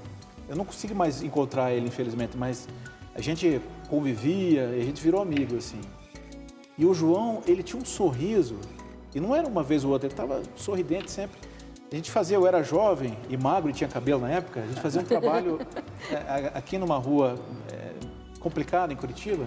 Eu 0.48 0.56
não 0.56 0.64
consigo 0.64 0.94
mais 0.94 1.22
encontrar 1.22 1.72
ele, 1.72 1.86
infelizmente, 1.86 2.36
mas 2.36 2.68
a 3.14 3.20
gente 3.20 3.60
convivia 3.88 4.74
e 4.76 4.80
a 4.80 4.84
gente 4.84 5.00
virou 5.00 5.22
amigo, 5.22 5.56
assim. 5.56 5.80
E 6.76 6.84
o 6.84 6.94
João, 6.94 7.42
ele 7.46 7.62
tinha 7.62 7.80
um 7.80 7.84
sorriso, 7.84 8.56
e 9.14 9.20
não 9.20 9.34
era 9.34 9.46
uma 9.46 9.62
vez 9.62 9.84
ou 9.84 9.92
outra, 9.92 10.06
ele 10.06 10.12
estava 10.12 10.42
sorridente 10.56 11.10
sempre. 11.10 11.38
A 11.90 11.94
gente 11.94 12.10
fazia, 12.10 12.36
eu 12.36 12.46
era 12.46 12.62
jovem 12.62 13.16
e 13.28 13.36
magro 13.36 13.70
e 13.70 13.72
tinha 13.72 13.88
cabelo 13.88 14.20
na 14.20 14.30
época, 14.30 14.60
a 14.60 14.66
gente 14.66 14.80
fazia 14.80 15.00
um 15.00 15.04
trabalho 15.06 15.58
é, 16.10 16.52
aqui 16.54 16.76
numa 16.76 16.96
rua 16.96 17.36
é, 17.72 17.94
complicada 18.40 18.92
em 18.92 18.96
Curitiba, 18.96 19.46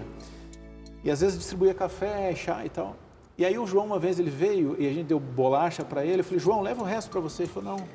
e 1.04 1.10
às 1.10 1.22
vezes 1.22 1.38
distribuía 1.38 1.74
café, 1.74 2.34
chá 2.36 2.66
e 2.66 2.70
tal. 2.70 2.96
E 3.42 3.46
aí 3.46 3.58
o 3.58 3.66
João 3.66 3.88
uma 3.88 3.98
vez 3.98 4.20
ele 4.20 4.30
veio 4.30 4.76
e 4.78 4.88
a 4.88 4.94
gente 4.94 5.08
deu 5.08 5.20
bolacha 5.20 5.84
para 5.84 6.06
ele, 6.06 6.20
eu 6.20 6.24
falei, 6.24 6.40
João, 6.40 6.62
leva 6.62 6.84
o 6.84 6.86
resto 6.86 7.10
para 7.10 7.20
você. 7.20 7.42
Ele 7.42 7.52
falou, 7.52 7.76
não, 7.76 7.88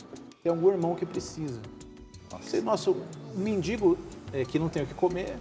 tem 0.43 0.51
algum 0.51 0.73
irmão 0.73 0.97
que 0.97 1.07
precisa. 1.07 1.61
Nossa, 2.33 2.61
Nossa 2.63 2.91
um 2.91 3.05
mendigo 3.37 3.97
é, 4.33 4.45
que 4.45 4.59
não 4.59 4.69
tem 4.69 4.83
o 4.83 4.87
que 4.89 4.95
comer, 4.95 5.39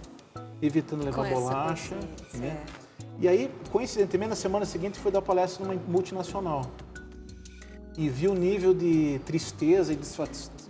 evitando 0.62 1.04
levar 1.04 1.28
bolacha. 1.28 1.96
Né? 2.34 2.56
É. 2.56 2.64
E 3.18 3.26
aí, 3.26 3.50
coincidentemente, 3.72 4.28
na 4.28 4.36
semana 4.36 4.64
seguinte, 4.64 4.96
foi 4.96 5.10
dar 5.10 5.22
palestra 5.22 5.66
numa 5.66 5.74
multinacional. 5.88 6.70
E 7.98 8.08
vi 8.08 8.28
o 8.28 8.34
nível 8.34 8.72
de 8.72 9.20
tristeza 9.26 9.92
e 9.92 9.96
de 9.96 10.06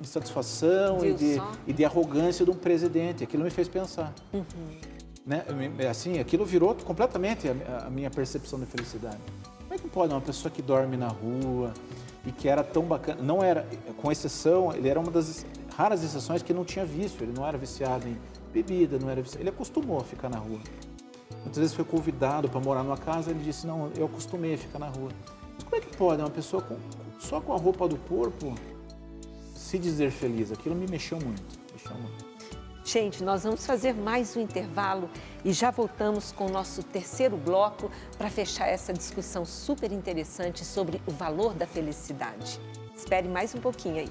insatisfação 0.00 1.04
e 1.04 1.12
de, 1.12 1.42
e 1.66 1.74
de, 1.74 1.84
arrogância 1.84 2.42
de 2.42 2.50
um 2.50 2.54
presidente. 2.54 3.22
Aquilo 3.22 3.44
me 3.44 3.50
fez 3.50 3.68
pensar. 3.68 4.14
Uhum. 4.32 4.95
Né? 5.26 5.44
Assim, 5.90 6.20
aquilo 6.20 6.44
virou 6.44 6.72
completamente 6.76 7.48
a, 7.48 7.86
a 7.86 7.90
minha 7.90 8.08
percepção 8.08 8.60
de 8.60 8.66
felicidade. 8.66 9.18
Como 9.58 9.74
é 9.74 9.78
que 9.78 9.88
pode 9.88 10.14
uma 10.14 10.20
pessoa 10.20 10.50
que 10.52 10.62
dorme 10.62 10.96
na 10.96 11.08
rua 11.08 11.74
e 12.24 12.30
que 12.30 12.48
era 12.48 12.62
tão 12.62 12.84
bacana, 12.84 13.20
não 13.20 13.42
era, 13.42 13.66
com 13.96 14.12
exceção, 14.12 14.72
ele 14.72 14.88
era 14.88 15.00
uma 15.00 15.10
das 15.10 15.44
raras 15.76 16.04
exceções 16.04 16.42
que 16.42 16.54
não 16.54 16.64
tinha 16.64 16.86
vício, 16.86 17.22
ele 17.22 17.32
não 17.32 17.46
era 17.46 17.58
viciado 17.58 18.06
em 18.06 18.16
bebida, 18.52 18.98
não 18.98 19.10
era 19.10 19.20
viciado, 19.20 19.42
ele 19.42 19.50
acostumou 19.50 19.98
a 19.98 20.04
ficar 20.04 20.28
na 20.28 20.38
rua. 20.38 20.60
Muitas 21.42 21.58
vezes 21.58 21.74
foi 21.74 21.84
convidado 21.84 22.48
para 22.48 22.60
morar 22.60 22.84
numa 22.84 22.96
casa, 22.96 23.30
ele 23.30 23.42
disse, 23.42 23.66
não, 23.66 23.90
eu 23.96 24.06
acostumei 24.06 24.54
a 24.54 24.58
ficar 24.58 24.78
na 24.78 24.88
rua. 24.88 25.10
Mas 25.54 25.64
como 25.64 25.76
é 25.76 25.80
que 25.80 25.96
pode 25.96 26.22
uma 26.22 26.30
pessoa 26.30 26.62
com, 26.62 26.76
só 27.18 27.40
com 27.40 27.52
a 27.52 27.56
roupa 27.56 27.88
do 27.88 27.96
corpo 27.96 28.54
se 29.54 29.78
dizer 29.78 30.10
feliz? 30.10 30.52
Aquilo 30.52 30.74
me 30.74 30.86
mexeu 30.88 31.18
muito, 31.20 31.42
mexeu 31.72 31.94
muito. 31.94 32.25
Gente, 32.86 33.24
nós 33.24 33.42
vamos 33.42 33.66
fazer 33.66 33.92
mais 33.94 34.36
um 34.36 34.40
intervalo 34.40 35.10
e 35.44 35.52
já 35.52 35.72
voltamos 35.72 36.30
com 36.30 36.46
o 36.46 36.48
nosso 36.48 36.84
terceiro 36.84 37.36
bloco 37.36 37.90
para 38.16 38.30
fechar 38.30 38.68
essa 38.68 38.92
discussão 38.92 39.44
super 39.44 39.90
interessante 39.90 40.64
sobre 40.64 41.02
o 41.04 41.10
valor 41.10 41.52
da 41.52 41.66
felicidade. 41.66 42.60
Espere 42.96 43.26
mais 43.26 43.56
um 43.56 43.60
pouquinho 43.60 43.96
aí. 43.96 44.08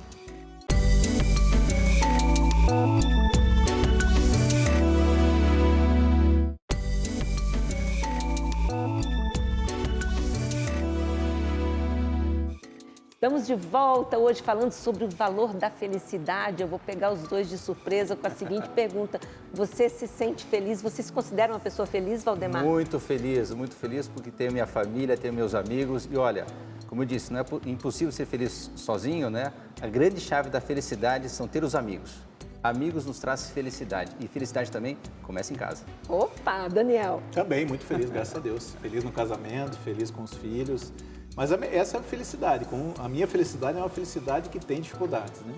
Estamos 13.15 13.47
de 13.47 13.55
volta 13.55 14.17
hoje 14.17 14.43
falando 14.43 14.73
sobre 14.73 15.05
o 15.05 15.09
valor 15.09 15.53
da 15.53 15.69
felicidade. 15.69 16.61
Eu 16.61 16.67
vou 16.67 16.77
pegar 16.77 17.13
os 17.13 17.21
dois 17.21 17.47
de 17.47 17.57
surpresa 17.57 18.13
com 18.13 18.27
a 18.27 18.29
seguinte 18.29 18.67
pergunta: 18.75 19.21
Você 19.53 19.87
se 19.87 20.05
sente 20.05 20.43
feliz? 20.43 20.81
Você 20.81 21.01
se 21.01 21.13
considera 21.13 21.53
uma 21.53 21.59
pessoa 21.59 21.85
feliz, 21.85 22.25
Valdemar? 22.25 22.61
Muito 22.61 22.99
feliz, 22.99 23.51
muito 23.51 23.73
feliz 23.73 24.09
porque 24.09 24.29
tenho 24.29 24.51
minha 24.51 24.67
família, 24.67 25.15
tenho 25.15 25.33
meus 25.33 25.55
amigos 25.55 26.09
e 26.11 26.17
olha, 26.17 26.45
como 26.87 27.03
eu 27.03 27.05
disse, 27.05 27.31
não 27.31 27.39
é 27.39 27.45
impossível 27.65 28.11
ser 28.11 28.25
feliz 28.25 28.69
sozinho, 28.75 29.29
né? 29.29 29.53
A 29.81 29.87
grande 29.87 30.19
chave 30.19 30.49
da 30.49 30.59
felicidade 30.59 31.29
são 31.29 31.47
ter 31.47 31.63
os 31.63 31.73
amigos. 31.73 32.21
Amigos 32.61 33.05
nos 33.05 33.19
traz 33.19 33.49
felicidade 33.49 34.11
e 34.19 34.27
felicidade 34.27 34.69
também 34.69 34.97
começa 35.23 35.53
em 35.53 35.55
casa. 35.55 35.85
Opa, 36.09 36.67
Daniel. 36.67 37.23
Também 37.31 37.65
muito 37.65 37.85
feliz, 37.85 38.09
graças 38.09 38.35
a 38.35 38.39
Deus. 38.39 38.75
Feliz 38.81 39.05
no 39.05 39.11
casamento, 39.11 39.77
feliz 39.77 40.11
com 40.11 40.21
os 40.23 40.33
filhos. 40.33 40.91
Mas 41.35 41.51
essa 41.51 41.97
é 41.97 41.99
a 41.99 42.03
felicidade. 42.03 42.65
a 42.97 43.09
minha 43.09 43.27
felicidade 43.27 43.77
é 43.77 43.81
uma 43.81 43.89
felicidade 43.89 44.49
que 44.49 44.59
tem 44.59 44.79
dificuldades, 44.79 45.41
né? 45.41 45.53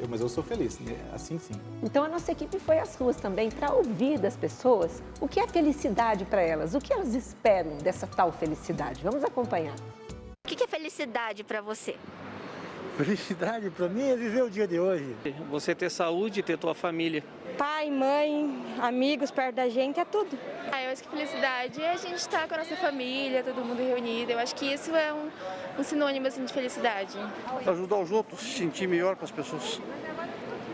Eu, 0.00 0.08
mas 0.08 0.20
eu 0.20 0.28
sou 0.28 0.42
feliz, 0.42 0.78
né? 0.80 0.96
assim 1.12 1.38
sim. 1.38 1.54
Então 1.82 2.02
a 2.02 2.08
nossa 2.08 2.32
equipe 2.32 2.58
foi 2.58 2.78
às 2.78 2.96
ruas 2.96 3.16
também 3.16 3.50
para 3.50 3.72
ouvir 3.72 4.18
das 4.18 4.36
pessoas 4.36 5.02
o 5.20 5.28
que 5.28 5.38
é 5.38 5.46
felicidade 5.46 6.24
para 6.24 6.40
elas, 6.40 6.74
o 6.74 6.80
que 6.80 6.92
elas 6.92 7.14
esperam 7.14 7.76
dessa 7.78 8.06
tal 8.06 8.32
felicidade. 8.32 9.02
Vamos 9.04 9.22
acompanhar. 9.22 9.74
O 10.44 10.48
que 10.48 10.64
é 10.64 10.66
felicidade 10.66 11.44
para 11.44 11.60
você? 11.60 11.96
Felicidade 13.04 13.70
para 13.70 13.88
mim 13.88 14.10
é 14.10 14.14
viver 14.14 14.42
o 14.42 14.50
dia 14.50 14.68
de 14.68 14.78
hoje. 14.78 15.16
Você 15.50 15.74
ter 15.74 15.88
saúde, 15.88 16.42
ter 16.42 16.58
tua 16.58 16.74
família. 16.74 17.24
Pai, 17.56 17.90
mãe, 17.90 18.62
amigos 18.78 19.30
perto 19.30 19.54
da 19.54 19.70
gente, 19.70 19.98
é 19.98 20.04
tudo. 20.04 20.38
Ah, 20.70 20.82
eu 20.82 20.90
acho 20.90 21.04
que 21.04 21.08
felicidade 21.08 21.80
é 21.80 21.92
a 21.92 21.96
gente 21.96 22.16
estar 22.16 22.46
com 22.46 22.54
a 22.54 22.58
nossa 22.58 22.76
família, 22.76 23.42
todo 23.42 23.64
mundo 23.64 23.78
reunido. 23.78 24.32
Eu 24.32 24.38
acho 24.38 24.54
que 24.54 24.66
isso 24.66 24.94
é 24.94 25.14
um, 25.14 25.30
um 25.78 25.82
sinônimo 25.82 26.26
assim, 26.26 26.44
de 26.44 26.52
felicidade. 26.52 27.16
Ajudar 27.66 27.96
os 27.96 28.12
outros, 28.12 28.38
se 28.38 28.58
sentir 28.58 28.86
melhor 28.86 29.16
com 29.16 29.24
as 29.24 29.30
pessoas. 29.30 29.80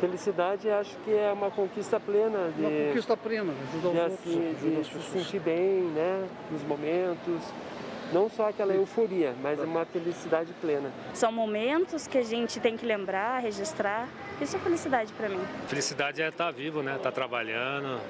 Felicidade 0.01 0.69
acho 0.69 0.97
que 1.05 1.13
é 1.13 1.31
uma 1.33 1.53
conquista 1.53 2.01
plena. 2.01 2.51
De, 2.57 2.61
uma 2.61 2.87
conquista 2.89 3.17
plena, 3.17 3.55
ajudar 3.69 4.09
os 4.09 4.15
assim, 4.15 4.49
outros. 4.49 4.89
De 4.89 5.01
se 5.01 5.11
sentir 5.13 5.39
bem, 5.39 5.83
né, 5.95 6.27
nos 6.51 6.63
momentos 6.65 7.41
não 8.13 8.29
só 8.29 8.49
aquela 8.49 8.73
euforia, 8.73 9.35
mas 9.43 9.59
uma 9.61 9.85
felicidade 9.85 10.53
plena. 10.61 10.93
São 11.15 11.33
momentos 11.33 12.07
que 12.07 12.19
a 12.19 12.23
gente 12.23 12.61
tem 12.61 12.77
que 12.77 12.87
lembrar, 12.87 13.41
registrar. 13.41 14.09
Isso 14.41 14.57
é 14.57 14.59
felicidade 14.59 15.13
para 15.13 15.29
mim. 15.29 15.41
Felicidade 15.67 16.23
é 16.23 16.29
estar 16.29 16.51
vivo, 16.51 16.83
né? 16.83 16.97
Estar 16.97 17.13
trabalhando, 17.13 18.01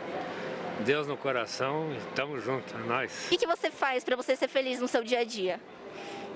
Deus 0.85 1.07
no 1.07 1.17
coração 1.17 1.91
e 1.93 1.97
estamos 1.97 2.43
juntos, 2.43 2.75
é 2.75 2.89
nóis. 2.89 3.27
O 3.27 3.29
que, 3.31 3.39
que 3.39 3.47
você 3.47 3.71
faz 3.71 4.05
para 4.05 4.17
você 4.17 4.37
ser 4.37 4.49
feliz 4.49 4.81
no 4.81 4.89
seu 4.89 5.03
dia 5.03 5.21
a 5.21 5.25
dia? 5.25 5.61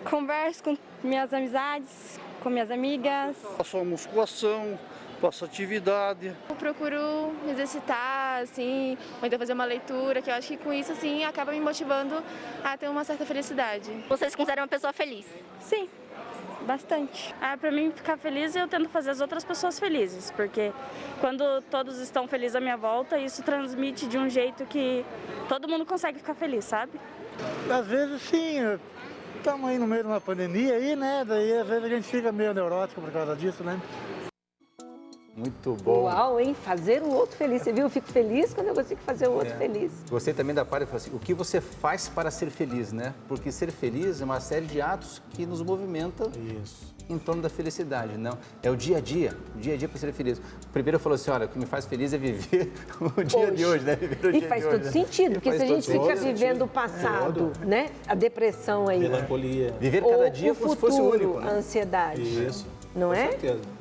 Converso 0.08 0.64
com 0.64 0.78
minhas 1.04 1.32
amizades, 1.34 2.18
com 2.42 2.48
minhas 2.48 2.70
amigas. 2.70 3.36
Faço 3.58 3.76
uma 3.76 3.84
musculação, 3.84 4.78
faço 5.20 5.44
atividade. 5.44 6.34
Eu 6.48 6.56
procuro 6.56 7.32
me 7.44 7.52
exercitar, 7.52 8.42
assim, 8.42 8.96
ou 9.20 9.26
então 9.26 9.38
fazer 9.38 9.52
uma 9.52 9.64
leitura, 9.64 10.22
que 10.22 10.30
eu 10.30 10.34
acho 10.34 10.48
que 10.48 10.56
com 10.56 10.72
isso, 10.72 10.92
assim, 10.92 11.24
acaba 11.24 11.52
me 11.52 11.60
motivando 11.60 12.22
a 12.64 12.76
ter 12.76 12.88
uma 12.88 13.04
certa 13.04 13.24
felicidade. 13.26 13.90
Você 14.08 14.30
se 14.30 14.36
considera 14.36 14.62
uma 14.62 14.68
pessoa 14.68 14.92
feliz? 14.92 15.26
Sim, 15.60 15.88
bastante. 16.66 17.34
Ah, 17.40 17.56
para 17.56 17.70
mim 17.70 17.92
ficar 17.94 18.16
feliz, 18.16 18.56
eu 18.56 18.66
tento 18.66 18.88
fazer 18.88 19.10
as 19.10 19.20
outras 19.20 19.44
pessoas 19.44 19.78
felizes, 19.78 20.30
porque 20.30 20.72
quando 21.20 21.60
todos 21.70 21.98
estão 21.98 22.26
felizes 22.26 22.56
à 22.56 22.60
minha 22.60 22.76
volta, 22.76 23.18
isso 23.18 23.42
transmite 23.42 24.06
de 24.06 24.16
um 24.16 24.28
jeito 24.28 24.64
que 24.64 25.04
todo 25.48 25.68
mundo 25.68 25.84
consegue 25.84 26.18
ficar 26.18 26.34
feliz, 26.34 26.64
sabe? 26.64 26.92
Às 27.70 27.86
vezes 27.86 28.22
sim, 28.22 28.56
estamos 29.36 29.68
aí 29.68 29.78
no 29.78 29.86
meio 29.86 30.02
de 30.02 30.08
uma 30.08 30.20
pandemia 30.20 30.74
aí, 30.74 30.96
né? 30.96 31.24
Daí 31.26 31.58
às 31.58 31.66
vezes 31.66 31.84
a 31.84 31.88
gente 31.88 32.08
fica 32.08 32.32
meio 32.32 32.54
neurótico 32.54 33.00
por 33.00 33.10
causa 33.10 33.36
disso, 33.36 33.62
né? 33.62 33.78
Muito 35.40 35.74
bom. 35.82 36.02
Uau, 36.02 36.38
hein? 36.38 36.54
Fazer 36.54 37.02
o 37.02 37.08
outro 37.14 37.34
feliz. 37.34 37.62
Você 37.62 37.72
viu? 37.72 37.84
Eu 37.84 37.90
fico 37.90 38.06
feliz 38.06 38.52
quando 38.52 38.66
eu 38.68 38.74
consigo 38.74 39.00
fazer 39.00 39.26
o 39.26 39.32
outro 39.32 39.54
é. 39.54 39.56
feliz. 39.56 39.90
Gostei 40.10 40.34
também 40.34 40.54
da 40.54 40.66
parte, 40.66 40.94
assim, 40.94 41.10
o 41.14 41.18
que 41.18 41.32
você 41.32 41.62
faz 41.62 42.08
para 42.08 42.30
ser 42.30 42.50
feliz, 42.50 42.92
né? 42.92 43.14
Porque 43.26 43.50
ser 43.50 43.70
feliz 43.70 44.20
é 44.20 44.24
uma 44.24 44.38
série 44.38 44.66
de 44.66 44.82
atos 44.82 45.22
que 45.30 45.46
nos 45.46 45.62
movimenta 45.62 46.30
Isso. 46.62 46.94
em 47.08 47.18
torno 47.18 47.40
da 47.40 47.48
felicidade, 47.48 48.18
não? 48.18 48.36
É 48.62 48.70
o 48.70 48.76
dia 48.76 48.98
a 48.98 49.00
dia, 49.00 49.34
o 49.56 49.58
dia 49.58 49.72
a 49.72 49.76
dia 49.78 49.88
para 49.88 49.98
ser 49.98 50.12
feliz. 50.12 50.38
O 50.38 50.68
primeiro 50.74 50.98
falou 50.98 51.14
assim, 51.14 51.30
olha, 51.30 51.46
o 51.46 51.48
que 51.48 51.58
me 51.58 51.64
faz 51.64 51.86
feliz 51.86 52.12
é 52.12 52.18
viver 52.18 52.70
o 53.00 53.24
dia 53.24 53.38
hoje. 53.38 53.52
de 53.52 53.64
hoje, 53.64 53.84
né? 53.84 53.96
Viver 53.96 54.26
o 54.26 54.36
e 54.36 54.40
faz 54.42 54.64
todo 54.64 54.82
hoje, 54.82 54.92
sentido, 54.92 55.28
né? 55.30 55.34
porque 55.36 55.52
se 55.52 55.62
a 55.62 55.66
gente 55.66 55.90
fica 55.90 56.16
vivendo 56.16 56.62
o 56.62 56.68
passado, 56.68 57.50
é. 57.62 57.64
né? 57.64 57.90
A 58.06 58.14
depressão 58.14 58.90
aí. 58.90 59.00
Melancolia. 59.00 59.74
Viver 59.80 60.04
cada 60.04 60.28
dia 60.28 60.54
como 60.54 60.76
futuro, 60.76 60.92
se 60.92 60.98
fosse 60.98 61.00
o 61.00 61.10
único, 61.10 61.40
né? 61.40 61.50
a 61.50 61.54
ansiedade. 61.54 62.46
Isso. 62.46 62.66
Não 62.94 63.08
Com 63.08 63.14
é? 63.14 63.28
certeza 63.28 63.79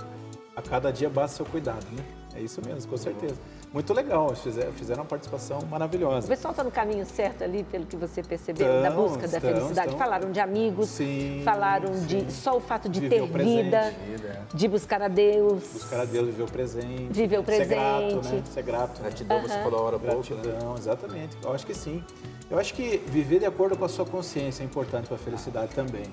a 0.60 0.62
cada 0.62 0.92
dia 0.92 1.10
basta 1.10 1.38
seu 1.38 1.46
cuidado, 1.46 1.86
né? 1.92 2.04
É 2.36 2.42
isso 2.42 2.62
mesmo, 2.64 2.90
com 2.90 2.98
certeza. 2.98 3.36
Muito 3.74 3.94
legal, 3.94 4.36
fizeram, 4.36 4.72
fizeram 4.74 5.02
uma 5.02 5.08
participação 5.08 5.62
maravilhosa. 5.70 6.26
O 6.26 6.30
pessoal 6.30 6.52
está 6.52 6.64
no 6.64 6.72
caminho 6.72 7.06
certo 7.06 7.44
ali, 7.44 7.64
pelo 7.64 7.86
que 7.86 7.96
você 7.96 8.22
percebeu, 8.24 8.68
estão, 8.68 8.82
da 8.82 8.92
busca 8.92 9.28
da 9.28 9.40
felicidade. 9.40 9.88
Estão. 9.90 9.98
Falaram 9.98 10.32
de 10.32 10.40
amigos, 10.40 10.90
sim, 10.90 11.42
falaram 11.44 11.94
sim. 11.94 12.06
de 12.06 12.32
só 12.32 12.58
o 12.58 12.60
fato 12.60 12.90
de 12.90 13.02
ter 13.08 13.22
vida, 13.28 13.94
vida, 14.06 14.48
de 14.54 14.68
buscar 14.68 15.02
a 15.02 15.08
Deus. 15.08 15.64
Buscar 15.74 16.02
a 16.02 16.06
Deus, 16.06 16.28
viver 16.28 16.44
o 16.44 16.48
presente. 16.48 17.14
Viver 17.14 17.40
o 17.40 17.44
presente. 17.44 17.70
Ser 17.70 17.76
grato, 17.76 18.30
né? 18.30 18.44
Ser 18.54 18.64
grato. 18.64 19.02
Gratidão, 19.02 19.38
uh 19.38 19.42
-huh. 19.42 19.48
você 19.48 19.64
falou 19.64 19.80
a 19.80 19.84
hora 19.84 20.00
pouco. 20.00 20.34
Né? 20.34 20.42
Gratidão, 20.42 20.74
né? 20.74 20.80
exatamente. 20.80 21.38
Eu 21.44 21.54
acho 21.54 21.66
que 21.66 21.74
sim. 21.74 22.04
Eu 22.50 22.58
acho 22.58 22.74
que 22.74 22.98
viver 23.08 23.40
de 23.40 23.46
acordo 23.46 23.78
com 23.78 23.86
a 23.86 23.90
sua 23.90 24.06
consciência 24.06 24.64
é 24.64 24.66
importante 24.66 25.08
para 25.08 25.16
a 25.16 25.20
felicidade 25.20 25.76
também. 25.76 26.06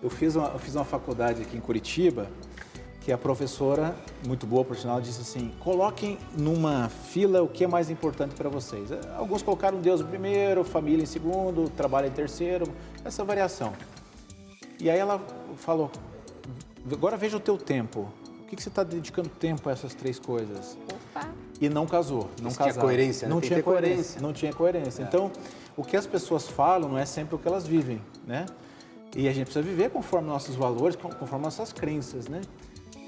Eu 0.00 0.10
fiz 0.10 0.36
uma, 0.36 0.48
eu 0.48 0.58
fiz 0.60 0.76
uma 0.76 0.84
faculdade 0.84 1.42
aqui 1.42 1.56
em 1.56 1.60
Curitiba 1.60 2.28
que 3.08 3.12
a 3.12 3.16
professora, 3.16 3.96
muito 4.26 4.46
boa 4.46 4.62
por 4.62 4.76
sinal, 4.76 5.00
disse 5.00 5.22
assim: 5.22 5.50
coloquem 5.60 6.18
numa 6.36 6.90
fila 6.90 7.42
o 7.42 7.48
que 7.48 7.64
é 7.64 7.66
mais 7.66 7.88
importante 7.88 8.34
para 8.34 8.50
vocês. 8.50 8.90
Eh, 8.90 9.00
alguns 9.16 9.40
colocaram 9.40 9.80
Deus 9.80 10.02
em 10.02 10.04
primeiro, 10.04 10.62
família 10.62 11.04
em 11.04 11.06
segundo, 11.06 11.70
trabalho 11.70 12.08
em 12.08 12.10
terceiro, 12.10 12.70
essa 13.02 13.24
variação. 13.24 13.72
E 14.78 14.90
aí 14.90 14.98
ela 14.98 15.24
falou: 15.56 15.90
agora 16.92 17.16
veja 17.16 17.38
o 17.38 17.40
teu 17.40 17.56
tempo. 17.56 18.12
O 18.42 18.44
que, 18.44 18.56
que 18.56 18.62
você 18.62 18.68
está 18.68 18.82
dedicando 18.82 19.30
tempo 19.30 19.70
a 19.70 19.72
essas 19.72 19.94
três 19.94 20.18
coisas? 20.18 20.76
Opa. 20.86 21.30
E 21.58 21.66
não 21.70 21.86
casou, 21.86 22.28
não 22.42 22.50
casou. 22.50 22.72
Tinha 22.72 22.84
coerência, 22.84 23.26
né? 23.26 23.32
não 23.32 23.40
Tem 23.40 23.48
tinha 23.48 23.62
coerência. 23.62 23.94
coerência. 23.94 24.20
Não 24.20 24.32
tinha 24.34 24.52
coerência. 24.52 25.02
É. 25.02 25.06
Então, 25.06 25.32
o 25.78 25.82
que 25.82 25.96
as 25.96 26.06
pessoas 26.06 26.46
falam 26.46 26.90
não 26.90 26.98
é 26.98 27.06
sempre 27.06 27.36
o 27.36 27.38
que 27.38 27.48
elas 27.48 27.66
vivem, 27.66 28.02
né? 28.26 28.44
E 29.16 29.26
a 29.26 29.32
gente 29.32 29.46
precisa 29.46 29.64
viver 29.64 29.88
conforme 29.88 30.28
nossos 30.28 30.54
valores, 30.54 30.94
conforme 30.94 31.46
nossas 31.46 31.72
crenças, 31.72 32.28
né? 32.28 32.42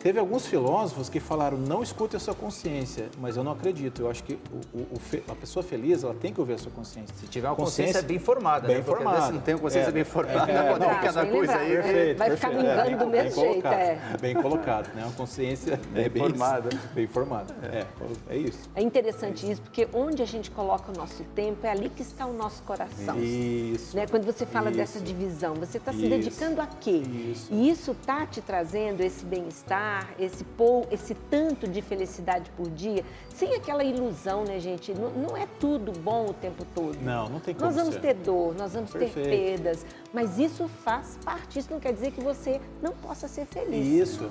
Teve 0.00 0.18
alguns 0.18 0.46
filósofos 0.46 1.10
que 1.10 1.20
falaram, 1.20 1.58
não 1.58 1.82
escute 1.82 2.16
a 2.16 2.18
sua 2.18 2.34
consciência, 2.34 3.10
mas 3.18 3.36
eu 3.36 3.44
não 3.44 3.52
acredito. 3.52 4.00
Eu 4.00 4.10
acho 4.10 4.24
que 4.24 4.38
o, 4.72 4.78
o, 4.78 5.00
a 5.28 5.34
pessoa 5.34 5.62
feliz, 5.62 6.02
ela 6.02 6.14
tem 6.14 6.32
que 6.32 6.40
ouvir 6.40 6.54
a 6.54 6.58
sua 6.58 6.72
consciência. 6.72 7.14
Se 7.16 7.26
tiver 7.26 7.48
uma 7.48 7.54
consciência, 7.54 8.00
consciência 8.00 8.08
bem 8.08 8.18
formada, 8.18 8.66
bem 8.66 8.76
né? 8.76 8.82
Informada. 8.82 9.16
Porque 9.18 9.32
não 9.34 9.40
tem 9.42 9.54
uma 9.54 9.60
consciência 9.60 9.90
é, 9.90 9.92
bem 9.92 10.04
formada, 10.04 10.52
é, 10.52 10.68
pode 10.72 10.86
não, 10.86 11.00
cada 11.00 11.26
coisa 11.26 11.54
aí. 11.54 11.70
Perfeito, 11.70 12.18
Vai 12.18 12.28
perfeito. 12.30 12.52
ficar 12.56 12.62
me 12.62 12.68
é, 12.68 12.96
do 12.96 12.98
bem, 12.98 13.08
mesmo 13.08 13.40
jeito, 13.42 13.62
colocado, 13.62 13.74
é. 13.74 13.98
Bem 14.22 14.34
colocado, 14.34 14.94
né? 14.94 15.02
Uma 15.04 15.12
consciência 15.12 15.80
bem, 15.92 16.08
bem 16.08 16.22
formada. 16.22 16.70
Bem 16.94 17.06
formada, 17.06 17.54
é, 17.62 17.86
é 18.30 18.36
isso. 18.38 18.70
É 18.74 18.82
interessante 18.82 19.50
isso, 19.50 19.60
porque 19.60 19.86
onde 19.92 20.22
a 20.22 20.26
gente 20.26 20.50
coloca 20.50 20.90
o 20.90 20.96
nosso 20.96 21.22
tempo, 21.34 21.66
é 21.66 21.70
ali 21.70 21.90
que 21.90 22.00
está 22.00 22.24
o 22.24 22.32
nosso 22.32 22.62
coração. 22.62 23.18
Isso. 23.18 23.94
Né? 23.94 24.06
Quando 24.06 24.24
você 24.24 24.46
fala 24.46 24.70
isso. 24.70 24.78
dessa 24.78 25.00
divisão, 25.00 25.56
você 25.56 25.76
está 25.76 25.92
se 25.92 25.98
Isso. 25.98 26.08
dedicando 26.08 26.62
a 26.62 26.66
quê? 26.66 27.02
Isso. 27.32 27.52
E 27.52 27.68
isso 27.68 27.90
está 27.90 28.24
te 28.24 28.40
trazendo 28.40 29.02
esse 29.02 29.26
bem-estar, 29.26 29.89
esse, 30.18 30.44
pou, 30.44 30.86
esse 30.90 31.14
tanto 31.14 31.66
de 31.68 31.80
felicidade 31.82 32.50
por 32.56 32.68
dia, 32.70 33.04
sem 33.34 33.54
aquela 33.54 33.82
ilusão, 33.84 34.44
né, 34.44 34.58
gente? 34.58 34.92
Não, 34.92 35.10
não 35.10 35.36
é 35.36 35.46
tudo 35.58 35.92
bom 35.92 36.26
o 36.26 36.32
tempo 36.34 36.64
todo. 36.74 36.98
Não, 37.00 37.28
não 37.28 37.40
tem 37.40 37.54
como 37.54 37.66
Nós 37.66 37.74
vamos 37.74 37.94
ser. 37.94 38.00
ter 38.00 38.14
dor, 38.14 38.54
nós 38.56 38.72
vamos 38.72 38.90
Perfeito. 38.90 39.14
ter 39.14 39.28
perdas, 39.30 39.86
mas 40.12 40.38
isso 40.38 40.68
faz 40.84 41.18
parte. 41.24 41.58
Isso 41.58 41.70
não 41.70 41.80
quer 41.80 41.92
dizer 41.92 42.10
que 42.12 42.20
você 42.20 42.60
não 42.82 42.92
possa 42.92 43.28
ser 43.28 43.46
feliz. 43.46 43.86
Isso, 43.86 44.30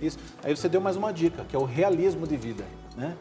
isso. 0.00 0.18
Aí 0.42 0.54
você 0.54 0.68
deu 0.68 0.80
mais 0.80 0.96
uma 0.96 1.12
dica, 1.12 1.44
que 1.44 1.54
é 1.54 1.58
o 1.58 1.64
realismo 1.64 2.26
de 2.26 2.36
vida, 2.36 2.64
né? 2.96 3.16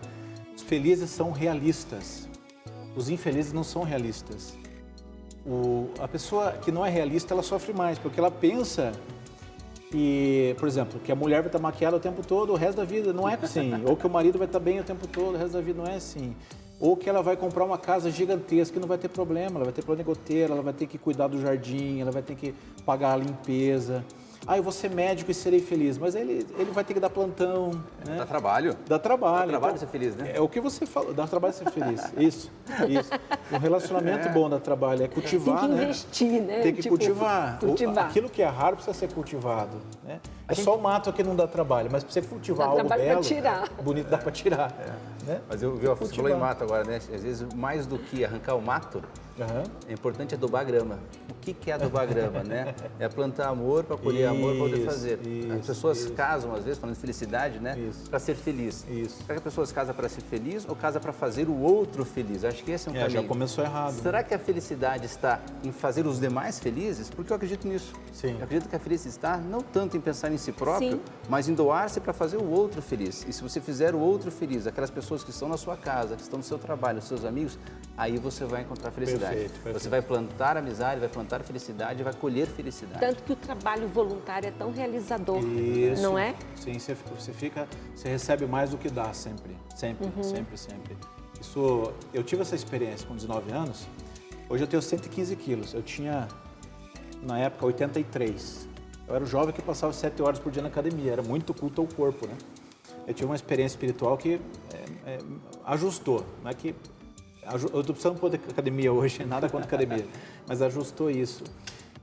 Os 0.56 0.64
felizes 0.64 1.10
são 1.10 1.32
realistas, 1.32 2.28
os 2.96 3.10
infelizes 3.10 3.54
não 3.54 3.64
são 3.64 3.84
realistas. 3.84 4.58
O, 5.46 5.90
a 6.00 6.08
pessoa 6.08 6.52
que 6.54 6.72
não 6.72 6.86
é 6.86 6.90
realista, 6.90 7.34
ela 7.34 7.42
sofre 7.42 7.74
mais, 7.74 7.98
porque 7.98 8.20
ela 8.20 8.30
pensa 8.30 8.92
que, 9.90 10.56
por 10.60 10.68
exemplo, 10.68 11.00
que 11.00 11.12
a 11.12 11.16
mulher 11.16 11.42
vai 11.42 11.48
estar 11.48 11.60
maquiada 11.60 11.98
o 11.98 12.00
tempo 12.00 12.26
todo, 12.26 12.54
o 12.54 12.56
resto 12.56 12.78
da 12.78 12.84
vida 12.84 13.12
não 13.12 13.28
é 13.28 13.34
assim. 13.34 13.74
Ou 13.86 13.96
que 13.96 14.06
o 14.06 14.10
marido 14.10 14.38
vai 14.38 14.48
estar 14.48 14.60
bem 14.60 14.80
o 14.80 14.84
tempo 14.84 15.08
todo, 15.08 15.36
o 15.36 15.38
resto 15.38 15.54
da 15.54 15.62
vida 15.62 15.82
não 15.82 15.90
é 15.90 15.96
assim. 15.96 16.36
Ou 16.80 16.96
que 16.96 17.10
ela 17.10 17.22
vai 17.22 17.36
comprar 17.36 17.66
uma 17.66 17.78
casa 17.78 18.10
gigantesca 18.10 18.78
e 18.78 18.80
não 18.80 18.88
vai 18.88 18.98
ter 18.98 19.10
problema, 19.10 19.58
ela 19.58 19.66
vai 19.66 19.74
ter 19.74 19.84
problema 19.84 20.04
de 20.04 20.20
goteira, 20.20 20.54
ela 20.54 20.62
vai 20.62 20.74
ter 20.74 20.88
que 20.88 20.98
cuidar 20.98 21.28
do 21.28 21.42
jardim, 21.42 22.00
ela 22.00 22.12
vai 22.12 22.22
ter 22.22 22.36
que 22.36 22.54
pagar 22.86 23.14
a 23.14 23.18
limpeza. 23.18 24.06
Ah, 24.48 24.58
eu 24.58 24.64
vou 24.64 24.72
ser 24.72 24.90
médico 24.90 25.30
e 25.30 25.34
serei 25.34 25.60
feliz, 25.60 25.98
mas 25.98 26.16
ele, 26.16 26.46
ele 26.58 26.72
vai 26.72 26.84
ter 26.84 26.94
que 26.94 27.00
dar 27.00 27.10
plantão. 27.10 27.72
Né? 28.08 28.16
Dá 28.18 28.26
trabalho. 28.26 28.76
Dá 28.88 28.98
trabalho. 28.98 29.46
Dá 29.46 29.48
trabalho 29.52 29.76
Então, 29.76 29.88
ser 29.88 29.92
feliz, 29.92 30.16
né? 30.16 30.32
É 30.34 30.40
o 30.42 30.48
que 30.48 30.60
você 30.60 30.86
falou, 30.86 31.14
dá 31.14 31.28
trabalho 31.28 31.54
ser 31.54 31.70
feliz. 31.70 32.02
Isso, 32.18 32.50
isso. 32.88 33.10
Um 33.52 33.58
relacionamento 33.58 34.30
bom 34.30 34.50
dá 34.50 34.60
trabalho, 34.60 35.04
é 35.04 35.08
cultivar, 35.08 35.60
Tem 35.60 35.70
que 35.70 35.76
né? 35.76 35.84
investir, 35.84 36.42
né? 36.42 36.62
Tem 36.62 36.74
que 36.74 36.82
Tipo, 36.82 36.96
cultivar. 36.98 37.60
Cultivar. 37.60 38.06
Aquilo 38.08 38.30
que 38.30 38.42
é 38.42 38.48
raro 38.48 38.76
precisa 38.78 38.98
ser 38.98 39.12
cultivado. 39.14 39.78
Né? 40.04 40.20
É 40.48 40.56
só 40.56 40.76
o 40.76 40.82
mato 40.82 41.12
que 41.14 41.22
não 41.22 41.36
dá 41.36 41.46
trabalho, 41.48 41.90
mas 41.92 42.04
para 42.04 42.12
você 42.14 42.22
cultivar 42.22 42.68
Dá 42.68 42.74
algo 42.74 42.90
belo, 42.90 43.22
tirar. 43.22 43.70
bonito 43.84 44.08
dá 44.10 44.18
para 44.18 44.32
tirar. 44.32 44.72
Né? 45.28 45.42
Mas 45.48 45.62
eu 45.62 45.76
vi, 45.76 45.86
você 45.86 45.96
Cultivar. 45.96 46.24
falou 46.32 46.38
em 46.38 46.40
mato 46.40 46.64
agora, 46.64 46.84
né? 46.86 46.96
Às 46.96 47.22
vezes, 47.24 47.46
mais 47.54 47.86
do 47.86 48.00
que 48.00 48.26
arrancar 48.26 48.56
o 48.56 48.62
mato, 48.62 49.04
é 49.88 49.94
importante 49.94 50.36
adubar 50.36 50.62
a 50.62 50.64
grama. 50.64 51.00
O 51.30 51.34
que 51.42 51.54
que 51.54 51.72
é 51.72 51.74
adubar 51.76 52.04
a 52.04 52.06
grama, 52.06 52.44
né? 52.44 52.76
É 53.00 53.08
plantar 53.08 53.48
amor 53.50 53.84
para 53.84 53.98
colher 53.98 54.28
amor 54.28 54.52
para 54.56 54.64
poder 54.66 54.78
Isso, 54.78 54.86
fazer. 54.86 55.20
As 55.20 55.58
isso, 55.60 55.68
pessoas 55.68 55.98
isso. 56.00 56.14
casam, 56.14 56.54
às 56.54 56.64
vezes, 56.64 56.80
falando 56.80 56.96
de 56.96 57.02
felicidade, 57.02 57.60
né? 57.60 57.76
Para 58.10 58.20
ser 58.20 58.36
feliz. 58.36 58.86
Isso. 58.90 59.18
Será 59.18 59.28
que 59.28 59.34
as 59.34 59.44
pessoas 59.44 59.72
casam 59.72 59.96
para 59.96 60.10
ser 60.10 60.22
feliz 60.22 60.66
ou 60.68 60.76
casam 60.76 61.02
para 61.02 61.14
fazer 61.14 61.48
o 61.48 61.60
outro 61.62 62.04
feliz? 62.06 62.44
Acho 62.44 62.64
que 62.64 62.72
esse 62.72 62.88
é 62.90 62.92
um 62.92 62.96
É, 62.96 63.00
caminho. 63.02 63.22
já 63.22 63.28
começou 63.28 63.64
errado. 63.64 63.94
Será 64.02 64.24
que 64.24 64.34
a 64.34 64.40
felicidade 64.40 65.06
está 65.06 65.40
em 65.64 65.72
fazer 65.72 66.06
os 66.06 66.20
demais 66.20 66.60
felizes? 66.60 67.10
Porque 67.10 67.32
eu 67.32 67.36
acredito 67.36 67.68
nisso. 67.68 67.94
Sim. 68.12 68.36
Eu 68.38 68.44
acredito 68.44 68.70
que 68.70 68.76
a 68.76 68.80
felicidade 68.80 69.10
está 69.10 69.38
não 69.38 69.62
tanto 69.62 69.96
em 69.98 70.02
pensar 70.02 70.32
em 70.32 70.38
si 70.38 70.52
próprio, 70.52 70.92
Sim. 70.94 71.02
mas 71.30 71.48
em 71.50 71.54
doar-se 71.54 72.00
para 72.00 72.14
fazer 72.14 72.38
o 72.38 72.50
outro 72.50 72.82
feliz. 72.82 73.26
E 73.28 73.34
se 73.34 73.42
você 73.42 73.60
fizer 73.62 73.96
o 73.96 74.00
outro 74.00 74.30
feliz, 74.30 74.68
aquelas 74.68 74.90
pessoas 74.90 75.24
que 75.24 75.32
estão 75.32 75.48
na 75.50 75.58
sua 75.58 75.76
casa, 75.78 76.16
que 76.16 76.22
estão 76.22 76.38
no 76.38 76.44
seu 76.44 76.58
trabalho, 76.58 77.00
os 77.00 77.06
seus 77.06 77.24
amigos, 77.26 77.58
aí 77.98 78.18
você 78.18 78.46
vai 78.46 78.62
encontrar 78.62 78.92
felicidade. 78.92 79.20
Perfeito, 79.22 79.29
perfeito. 79.36 79.80
Você 79.80 79.90
vai 79.90 80.02
plantar 80.02 80.58
amizade, 80.58 81.00
vai 81.00 81.10
plantar 81.10 81.44
felicidade, 81.44 82.04
vai 82.04 82.14
colher 82.14 82.48
felicidade. 82.48 83.00
Tanto 83.00 83.24
que 83.24 83.34
o 83.34 83.36
trabalho 83.36 83.88
voluntário 83.88 84.48
é 84.48 84.52
tão 84.52 84.72
realizador, 84.72 85.40
Isso. 85.40 86.02
não 86.02 86.18
é? 86.18 86.36
Sim, 86.56 86.78
você, 86.78 86.96
você 87.18 87.32
fica, 87.34 87.68
você 87.96 88.10
recebe 88.10 88.46
mais 88.46 88.72
do 88.72 88.78
que 88.78 88.90
dá 88.90 89.14
sempre, 89.14 89.56
sempre, 89.76 90.08
Uhum. 90.08 90.24
sempre, 90.24 90.58
sempre. 90.58 90.98
Isso, 91.40 91.92
eu 92.14 92.24
tive 92.24 92.42
essa 92.42 92.56
experiência 92.56 93.08
com 93.08 93.16
19 93.16 93.52
anos. 93.52 93.88
Hoje 94.50 94.64
eu 94.64 94.68
tenho 94.68 94.82
115 94.82 95.36
quilos. 95.36 95.74
Eu 95.74 95.82
tinha 95.82 96.28
na 97.22 97.40
época 97.40 97.66
83. 97.66 98.68
Eu 99.08 99.16
era 99.16 99.24
o 99.24 99.28
jovem 99.28 99.54
que 99.54 99.62
passava 99.62 99.94
7 99.94 100.22
horas 100.22 100.40
por 100.40 100.52
dia 100.52 100.62
na 100.62 100.68
academia. 100.68 101.12
Era 101.14 101.22
muito 101.22 101.54
culto 101.54 101.82
ao 101.82 101.88
corpo, 101.88 102.28
né? 102.28 102.36
Eu 103.08 103.14
tive 103.14 103.26
uma 103.26 103.36
experiência 103.36 103.76
espiritual 103.76 104.18
que 104.18 104.40
é, 105.06 105.12
é, 105.14 105.20
ajustou, 105.66 106.26
não 106.44 106.52
é 106.52 106.54
que 106.54 106.76
eu 107.52 107.80
estou 107.82 107.84
precisando 107.96 108.20
pôr 108.20 108.30
de 108.30 108.36
academia 108.38 108.92
hoje, 108.94 109.24
nada 109.26 109.50
contra 109.50 109.66
academia, 109.68 110.06
mas 110.48 110.62
ajustou 110.62 111.10
isso. 111.10 111.44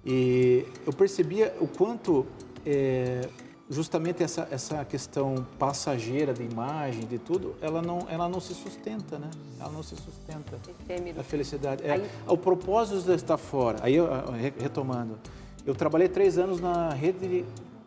E 0.04 0.66
eu 0.86 0.92
percebia 0.92 1.54
o 1.60 1.66
quanto 1.66 2.24
é, 2.64 3.28
justamente 3.68 4.22
essa, 4.22 4.46
essa 4.50 4.84
questão 4.84 5.44
passageira 5.58 6.32
de 6.32 6.42
imagem, 6.44 7.00
de 7.06 7.18
tudo, 7.18 7.54
ela 7.60 7.82
não, 7.82 8.06
ela 8.08 8.28
não 8.28 8.40
se 8.40 8.54
sustenta, 8.54 9.18
né? 9.18 9.28
Ela 9.58 9.70
não 9.72 9.82
se 9.82 9.96
sustenta. 9.96 10.58
Efêmero. 10.68 11.20
A 11.20 11.24
felicidade. 11.24 11.84
É, 11.84 11.92
Aí- 11.92 12.10
O 12.28 12.36
propósito 12.38 13.02
de 13.02 13.12
estar 13.14 13.36
fora. 13.36 13.78
Aí, 13.82 13.96
eu, 13.96 14.06
eu, 14.06 14.30
re- 14.32 14.52
retomando, 14.60 15.18
eu 15.66 15.74
trabalhei 15.74 16.08
três 16.08 16.38
anos 16.38 16.60
na 16.60 16.90
rede 16.90 17.44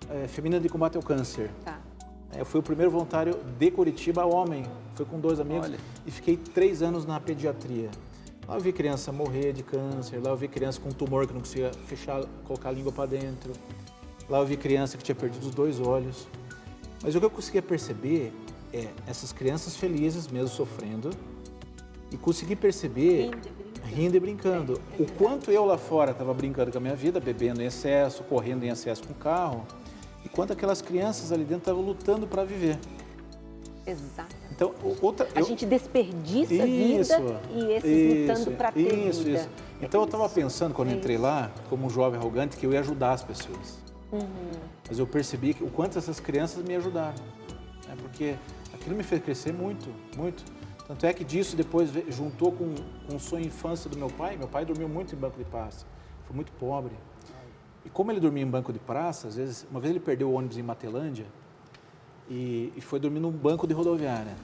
eh, 0.10 0.28
feminina 0.28 0.60
de 0.60 0.68
combate 0.68 0.98
ao 0.98 1.04
câncer. 1.04 1.50
Tá. 1.64 1.79
Eu 2.38 2.46
fui 2.46 2.60
o 2.60 2.64
primeiro 2.64 2.92
voluntário 2.92 3.40
de 3.58 3.72
Curitiba, 3.72 4.26
homem. 4.26 4.64
Fui 4.94 5.06
com 5.06 5.20
dois 5.20 5.40
amigos 5.40 5.66
Olha. 5.68 5.78
e 6.06 6.12
fiquei 6.12 6.38
três 6.38 6.82
anos 6.82 7.06
na 7.06 7.20
pediatria. 7.20 7.90
Lá 8.48 8.56
eu 8.56 8.62
vi 8.62 8.72
criança 8.72 9.12
morrer 9.12 9.54
de 9.54 9.64
câncer, 9.64 10.20
lá 10.22 10.32
eu 10.32 10.38
vi 10.38 10.48
criança 10.48 10.80
com 10.80 10.90
tumor 10.90 11.28
que 11.28 11.34
não 11.34 11.40
conseguia 11.42 11.72
fechar, 11.86 12.24
colocar 12.46 12.70
a 12.70 12.72
língua 12.72 12.92
para 12.92 13.06
dentro. 13.06 13.54
Lá 14.28 14.40
eu 14.40 14.46
vi 14.46 14.58
criança 14.58 14.98
que 14.98 15.04
tinha 15.04 15.16
perdido 15.16 15.48
os 15.48 15.54
dois 15.54 15.80
olhos. 15.80 16.28
Mas 17.04 17.16
o 17.16 17.20
que 17.20 17.26
eu 17.26 17.30
conseguia 17.30 17.62
perceber 17.62 18.34
é 18.74 18.88
essas 19.08 19.32
crianças 19.32 19.76
felizes, 19.76 20.28
mesmo 20.28 20.50
sofrendo, 20.50 21.12
e 22.12 22.18
consegui 22.18 22.56
perceber, 22.56 23.32
rindo 23.86 24.18
e 24.18 24.20
brincando, 24.20 24.82
o 25.00 25.06
quanto 25.14 25.52
eu 25.52 25.66
lá 25.66 25.78
fora 25.78 26.12
estava 26.12 26.34
brincando 26.34 26.72
com 26.72 26.78
a 26.78 26.82
minha 26.82 26.96
vida, 26.96 27.20
bebendo 27.20 27.62
em 27.62 27.66
excesso, 27.66 28.24
correndo 28.24 28.64
em 28.64 28.70
excesso 28.70 29.04
com 29.04 29.14
o 29.14 29.16
carro, 29.16 29.66
e 30.30 30.36
quanto 30.36 30.54
aquelas 30.54 30.82
crianças 30.82 31.32
ali 31.32 31.44
dentro 31.44 31.60
estavam 31.60 31.82
lutando 31.82 32.28
para 32.28 32.44
viver. 32.44 32.78
Exato. 33.86 34.36
Então, 34.52 34.74
outra, 35.02 35.28
A 35.34 35.40
eu- 35.40 35.46
gente 35.46 35.66
desperdiça 35.66 36.54
a 36.54 36.66
Isso, 36.66 37.16
vida 37.18 37.42
e 37.52 37.72
esses 37.72 37.90
isso, 37.90 38.34
lutando 38.44 38.58
para 38.58 38.72
ter 38.72 39.08
isso, 39.08 39.24
vida. 39.24 39.40
Isso. 39.40 39.50
Então 39.82 40.02
eu 40.02 40.06
estava 40.06 40.28
pensando 40.30 40.74
quando 40.74 40.90
é 40.90 40.94
entrei 40.96 41.16
isso. 41.16 41.24
lá, 41.24 41.50
como 41.70 41.86
um 41.88 41.90
jovem 41.90 42.20
arrogante, 42.20 42.58
que 42.58 42.66
eu 42.66 42.74
ia 42.74 42.82
ajudar 42.82 43.14
as 43.14 43.24
pessoas. 43.24 43.80
Uhum. 44.12 44.28
Mas 44.88 45.00
eu 45.00 45.08
percebi 45.08 45.54
que, 45.54 45.64
o 45.64 45.70
quanto 45.70 45.98
essas 45.98 46.20
crianças 46.20 46.64
me 46.64 46.76
ajudaram. 46.76 47.16
né? 47.88 47.96
Porque 48.02 48.36
aquilo 48.74 48.96
me 48.96 49.04
fez 49.04 49.24
crescer 49.24 49.54
muito, 49.54 49.90
muito. 50.18 50.44
Tanto 50.88 51.06
é 51.06 51.14
que 51.14 51.24
disso 51.24 51.56
depois 51.56 51.90
juntou 52.10 52.52
com, 52.52 52.74
com 53.08 53.16
o 53.16 53.20
sonho 53.20 53.46
infância 53.46 53.90
do 53.90 53.98
meu 53.98 54.10
pai. 54.10 54.36
Meu 54.38 54.48
pai 54.48 54.66
dormiu 54.66 54.90
muito 54.90 55.16
em 55.16 55.18
banco 55.18 55.38
de 55.38 55.46
praça. 55.46 55.86
Foi 56.26 56.36
muito 56.36 56.52
pobre. 56.54 56.92
E 57.90 57.92
como 57.92 58.12
ele 58.12 58.20
dormia 58.20 58.44
em 58.44 58.48
banco 58.48 58.72
de 58.72 58.78
praça, 58.78 59.28
às 59.28 59.36
vezes, 59.36 59.66
uma 59.72 59.80
vez 59.80 59.90
ele 59.90 60.00
perdeu 60.00 60.30
o 60.30 60.34
ônibus 60.34 60.58
em 60.58 60.62
Matelândia 60.62 61.26
e, 62.30 62.72
e 62.76 62.82
foi 62.82 63.00
dormir 63.00 63.20
num 63.20 63.32
banco 63.32 63.66
de 63.66 63.74
rodoviária. 63.74 64.36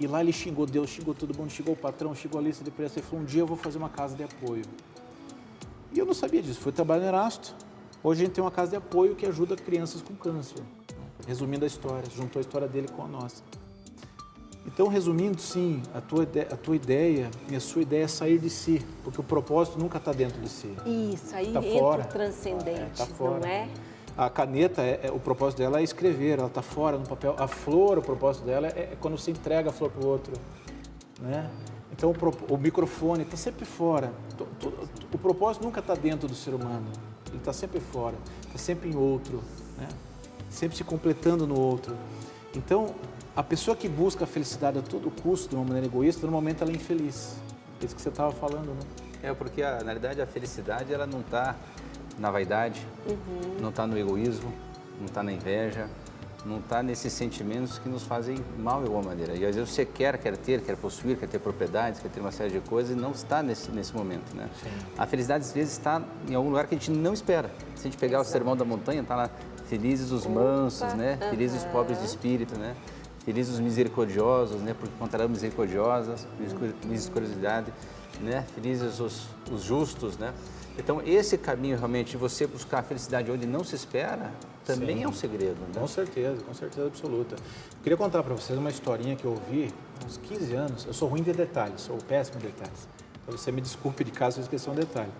E 0.00 0.08
lá 0.08 0.20
ele 0.20 0.32
xingou 0.32 0.66
Deus, 0.66 0.90
xingou 0.90 1.14
todo 1.14 1.36
mundo, 1.36 1.50
xingou 1.50 1.74
o 1.74 1.76
patrão, 1.76 2.12
xingou 2.12 2.40
a 2.40 2.42
lista 2.42 2.64
de 2.64 2.70
preço. 2.70 2.98
Ele 2.98 3.06
falou, 3.06 3.22
um 3.22 3.24
dia 3.24 3.42
eu 3.42 3.46
vou 3.46 3.56
fazer 3.56 3.78
uma 3.78 3.88
casa 3.88 4.16
de 4.16 4.24
apoio. 4.24 4.64
E 5.92 5.98
eu 5.98 6.04
não 6.04 6.14
sabia 6.14 6.42
disso, 6.42 6.58
fui 6.58 6.72
trabalhar 6.72 7.02
no 7.02 7.08
Erasto. 7.08 7.54
Hoje 8.02 8.22
a 8.22 8.24
gente 8.24 8.34
tem 8.34 8.42
uma 8.42 8.50
casa 8.50 8.70
de 8.70 8.76
apoio 8.76 9.14
que 9.14 9.26
ajuda 9.26 9.54
crianças 9.54 10.02
com 10.02 10.14
câncer. 10.14 10.62
Resumindo 11.28 11.64
a 11.64 11.68
história, 11.68 12.10
juntou 12.10 12.40
a 12.40 12.42
história 12.42 12.66
dele 12.66 12.88
com 12.88 13.04
a 13.04 13.08
nossa. 13.08 13.42
Então, 14.72 14.86
resumindo, 14.88 15.40
sim, 15.40 15.82
a 15.94 16.00
tua, 16.00 16.22
a 16.22 16.56
tua 16.56 16.76
ideia 16.76 17.28
e 17.50 17.56
a 17.56 17.60
sua 17.60 17.82
ideia 17.82 18.04
é 18.04 18.08
sair 18.08 18.38
de 18.38 18.48
si, 18.48 18.84
porque 19.02 19.20
o 19.20 19.24
propósito 19.24 19.78
nunca 19.78 19.98
está 19.98 20.12
dentro 20.12 20.40
de 20.40 20.48
si. 20.48 20.74
Isso, 20.86 21.34
aí 21.34 21.52
Tá 21.52 21.58
entra 21.60 21.78
fora. 21.78 22.02
o 22.02 22.06
transcendente, 22.06 22.90
Tá 22.96 23.06
fora. 23.06 23.40
não 23.40 23.46
é? 23.48 23.68
A 24.16 24.28
caneta, 24.30 24.82
é, 24.82 25.00
é- 25.04 25.10
o 25.10 25.18
propósito 25.18 25.58
dela 25.58 25.80
é 25.80 25.82
escrever, 25.82 26.38
ela 26.38 26.48
está 26.48 26.62
fora 26.62 26.96
no 26.98 27.06
papel. 27.06 27.34
A 27.38 27.46
flor, 27.48 27.98
o 27.98 28.02
propósito 28.02 28.44
dela 28.44 28.68
é, 28.68 28.90
é 28.92 28.96
quando 29.00 29.18
você 29.18 29.30
entrega 29.30 29.70
a 29.70 29.72
flor 29.72 29.90
para 29.90 30.04
o 30.04 30.08
outro. 30.08 30.32
Né? 31.20 31.48
Então, 31.92 32.10
o, 32.48 32.54
o 32.54 32.56
microfone 32.58 33.22
está 33.24 33.36
sempre 33.36 33.64
fora. 33.64 34.12
To- 34.38 34.72
O 35.12 35.18
propósito 35.18 35.64
nunca 35.64 35.80
está 35.80 35.94
dentro 35.94 36.28
do 36.28 36.34
ser 36.34 36.54
humano. 36.54 36.86
Ele 37.28 37.38
está 37.38 37.52
sempre 37.52 37.80
fora, 37.80 38.14
está 38.46 38.58
sempre 38.58 38.88
em 38.90 38.96
outro, 38.96 39.42
né? 39.78 39.88
sempre 40.48 40.76
se 40.76 40.84
completando 40.84 41.46
no 41.46 41.58
outro. 41.58 41.94
Então, 42.56 42.94
a 43.40 43.42
pessoa 43.42 43.74
que 43.74 43.88
busca 43.88 44.24
a 44.24 44.26
felicidade 44.26 44.78
a 44.78 44.82
todo 44.82 45.10
custo, 45.10 45.48
de 45.48 45.54
uma 45.54 45.64
maneira 45.64 45.86
egoísta, 45.86 46.20
normalmente 46.20 46.62
ela 46.62 46.70
é 46.70 46.74
infeliz. 46.74 47.36
Isso 47.82 47.96
que 47.96 48.02
você 48.02 48.10
estava 48.10 48.30
falando, 48.32 48.74
né? 48.74 48.80
É, 49.22 49.32
porque 49.32 49.62
a, 49.62 49.78
na 49.78 49.84
realidade 49.92 50.20
a 50.20 50.26
felicidade 50.26 50.92
ela 50.92 51.06
não 51.06 51.20
está 51.20 51.56
na 52.18 52.30
vaidade, 52.30 52.86
uhum. 53.08 53.56
não 53.58 53.70
está 53.70 53.86
no 53.86 53.96
egoísmo, 53.96 54.52
não 54.98 55.06
está 55.06 55.22
na 55.22 55.32
inveja, 55.32 55.88
não 56.44 56.58
está 56.58 56.82
nesses 56.82 57.14
sentimentos 57.14 57.78
que 57.78 57.88
nos 57.88 58.02
fazem 58.02 58.36
mal 58.58 58.80
de 58.80 58.88
alguma 58.88 59.04
maneira. 59.04 59.34
E 59.34 59.46
às 59.46 59.56
vezes 59.56 59.70
você 59.70 59.86
quer, 59.86 60.18
quer 60.18 60.36
ter, 60.36 60.60
quer 60.60 60.76
possuir, 60.76 61.16
quer 61.16 61.26
ter 61.26 61.38
propriedades, 61.38 61.98
quer 61.98 62.10
ter 62.10 62.20
uma 62.20 62.32
série 62.32 62.50
de 62.50 62.60
coisas 62.60 62.94
e 62.94 63.00
não 63.00 63.12
está 63.12 63.42
nesse, 63.42 63.70
nesse 63.70 63.96
momento, 63.96 64.36
né? 64.36 64.50
Sim. 64.62 64.68
A 64.98 65.06
felicidade 65.06 65.46
às 65.46 65.52
vezes 65.52 65.72
está 65.72 66.02
em 66.28 66.34
algum 66.34 66.50
lugar 66.50 66.66
que 66.66 66.74
a 66.74 66.78
gente 66.78 66.90
não 66.90 67.14
espera. 67.14 67.50
Se 67.74 67.88
a 67.88 67.90
gente 67.90 67.96
pegar 67.96 68.18
Exato. 68.18 68.28
o 68.28 68.32
sermão 68.32 68.54
da 68.54 68.66
montanha, 68.66 69.00
está 69.00 69.16
lá 69.16 69.30
felizes 69.66 70.10
os 70.10 70.26
mansos, 70.26 70.82
Opa. 70.82 70.94
né? 70.94 71.18
Uhum. 71.22 71.30
Felizes 71.30 71.62
os 71.62 71.68
pobres 71.70 71.98
de 72.00 72.04
espírito, 72.04 72.58
né? 72.58 72.76
Felizes 73.24 73.54
os 73.54 73.60
misericordiosos, 73.60 74.60
né? 74.60 74.74
Porque 74.78 74.94
contarão 74.98 75.28
misericordiosas, 75.28 76.26
misericordiosidade, 76.84 77.72
né? 78.20 78.44
Felizes 78.54 78.98
os, 78.98 79.26
os 79.50 79.62
justos, 79.62 80.16
né? 80.16 80.32
Então, 80.78 81.02
esse 81.04 81.36
caminho 81.36 81.76
realmente 81.76 82.12
de 82.12 82.16
você 82.16 82.46
buscar 82.46 82.78
a 82.78 82.82
felicidade 82.82 83.30
onde 83.30 83.46
não 83.46 83.62
se 83.62 83.74
espera, 83.74 84.32
também 84.64 84.98
Sim. 84.98 85.04
é 85.04 85.08
um 85.08 85.12
segredo. 85.12 85.60
Né? 85.60 85.80
Com 85.80 85.86
certeza, 85.86 86.42
com 86.42 86.54
certeza 86.54 86.86
absoluta. 86.86 87.34
Eu 87.34 87.82
queria 87.82 87.96
contar 87.96 88.22
para 88.22 88.34
vocês 88.34 88.58
uma 88.58 88.70
historinha 88.70 89.16
que 89.16 89.24
eu 89.24 89.32
ouvi 89.32 89.72
há 90.00 90.06
uns 90.06 90.16
15 90.16 90.54
anos. 90.54 90.86
Eu 90.86 90.94
sou 90.94 91.08
ruim 91.08 91.22
de 91.22 91.32
detalhes, 91.32 91.82
sou 91.82 91.98
péssimo 91.98 92.38
em 92.38 92.42
detalhes. 92.42 92.88
Então, 93.22 93.36
você 93.36 93.52
me 93.52 93.60
desculpe 93.60 94.04
de 94.04 94.10
caso 94.10 94.38
eu 94.38 94.42
esqueça 94.42 94.70
um 94.70 94.74
detalhe. 94.74 95.10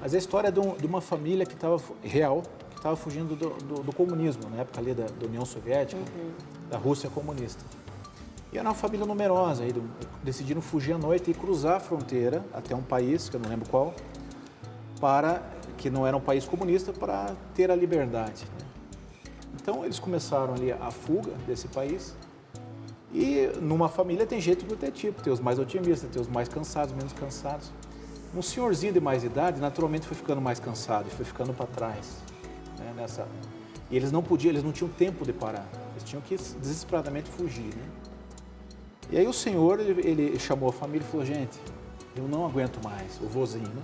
Mas 0.00 0.14
a 0.14 0.18
história 0.18 0.48
é 0.48 0.50
de, 0.50 0.60
um, 0.60 0.74
de 0.76 0.86
uma 0.86 1.00
família 1.00 1.44
que 1.44 1.54
estava 1.54 1.80
real, 2.02 2.42
estava 2.88 2.96
fugindo 2.96 3.36
do, 3.36 3.50
do, 3.50 3.82
do, 3.82 3.92
comunismo, 3.92 4.48
na 4.48 4.62
época 4.62 4.80
ali 4.80 4.94
da, 4.94 5.04
da 5.04 5.26
União 5.26 5.44
Soviética, 5.44 6.00
uhum. 6.00 6.30
da 6.70 6.78
Rússia 6.78 7.10
comunista. 7.10 7.62
E 8.52 8.58
era 8.58 8.66
uma 8.66 8.74
família 8.74 9.04
numerosa, 9.04 9.62
aí, 9.62 9.74
decidiram 10.22 10.62
fugir 10.62 10.94
à 10.94 10.98
noite 10.98 11.30
e 11.30 11.34
cruzar 11.34 11.76
a 11.76 11.80
fronteira 11.80 12.44
até 12.52 12.74
um 12.74 12.82
país, 12.82 13.28
que 13.28 13.36
eu 13.36 13.40
não 13.40 13.50
lembro 13.50 13.68
qual, 13.68 13.94
para 15.00 15.42
que 15.76 15.90
não 15.90 16.06
era 16.06 16.16
um 16.16 16.20
país 16.20 16.44
comunista, 16.46 16.92
para 16.92 17.34
ter 17.54 17.70
a 17.70 17.76
liberdade. 17.76 18.44
Né? 18.44 18.66
Então 19.60 19.84
eles 19.84 19.98
começaram 19.98 20.54
ali 20.54 20.72
a 20.72 20.90
fuga 20.90 21.32
desse 21.46 21.68
país. 21.68 22.16
E 23.12 23.50
numa 23.60 23.88
família 23.88 24.26
tem 24.26 24.40
jeito 24.40 24.66
de 24.66 24.76
ter 24.76 24.90
tipo, 24.92 25.22
tem 25.22 25.32
os 25.32 25.40
mais 25.40 25.58
otimistas, 25.58 26.10
tem 26.10 26.20
os 26.20 26.28
mais 26.28 26.48
cansados, 26.48 26.94
menos 26.94 27.12
cansados. 27.12 27.70
Um 28.34 28.42
senhorzinho 28.42 28.92
de 28.92 29.00
mais 29.00 29.24
idade, 29.24 29.60
naturalmente 29.60 30.06
foi 30.06 30.16
ficando 30.16 30.40
mais 30.40 30.60
cansado, 30.60 31.08
foi 31.10 31.24
ficando 31.24 31.54
para 31.54 31.66
trás. 31.66 32.22
Né, 32.78 32.92
nessa... 32.96 33.26
E 33.90 33.96
eles 33.96 34.12
não 34.12 34.22
podiam, 34.22 34.50
eles 34.50 34.62
não 34.62 34.72
tinham 34.72 34.90
tempo 34.90 35.24
de 35.24 35.32
parar. 35.32 35.66
Eles 35.92 36.04
tinham 36.04 36.20
que 36.20 36.36
desesperadamente 36.36 37.30
fugir. 37.30 37.74
Né? 37.74 37.84
E 39.10 39.16
aí 39.16 39.26
o 39.26 39.32
senhor, 39.32 39.80
ele, 39.80 40.06
ele 40.06 40.38
chamou 40.38 40.68
a 40.68 40.72
família 40.72 41.04
e 41.06 41.10
falou, 41.10 41.24
gente, 41.24 41.58
eu 42.14 42.28
não 42.28 42.44
aguento 42.44 42.82
mais, 42.82 43.18
o 43.22 43.26
vozinho, 43.26 43.68
né? 43.68 43.82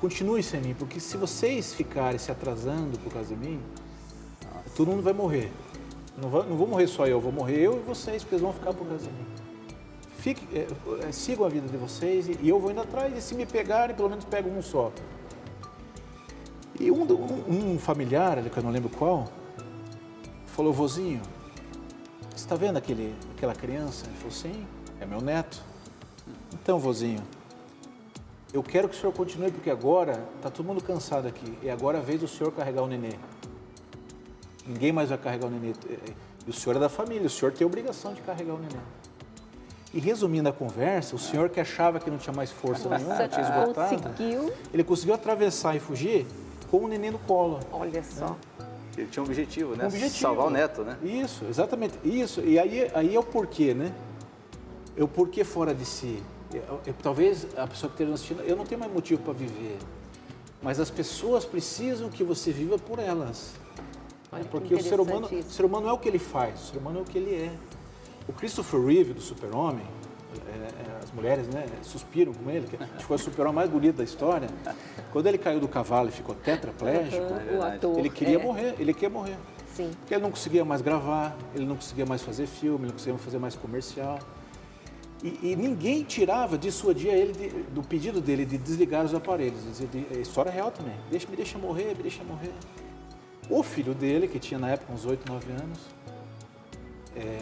Continue 0.00 0.42
sem 0.42 0.60
mim, 0.60 0.74
porque 0.74 0.98
se 0.98 1.16
vocês 1.16 1.74
ficarem 1.74 2.18
se 2.18 2.32
atrasando 2.32 2.98
por 2.98 3.12
causa 3.12 3.34
de 3.34 3.36
mim, 3.36 3.60
todo 4.74 4.90
mundo 4.90 5.02
vai 5.02 5.12
morrer. 5.12 5.52
Não, 6.20 6.28
vai, 6.28 6.48
não 6.48 6.56
vou 6.56 6.66
morrer 6.66 6.86
só 6.86 7.06
eu, 7.06 7.20
vou 7.20 7.30
morrer 7.30 7.60
eu 7.60 7.78
e 7.78 7.80
vocês, 7.80 8.22
porque 8.22 8.34
eles 8.34 8.42
vão 8.42 8.52
ficar 8.52 8.72
por 8.72 8.86
causa 8.86 9.04
de 9.04 9.12
mim. 9.12 9.26
Fique, 10.18 10.46
é, 10.56 11.12
sigam 11.12 11.44
a 11.44 11.48
vida 11.48 11.68
de 11.68 11.76
vocês 11.76 12.28
e, 12.28 12.38
e, 12.40 12.48
eu 12.48 12.58
vou 12.60 12.70
indo 12.70 12.80
atrás. 12.80 13.16
E 13.16 13.20
se 13.20 13.34
me 13.34 13.44
pegarem, 13.44 13.94
pelo 13.94 14.08
menos 14.08 14.24
pego 14.24 14.48
um 14.48 14.62
só. 14.62 14.92
E 16.82 16.90
um, 16.90 17.04
um, 17.04 17.74
um 17.74 17.78
familiar, 17.78 18.42
que 18.42 18.58
eu 18.58 18.62
não 18.64 18.72
lembro 18.72 18.90
qual, 18.90 19.28
falou, 20.46 20.72
vozinho, 20.72 21.22
você 22.28 22.38
está 22.38 22.56
vendo 22.56 22.76
aquele, 22.76 23.14
aquela 23.36 23.54
criança? 23.54 24.04
Ele 24.06 24.16
falou, 24.16 24.32
sim, 24.32 24.66
é 25.00 25.06
meu 25.06 25.20
neto. 25.20 25.62
Então, 26.52 26.80
vozinho, 26.80 27.22
eu 28.52 28.64
quero 28.64 28.88
que 28.88 28.96
o 28.96 28.98
senhor 28.98 29.12
continue, 29.12 29.52
porque 29.52 29.70
agora 29.70 30.24
está 30.34 30.50
todo 30.50 30.66
mundo 30.66 30.82
cansado 30.82 31.28
aqui. 31.28 31.56
E 31.62 31.70
agora 31.70 31.98
é 31.98 32.00
a 32.00 32.04
vez 32.04 32.20
do 32.20 32.26
senhor 32.26 32.50
carregar 32.50 32.82
o 32.82 32.88
nenê. 32.88 33.12
Ninguém 34.66 34.90
mais 34.90 35.10
vai 35.10 35.18
carregar 35.18 35.46
o 35.46 35.50
nenê. 35.50 35.74
E 36.44 36.50
o 36.50 36.52
senhor 36.52 36.74
é 36.74 36.80
da 36.80 36.88
família, 36.88 37.28
o 37.28 37.30
senhor 37.30 37.52
tem 37.52 37.64
a 37.64 37.68
obrigação 37.68 38.12
de 38.12 38.20
carregar 38.22 38.54
o 38.54 38.58
nenê. 38.58 38.82
E 39.94 40.00
resumindo 40.00 40.48
a 40.48 40.52
conversa, 40.52 41.14
o 41.14 41.18
senhor 41.18 41.48
que 41.48 41.60
achava 41.60 42.00
que 42.00 42.10
não 42.10 42.18
tinha 42.18 42.34
mais 42.34 42.50
força 42.50 42.88
Nossa, 42.88 43.04
nenhuma, 43.04 43.28
tinha 43.28 43.42
esgotado, 43.42 44.02
conseguiu. 44.02 44.52
ele 44.74 44.82
conseguiu 44.82 45.14
atravessar 45.14 45.76
e 45.76 45.78
fugir 45.78 46.26
com 46.72 46.86
o 46.86 46.88
neném 46.88 47.10
no 47.10 47.18
colo. 47.18 47.60
Olha 47.70 48.02
só. 48.02 48.28
Né? 48.28 48.36
Ele 48.96 49.06
tinha 49.08 49.22
um 49.22 49.26
objetivo, 49.26 49.76
né? 49.76 49.84
Um 49.84 49.88
objetivo. 49.88 50.18
Salvar 50.18 50.46
o 50.46 50.50
neto, 50.50 50.82
né? 50.82 50.96
Isso, 51.02 51.44
exatamente. 51.44 51.98
Isso. 52.02 52.40
E 52.40 52.58
aí, 52.58 52.90
aí 52.94 53.14
é 53.14 53.18
o 53.18 53.22
porquê, 53.22 53.74
né? 53.74 53.92
É 54.96 55.04
o 55.04 55.08
porquê 55.08 55.44
fora 55.44 55.74
de 55.74 55.84
si. 55.84 56.22
Eu, 56.52 56.80
eu, 56.86 56.94
talvez 57.02 57.46
a 57.58 57.66
pessoa 57.66 57.90
que 57.90 58.02
esteja 58.02 58.14
assistindo, 58.14 58.40
eu 58.42 58.56
não 58.56 58.64
tenho 58.64 58.80
mais 58.80 58.90
motivo 58.90 59.22
para 59.22 59.34
viver. 59.34 59.76
Mas 60.62 60.80
as 60.80 60.90
pessoas 60.90 61.44
precisam 61.44 62.08
que 62.08 62.24
você 62.24 62.50
viva 62.50 62.78
por 62.78 62.98
elas. 62.98 63.52
Olha, 64.30 64.44
Porque 64.44 64.74
o 64.74 64.82
ser, 64.82 64.98
humano, 64.98 65.28
o 65.30 65.42
ser 65.42 65.64
humano 65.66 65.88
é 65.88 65.92
o 65.92 65.98
que 65.98 66.08
ele 66.08 66.18
faz, 66.18 66.54
o 66.54 66.72
ser 66.72 66.78
humano 66.78 67.00
é 67.00 67.02
o 67.02 67.04
que 67.04 67.18
ele 67.18 67.34
é. 67.34 67.52
O 68.26 68.32
Christopher 68.32 68.80
Reeve, 68.80 69.12
do 69.12 69.20
Super-Homem, 69.20 69.84
é, 70.46 70.50
é, 70.50 70.91
mulheres 71.14 71.46
né, 71.48 71.66
suspiram 71.82 72.32
com 72.32 72.50
ele, 72.50 72.66
que 72.66 72.76
foi 73.04 73.16
o 73.16 73.18
super-homem 73.18 73.56
mais 73.56 73.70
bonito 73.70 73.96
da 73.96 74.04
história. 74.04 74.48
Quando 75.12 75.26
ele 75.26 75.38
caiu 75.38 75.60
do 75.60 75.68
cavalo 75.68 76.08
e 76.08 76.12
ficou 76.12 76.34
tetraplégico, 76.34 77.22
uhum, 77.22 77.62
ator, 77.62 77.98
ele 77.98 78.10
queria 78.10 78.38
é. 78.38 78.42
morrer, 78.42 78.74
ele 78.78 78.92
queria 78.92 79.10
morrer. 79.10 79.36
Sim. 79.74 79.90
Porque 80.00 80.14
ele 80.14 80.22
não 80.22 80.30
conseguia 80.30 80.64
mais 80.64 80.82
gravar, 80.82 81.36
ele 81.54 81.64
não 81.64 81.76
conseguia 81.76 82.04
mais 82.04 82.22
fazer 82.22 82.46
filme, 82.46 82.80
ele 82.80 82.86
não 82.88 82.92
conseguia 82.92 83.18
fazer 83.18 83.38
mais 83.38 83.54
comercial. 83.54 84.18
E, 85.22 85.52
e 85.52 85.56
ninguém 85.56 86.02
tirava 86.02 86.58
de 86.58 86.72
sua 86.72 86.92
dia 86.92 87.12
ele 87.12 87.32
de, 87.32 87.48
do 87.70 87.82
pedido 87.82 88.20
dele 88.20 88.44
de 88.44 88.58
desligar 88.58 89.04
os 89.04 89.14
aparelhos. 89.14 89.60
É 90.14 90.18
história 90.18 90.50
real 90.50 90.70
também. 90.70 90.94
Deixa, 91.10 91.28
me 91.28 91.36
deixa 91.36 91.58
morrer, 91.58 91.94
me 91.96 92.02
deixa 92.02 92.24
morrer. 92.24 92.52
O 93.48 93.62
filho 93.62 93.94
dele, 93.94 94.26
que 94.26 94.38
tinha 94.38 94.58
na 94.58 94.70
época 94.70 94.92
uns 94.92 95.04
8, 95.04 95.30
9 95.30 95.52
anos, 95.52 95.78
é, 97.16 97.38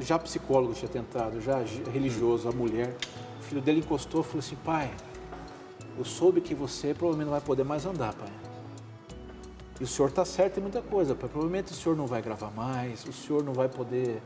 já 0.00 0.18
psicólogo 0.18 0.74
tinha 0.74 0.88
tentado, 0.88 1.40
já 1.40 1.62
religioso, 1.92 2.48
a 2.48 2.52
mulher, 2.52 2.94
o 3.40 3.42
filho 3.42 3.60
dele 3.60 3.80
encostou 3.80 4.20
e 4.20 4.24
falou 4.24 4.38
assim, 4.40 4.56
pai, 4.56 4.90
eu 5.96 6.04
soube 6.04 6.40
que 6.40 6.54
você 6.54 6.94
provavelmente 6.94 7.26
não 7.26 7.32
vai 7.32 7.40
poder 7.40 7.64
mais 7.64 7.86
andar, 7.86 8.14
pai. 8.14 8.32
E 9.80 9.84
o 9.84 9.86
senhor 9.86 10.08
está 10.08 10.24
certo 10.24 10.58
em 10.58 10.60
muita 10.62 10.80
coisa, 10.82 11.14
pai. 11.14 11.28
Provavelmente 11.28 11.72
o 11.72 11.74
senhor 11.74 11.96
não 11.96 12.06
vai 12.06 12.22
gravar 12.22 12.50
mais, 12.50 13.04
o 13.04 13.12
senhor 13.12 13.42
não 13.42 13.52
vai 13.52 13.68
poder 13.68 14.22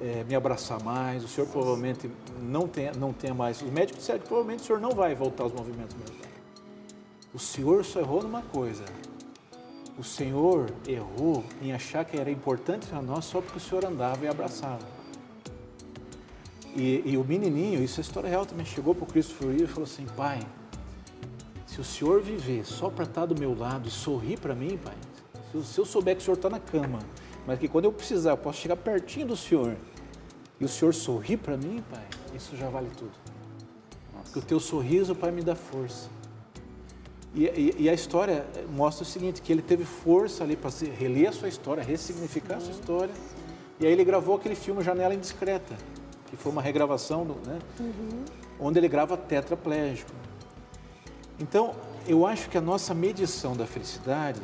é, 0.00 0.24
me 0.24 0.34
abraçar 0.34 0.82
mais, 0.82 1.24
o 1.24 1.28
senhor 1.28 1.46
provavelmente 1.46 2.10
não 2.40 2.66
tenha, 2.66 2.92
não 2.92 3.12
tenha 3.12 3.34
mais. 3.34 3.60
Os 3.62 3.70
médicos 3.70 4.00
disseram 4.00 4.20
que 4.20 4.26
provavelmente 4.26 4.62
o 4.62 4.66
senhor 4.66 4.80
não 4.80 4.90
vai 4.90 5.14
voltar 5.14 5.44
aos 5.44 5.52
movimentos 5.52 5.96
mesmo. 5.96 6.16
O 7.32 7.38
senhor 7.38 7.84
só 7.84 8.00
errou 8.00 8.22
numa 8.22 8.42
coisa 8.42 8.84
o 10.00 10.02
Senhor 10.02 10.72
errou 10.86 11.44
em 11.60 11.74
achar 11.74 12.06
que 12.06 12.16
era 12.16 12.30
importante 12.30 12.86
para 12.86 13.02
nós 13.02 13.26
só 13.26 13.42
porque 13.42 13.58
o 13.58 13.60
Senhor 13.60 13.84
andava 13.84 14.24
e 14.24 14.28
abraçava. 14.28 14.99
E, 16.76 17.02
e 17.04 17.16
o 17.16 17.24
menininho, 17.24 17.82
isso 17.82 18.00
é 18.00 18.02
história 18.02 18.28
real 18.28 18.46
também, 18.46 18.64
chegou 18.64 18.94
para 18.94 19.04
o 19.04 19.06
Cristo 19.06 19.34
Florido 19.34 19.64
e 19.64 19.66
falou 19.66 19.84
assim, 19.84 20.06
pai, 20.16 20.40
se 21.66 21.80
o 21.80 21.84
Senhor 21.84 22.20
viver 22.20 22.64
só 22.64 22.88
para 22.88 23.04
estar 23.04 23.26
do 23.26 23.38
meu 23.38 23.56
lado 23.56 23.88
e 23.88 23.90
sorrir 23.90 24.38
para 24.38 24.54
mim, 24.54 24.76
pai, 24.76 24.94
se 25.50 25.56
eu, 25.56 25.62
se 25.62 25.80
eu 25.80 25.84
souber 25.84 26.16
que 26.16 26.22
o 26.22 26.24
Senhor 26.24 26.36
está 26.36 26.48
na 26.48 26.60
cama, 26.60 27.00
mas 27.46 27.58
que 27.58 27.68
quando 27.68 27.86
eu 27.86 27.92
precisar 27.92 28.30
eu 28.30 28.36
posso 28.36 28.60
chegar 28.60 28.76
pertinho 28.76 29.28
do 29.28 29.36
Senhor 29.36 29.76
e 30.60 30.64
o 30.64 30.68
Senhor 30.68 30.94
sorrir 30.94 31.38
para 31.38 31.56
mim, 31.56 31.82
pai, 31.90 32.04
isso 32.34 32.56
já 32.56 32.68
vale 32.68 32.88
tudo. 32.96 33.12
Nossa. 34.12 34.24
Porque 34.24 34.38
o 34.38 34.42
teu 34.42 34.60
sorriso, 34.60 35.14
pai, 35.14 35.32
me 35.32 35.42
dá 35.42 35.56
força. 35.56 36.08
E, 37.34 37.44
e, 37.44 37.74
e, 37.78 37.88
a 37.88 37.94
história 37.94 38.44
mostra 38.68 39.04
o 39.04 39.06
seguinte, 39.06 39.40
que 39.40 39.52
ele 39.52 39.62
teve 39.62 39.84
força 39.84 40.42
ali 40.42 40.56
para 40.56 40.70
reler 40.98 41.28
a 41.28 41.32
sua 41.32 41.48
história, 41.48 41.82
ressignificar 41.82 42.56
a 42.56 42.60
sua 42.60 42.72
história. 42.72 43.14
E 43.78 43.86
aí 43.86 43.92
ele 43.92 44.04
gravou 44.04 44.36
aquele 44.36 44.56
filme 44.56 44.82
Janela 44.82 45.14
Indiscreta, 45.14 45.76
que 46.30 46.36
foi 46.36 46.52
uma 46.52 46.62
regravação, 46.62 47.26
do, 47.26 47.34
né? 47.46 47.58
Uhum. 47.78 48.24
Onde 48.58 48.78
ele 48.78 48.88
grava 48.88 49.16
tetraplégico. 49.16 50.12
Então, 51.38 51.74
eu 52.06 52.24
acho 52.24 52.48
que 52.48 52.56
a 52.56 52.60
nossa 52.60 52.94
medição 52.94 53.56
da 53.56 53.66
felicidade, 53.66 54.40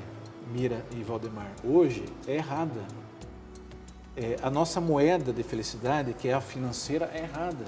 Mira 0.52 0.84
e 0.96 1.02
Valdemar, 1.02 1.50
hoje 1.64 2.04
é 2.26 2.34
errada. 2.34 2.80
É, 4.16 4.36
a 4.42 4.50
nossa 4.50 4.80
moeda 4.80 5.32
de 5.32 5.42
felicidade, 5.42 6.14
que 6.14 6.28
é 6.28 6.32
a 6.32 6.40
financeira, 6.40 7.10
é 7.14 7.20
errada. 7.20 7.64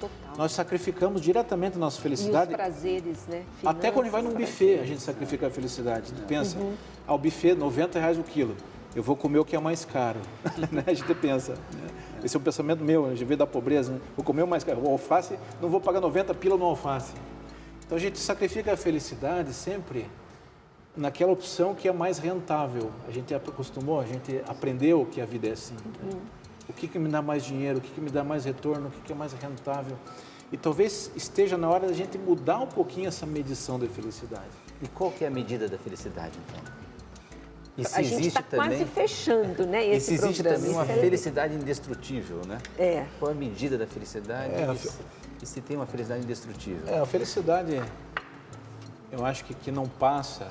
Total. 0.00 0.36
Nós 0.36 0.52
sacrificamos 0.52 1.20
diretamente 1.20 1.76
a 1.76 1.78
nossa 1.78 2.00
felicidade. 2.00 2.52
E 2.52 2.54
os 2.54 2.56
prazeres, 2.56 3.26
né? 3.26 3.44
Finanças, 3.58 3.78
Até 3.78 3.90
quando 3.90 4.10
vai 4.10 4.22
num 4.22 4.32
buffet, 4.32 4.78
a 4.80 4.86
gente 4.86 5.02
sacrifica 5.02 5.48
a 5.48 5.50
felicidade. 5.50 6.12
É. 6.16 6.26
Pensa, 6.26 6.58
uhum. 6.58 6.74
ao 7.06 7.18
buffet, 7.18 7.54
90 7.54 7.98
reais 7.98 8.18
o 8.18 8.22
quilo. 8.22 8.56
Eu 8.96 9.02
vou 9.02 9.14
comer 9.14 9.38
o 9.38 9.44
que 9.44 9.54
é 9.54 9.60
mais 9.60 9.84
caro. 9.84 10.20
né? 10.72 10.84
A 10.86 10.94
gente 10.94 11.14
pensa. 11.14 11.52
Né? 11.52 11.88
Esse 12.24 12.36
é 12.36 12.38
o 12.38 12.42
pensamento 12.42 12.84
meu, 12.84 13.06
a 13.06 13.10
gente 13.10 13.24
vê 13.24 13.36
da 13.36 13.46
pobreza. 13.46 13.92
Né? 13.92 14.00
Vou 14.16 14.24
comer 14.24 14.42
o 14.42 14.46
mais 14.46 14.64
caro. 14.64 14.80
O 14.82 14.90
alface, 14.90 15.38
não 15.60 15.68
vou 15.68 15.80
pagar 15.80 16.00
90 16.00 16.34
pila 16.34 16.56
no 16.56 16.64
alface. 16.64 17.14
Então 17.84 17.96
a 17.96 18.00
gente 18.00 18.18
sacrifica 18.18 18.72
a 18.72 18.76
felicidade 18.76 19.52
sempre 19.52 20.06
naquela 20.96 21.32
opção 21.32 21.74
que 21.74 21.88
é 21.88 21.92
mais 21.92 22.18
rentável. 22.18 22.90
A 23.06 23.10
gente 23.10 23.34
acostumou, 23.34 24.00
a 24.00 24.04
gente 24.04 24.42
aprendeu 24.46 25.06
que 25.06 25.20
a 25.20 25.26
vida 25.26 25.48
é 25.48 25.52
assim. 25.52 25.74
Né? 25.74 26.12
Uhum 26.12 26.38
o 26.68 26.72
que, 26.72 26.86
que 26.86 26.98
me 26.98 27.08
dá 27.08 27.22
mais 27.22 27.44
dinheiro, 27.44 27.78
o 27.78 27.80
que, 27.80 27.90
que 27.90 28.00
me 28.00 28.10
dá 28.10 28.22
mais 28.22 28.44
retorno, 28.44 28.88
o 28.88 28.90
que, 28.90 29.00
que 29.00 29.12
é 29.12 29.14
mais 29.14 29.32
rentável. 29.32 29.96
E 30.52 30.56
talvez 30.56 31.10
esteja 31.16 31.56
na 31.56 31.68
hora 31.68 31.86
da 31.86 31.92
gente 31.92 32.18
mudar 32.18 32.58
um 32.58 32.66
pouquinho 32.66 33.08
essa 33.08 33.26
medição 33.26 33.78
da 33.78 33.86
felicidade. 33.86 34.50
E 34.82 34.88
qual 34.88 35.10
que 35.10 35.24
é 35.24 35.28
a 35.28 35.30
medida 35.30 35.68
da 35.68 35.78
felicidade, 35.78 36.38
então? 36.46 36.87
E 37.78 37.84
se 37.84 38.00
a 38.00 38.02
gente 38.02 38.26
está 38.26 38.42
quase 38.42 38.84
fechando, 38.86 39.64
né, 39.64 39.86
esse 39.86 40.12
e 40.14 40.18
se 40.18 40.24
existe 40.24 40.42
programa. 40.42 40.58
também 40.58 40.74
uma 40.74 40.82
Isso 40.82 40.92
é- 40.92 41.00
felicidade 41.00 41.54
indestrutível, 41.54 42.40
né? 42.44 42.58
É. 42.76 43.06
Qual 43.20 43.30
a 43.30 43.34
medida 43.34 43.78
da 43.78 43.86
felicidade? 43.86 44.52
É, 44.52 44.68
e, 44.72 44.76
se, 44.76 44.90
e 45.42 45.46
se 45.46 45.60
tem 45.60 45.76
uma 45.76 45.86
felicidade 45.86 46.24
indestrutível? 46.24 46.82
É, 46.92 46.98
a 46.98 47.06
felicidade, 47.06 47.80
eu 49.12 49.24
acho 49.24 49.44
que 49.44 49.54
que 49.54 49.70
não 49.70 49.86
passa, 49.86 50.48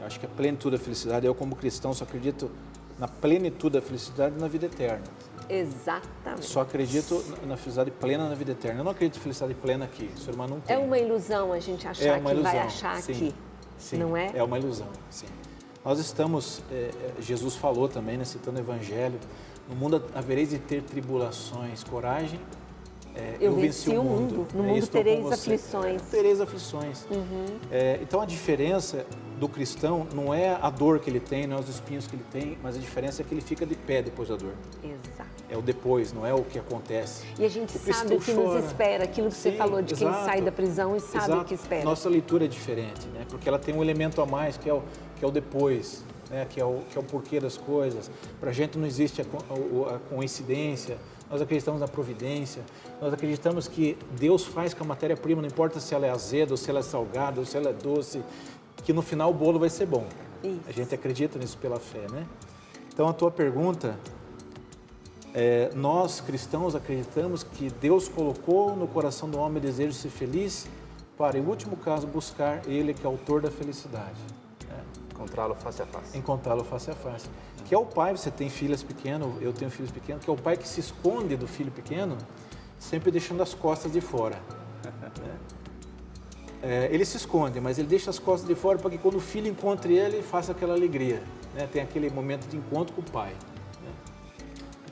eu 0.00 0.06
acho 0.06 0.18
que 0.18 0.24
a 0.24 0.28
plenitude 0.30 0.78
da 0.78 0.82
felicidade, 0.82 1.26
eu 1.26 1.34
como 1.34 1.54
cristão 1.54 1.92
só 1.92 2.04
acredito 2.04 2.50
na 2.98 3.06
plenitude 3.06 3.74
da 3.74 3.82
felicidade 3.82 4.38
na 4.40 4.48
vida 4.48 4.64
eterna. 4.64 5.02
Exatamente. 5.50 6.46
Só 6.46 6.62
acredito 6.62 7.22
na 7.46 7.56
felicidade 7.58 7.90
plena 7.90 8.28
na 8.30 8.34
vida 8.34 8.52
eterna. 8.52 8.80
Eu 8.80 8.84
não 8.84 8.92
acredito 8.92 9.18
em 9.18 9.22
felicidade 9.22 9.52
plena 9.54 9.84
aqui. 9.84 10.08
O 10.16 10.18
ser 10.18 10.30
humano 10.34 10.54
não 10.54 10.60
tem. 10.62 10.74
É 10.74 10.78
uma 10.78 10.98
ilusão 10.98 11.52
a 11.52 11.58
gente 11.58 11.86
achar 11.86 12.04
É 12.06 12.12
uma 12.12 12.30
que 12.30 12.40
vai 12.40 12.54
ilusão, 12.54 12.60
achar 12.60 12.96
sim. 13.02 13.12
aqui. 13.12 13.34
Sim, 13.78 13.96
Não 13.98 14.16
é? 14.16 14.30
É 14.34 14.42
uma 14.42 14.58
ilusão, 14.58 14.86
sim. 15.10 15.26
Nós 15.84 15.98
estamos, 15.98 16.62
é, 16.70 16.90
é, 17.18 17.22
Jesus 17.22 17.56
falou 17.56 17.88
também, 17.88 18.16
né, 18.16 18.24
citando 18.24 18.58
o 18.58 18.60
Evangelho, 18.62 19.18
no 19.68 19.74
mundo 19.74 20.02
havereis 20.14 20.50
de 20.50 20.58
ter 20.58 20.82
tribulações, 20.82 21.82
coragem, 21.84 22.38
é, 23.14 23.36
Eu 23.42 23.54
venci 23.56 23.90
o 23.90 24.02
mundo. 24.02 24.46
No 24.54 24.64
É, 24.64 24.66
mundo 24.68 24.86
tereis 24.86 25.20
você. 25.22 25.34
aflições. 25.34 26.00
Tereis 26.10 26.40
aflições. 26.40 27.04
Uhum. 27.10 27.44
É, 27.70 27.98
então 28.00 28.22
a 28.22 28.24
diferença 28.24 29.04
do 29.38 29.46
cristão 29.50 30.06
não 30.14 30.32
é 30.32 30.56
a 30.58 30.70
dor 30.70 30.98
que 30.98 31.10
ele 31.10 31.20
tem, 31.20 31.46
não 31.46 31.58
é 31.58 31.60
os 31.60 31.68
espinhos 31.68 32.06
que 32.06 32.16
ele 32.16 32.24
tem, 32.30 32.56
mas 32.62 32.74
a 32.74 32.78
diferença 32.78 33.20
é 33.20 33.24
que 33.26 33.34
ele 33.34 33.42
fica 33.42 33.66
de 33.66 33.74
pé 33.74 34.00
depois 34.00 34.30
da 34.30 34.36
dor. 34.36 34.54
Exato. 34.82 35.28
É 35.50 35.58
o 35.58 35.60
depois, 35.60 36.10
não 36.14 36.26
é 36.26 36.32
o 36.32 36.42
que 36.42 36.58
acontece. 36.58 37.26
E 37.38 37.44
a 37.44 37.48
gente 37.50 37.76
O 37.76 37.80
sabe 37.80 38.14
o 38.14 38.18
que 38.18 38.32
chora. 38.34 38.60
nos 38.60 38.64
espera, 38.64 39.04
aquilo 39.04 39.28
que 39.28 39.34
você 39.34 39.50
Sim, 39.50 39.58
falou 39.58 39.82
de 39.82 39.94
quem 39.94 40.08
exato. 40.08 40.24
sai 40.24 40.40
da 40.40 40.50
prisão 40.52 40.96
e 40.96 41.00
sabe 41.00 41.24
Exato. 41.26 41.42
o 41.42 41.44
que 41.44 41.54
espera. 41.54 41.84
Nossa 41.84 42.08
leitura 42.08 42.46
é 42.46 42.48
diferente, 42.48 43.06
né? 43.08 43.26
Porque 43.28 43.46
ela 43.46 43.58
tem 43.58 43.74
um 43.74 43.82
elemento 43.82 44.22
a 44.22 44.26
mais, 44.26 44.56
que 44.56 44.70
é 44.70 44.72
o, 44.72 44.82
que 45.22 45.24
é 45.24 45.28
o 45.28 45.30
depois, 45.30 46.02
né? 46.28 46.44
que, 46.50 46.60
é 46.60 46.64
o, 46.64 46.80
que 46.90 46.98
é 46.98 47.00
o 47.00 47.04
porquê 47.04 47.38
das 47.38 47.56
coisas. 47.56 48.10
Para 48.40 48.50
a 48.50 48.52
gente 48.52 48.76
não 48.76 48.84
existe 48.84 49.22
a, 49.22 49.24
o- 49.54 49.86
a 49.88 50.00
coincidência, 50.12 50.98
nós 51.30 51.40
acreditamos 51.40 51.80
na 51.80 51.86
providência, 51.86 52.60
nós 53.00 53.12
acreditamos 53.14 53.68
que 53.68 53.96
Deus 54.18 54.44
faz 54.44 54.74
com 54.74 54.82
a 54.82 54.86
matéria-prima, 54.88 55.40
não 55.40 55.46
importa 55.46 55.78
se 55.78 55.94
ela 55.94 56.08
é 56.08 56.10
azeda, 56.10 56.50
ou 56.52 56.56
se 56.56 56.68
ela 56.68 56.80
é 56.80 56.82
salgada, 56.82 57.38
ou 57.38 57.46
se 57.46 57.56
ela 57.56 57.70
é 57.70 57.72
doce, 57.72 58.20
que 58.84 58.92
no 58.92 59.00
final 59.00 59.30
o 59.30 59.32
bolo 59.32 59.60
vai 59.60 59.70
ser 59.70 59.86
bom. 59.86 60.04
Isso. 60.42 60.58
A 60.66 60.72
gente 60.72 60.92
acredita 60.92 61.38
nisso 61.38 61.56
pela 61.58 61.78
fé, 61.78 62.04
né? 62.10 62.26
Então 62.92 63.06
a 63.06 63.12
tua 63.12 63.30
pergunta, 63.30 63.96
é, 65.32 65.70
nós 65.72 66.20
cristãos 66.20 66.74
acreditamos 66.74 67.44
que 67.44 67.70
Deus 67.80 68.08
colocou 68.08 68.74
no 68.74 68.88
coração 68.88 69.30
do 69.30 69.38
homem 69.38 69.58
o 69.58 69.60
desejo 69.60 69.90
de 69.90 69.98
ser 69.98 70.10
feliz 70.10 70.66
para, 71.16 71.38
em 71.38 71.46
último 71.46 71.76
caso, 71.76 72.08
buscar 72.08 72.68
Ele 72.68 72.92
que 72.92 73.04
é 73.04 73.06
autor 73.06 73.40
da 73.40 73.52
felicidade. 73.52 74.18
Encontrá-lo 75.22 75.54
face 75.54 75.82
a 75.82 75.86
face. 75.86 76.18
Encontrá-lo 76.18 76.64
face 76.64 76.90
a 76.90 76.94
face. 76.94 77.28
Que 77.64 77.74
é 77.74 77.78
o 77.78 77.86
pai, 77.86 78.16
você 78.16 78.30
tem 78.30 78.48
filhas 78.50 78.82
pequenas, 78.82 79.28
eu 79.40 79.52
tenho 79.52 79.70
filhos 79.70 79.90
pequenos, 79.90 80.24
que 80.24 80.30
é 80.30 80.32
o 80.32 80.36
pai 80.36 80.56
que 80.56 80.66
se 80.66 80.80
esconde 80.80 81.36
do 81.36 81.46
filho 81.46 81.70
pequeno, 81.70 82.18
sempre 82.78 83.10
deixando 83.10 83.42
as 83.42 83.54
costas 83.54 83.92
de 83.92 84.00
fora. 84.00 84.40
né? 85.20 85.38
É, 86.62 86.88
ele 86.92 87.04
se 87.04 87.16
esconde, 87.16 87.60
mas 87.60 87.78
ele 87.78 87.88
deixa 87.88 88.10
as 88.10 88.18
costas 88.18 88.48
de 88.48 88.54
fora 88.54 88.78
para 88.78 88.90
que 88.90 88.98
quando 88.98 89.16
o 89.16 89.20
filho 89.20 89.48
encontre 89.48 89.94
ele, 89.94 90.22
faça 90.22 90.52
aquela 90.52 90.74
alegria. 90.74 91.22
né? 91.54 91.68
Tem 91.70 91.82
aquele 91.82 92.08
momento 92.10 92.46
de 92.48 92.56
encontro 92.56 92.94
com 92.94 93.00
o 93.00 93.04
pai. 93.10 93.32
né? 93.82 93.90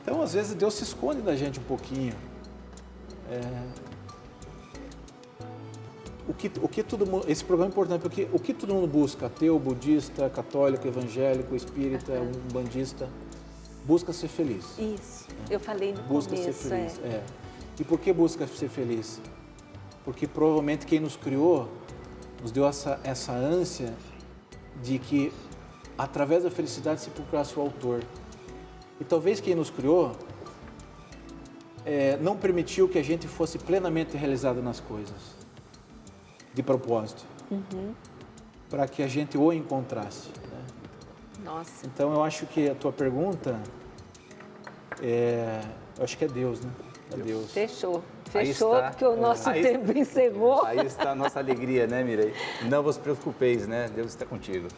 Então, 0.02 0.20
às 0.22 0.32
vezes, 0.34 0.54
Deus 0.54 0.74
se 0.74 0.82
esconde 0.84 1.22
da 1.22 1.36
gente 1.36 1.60
um 1.60 1.62
pouquinho. 1.64 2.14
É, 3.30 3.40
o 6.28 6.34
que, 6.34 6.50
o 6.62 6.68
que 6.68 6.82
todo 6.82 7.06
mundo, 7.06 7.24
esse 7.28 7.44
programa 7.44 7.68
é 7.68 7.72
importante 7.72 8.02
porque 8.02 8.28
o 8.32 8.38
que 8.38 8.52
todo 8.54 8.74
mundo 8.74 8.86
busca, 8.86 9.26
ateu, 9.26 9.58
budista, 9.58 10.28
católico, 10.30 10.86
evangélico, 10.86 11.54
espírita, 11.54 12.12
um 12.12 12.52
bandista, 12.52 13.08
busca 13.84 14.12
ser 14.12 14.28
feliz. 14.28 14.64
Isso. 14.78 15.26
Eu 15.50 15.58
falei 15.58 15.92
no 15.92 16.02
Busca 16.02 16.36
começo. 16.36 16.52
ser 16.62 16.68
feliz. 16.68 17.00
é. 17.04 17.08
É. 17.08 17.24
E 17.78 17.84
por 17.84 17.98
que 17.98 18.12
busca 18.12 18.46
ser 18.46 18.68
feliz? 18.68 19.20
Porque 20.04 20.26
provavelmente 20.26 20.86
quem 20.86 21.00
nos 21.00 21.16
criou 21.16 21.68
nos 22.42 22.50
deu 22.50 22.66
essa, 22.66 23.00
essa 23.02 23.32
ânsia 23.32 23.94
de 24.82 24.98
que 24.98 25.32
através 25.96 26.44
da 26.44 26.50
felicidade 26.50 27.00
se 27.00 27.10
procurasse 27.10 27.58
o 27.58 27.62
autor. 27.62 28.02
E 29.00 29.04
talvez 29.04 29.40
quem 29.40 29.54
nos 29.54 29.70
criou 29.70 30.12
é, 31.84 32.16
não 32.18 32.36
permitiu 32.36 32.88
que 32.88 32.98
a 32.98 33.02
gente 33.02 33.26
fosse 33.26 33.58
plenamente 33.58 34.16
realizado 34.16 34.62
nas 34.62 34.80
coisas, 34.80 35.16
de 36.54 36.62
propósito, 36.62 37.24
Uhum. 37.50 37.94
para 38.68 38.86
que 38.88 39.02
a 39.02 39.08
gente 39.08 39.36
o 39.38 39.52
encontrasse. 39.52 40.28
né? 40.28 40.62
Nossa. 41.44 41.86
Então 41.86 42.12
eu 42.12 42.22
acho 42.22 42.46
que 42.46 42.68
a 42.68 42.74
tua 42.74 42.92
pergunta 42.92 43.58
é, 45.02 45.60
eu 45.98 46.04
acho 46.04 46.16
que 46.18 46.24
é 46.24 46.28
Deus, 46.28 46.60
né? 46.60 46.70
É 47.12 47.16
Deus. 47.16 47.50
Fechou. 47.52 48.02
Fechou, 48.30 48.76
está. 48.76 48.90
porque 48.90 49.04
o 49.04 49.16
nosso 49.16 49.48
Aí- 49.50 49.62
tempo 49.62 49.90
encerrou. 49.96 50.64
Aí 50.64 50.86
está 50.86 51.10
a 51.10 51.14
nossa 51.14 51.40
alegria, 51.40 51.86
né, 51.88 52.04
Mirei? 52.04 52.32
Não 52.68 52.82
vos 52.82 52.96
preocupeis, 52.96 53.66
né? 53.66 53.88
Deus 53.92 54.08
está 54.08 54.24
contigo. 54.24 54.68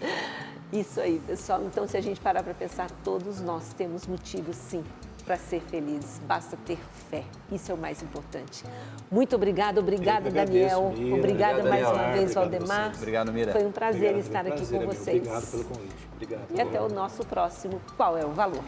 Isso 0.72 0.98
aí, 1.00 1.20
pessoal. 1.26 1.62
Então, 1.64 1.86
se 1.86 1.94
a 1.98 2.00
gente 2.00 2.18
parar 2.18 2.42
para 2.42 2.54
pensar, 2.54 2.90
todos 3.04 3.40
nós 3.42 3.74
temos 3.74 4.06
motivos, 4.06 4.56
sim, 4.56 4.82
para 5.24 5.36
ser 5.36 5.60
felizes. 5.62 6.20
Basta 6.26 6.56
ter 6.66 6.78
fé. 7.10 7.22
Isso 7.50 7.70
é 7.70 7.74
o 7.74 7.78
mais 7.78 8.02
importante. 8.02 8.64
Muito 9.10 9.36
obrigada, 9.36 9.80
obrigada, 9.80 10.30
Daniel. 10.30 10.92
Mira. 10.96 11.16
Obrigada 11.16 11.58
Obrigado, 11.58 11.68
mais 11.68 11.82
Daniel. 11.86 11.94
uma 12.04 12.12
vez, 12.12 12.36
Obrigado 12.36 12.50
Valdemar. 12.50 12.92
Obrigado, 12.96 13.32
Mira. 13.32 13.52
Foi 13.52 13.64
um 13.64 13.72
prazer 13.72 14.14
Obrigado, 14.14 14.26
estar 14.26 14.44
um 14.44 14.48
aqui 14.48 14.56
prazer, 14.56 14.78
com 14.78 14.84
amigo. 14.84 14.94
vocês. 14.94 15.16
Obrigado 15.18 15.50
pelo 15.50 15.64
convite. 15.64 16.08
Obrigado. 16.14 16.42
E 16.50 16.60
até 16.60 16.80
o 16.80 16.88
nosso 16.88 17.24
próximo 17.26 17.80
Qual 17.96 18.16
é 18.16 18.24
o 18.24 18.30
Valor? 18.30 18.64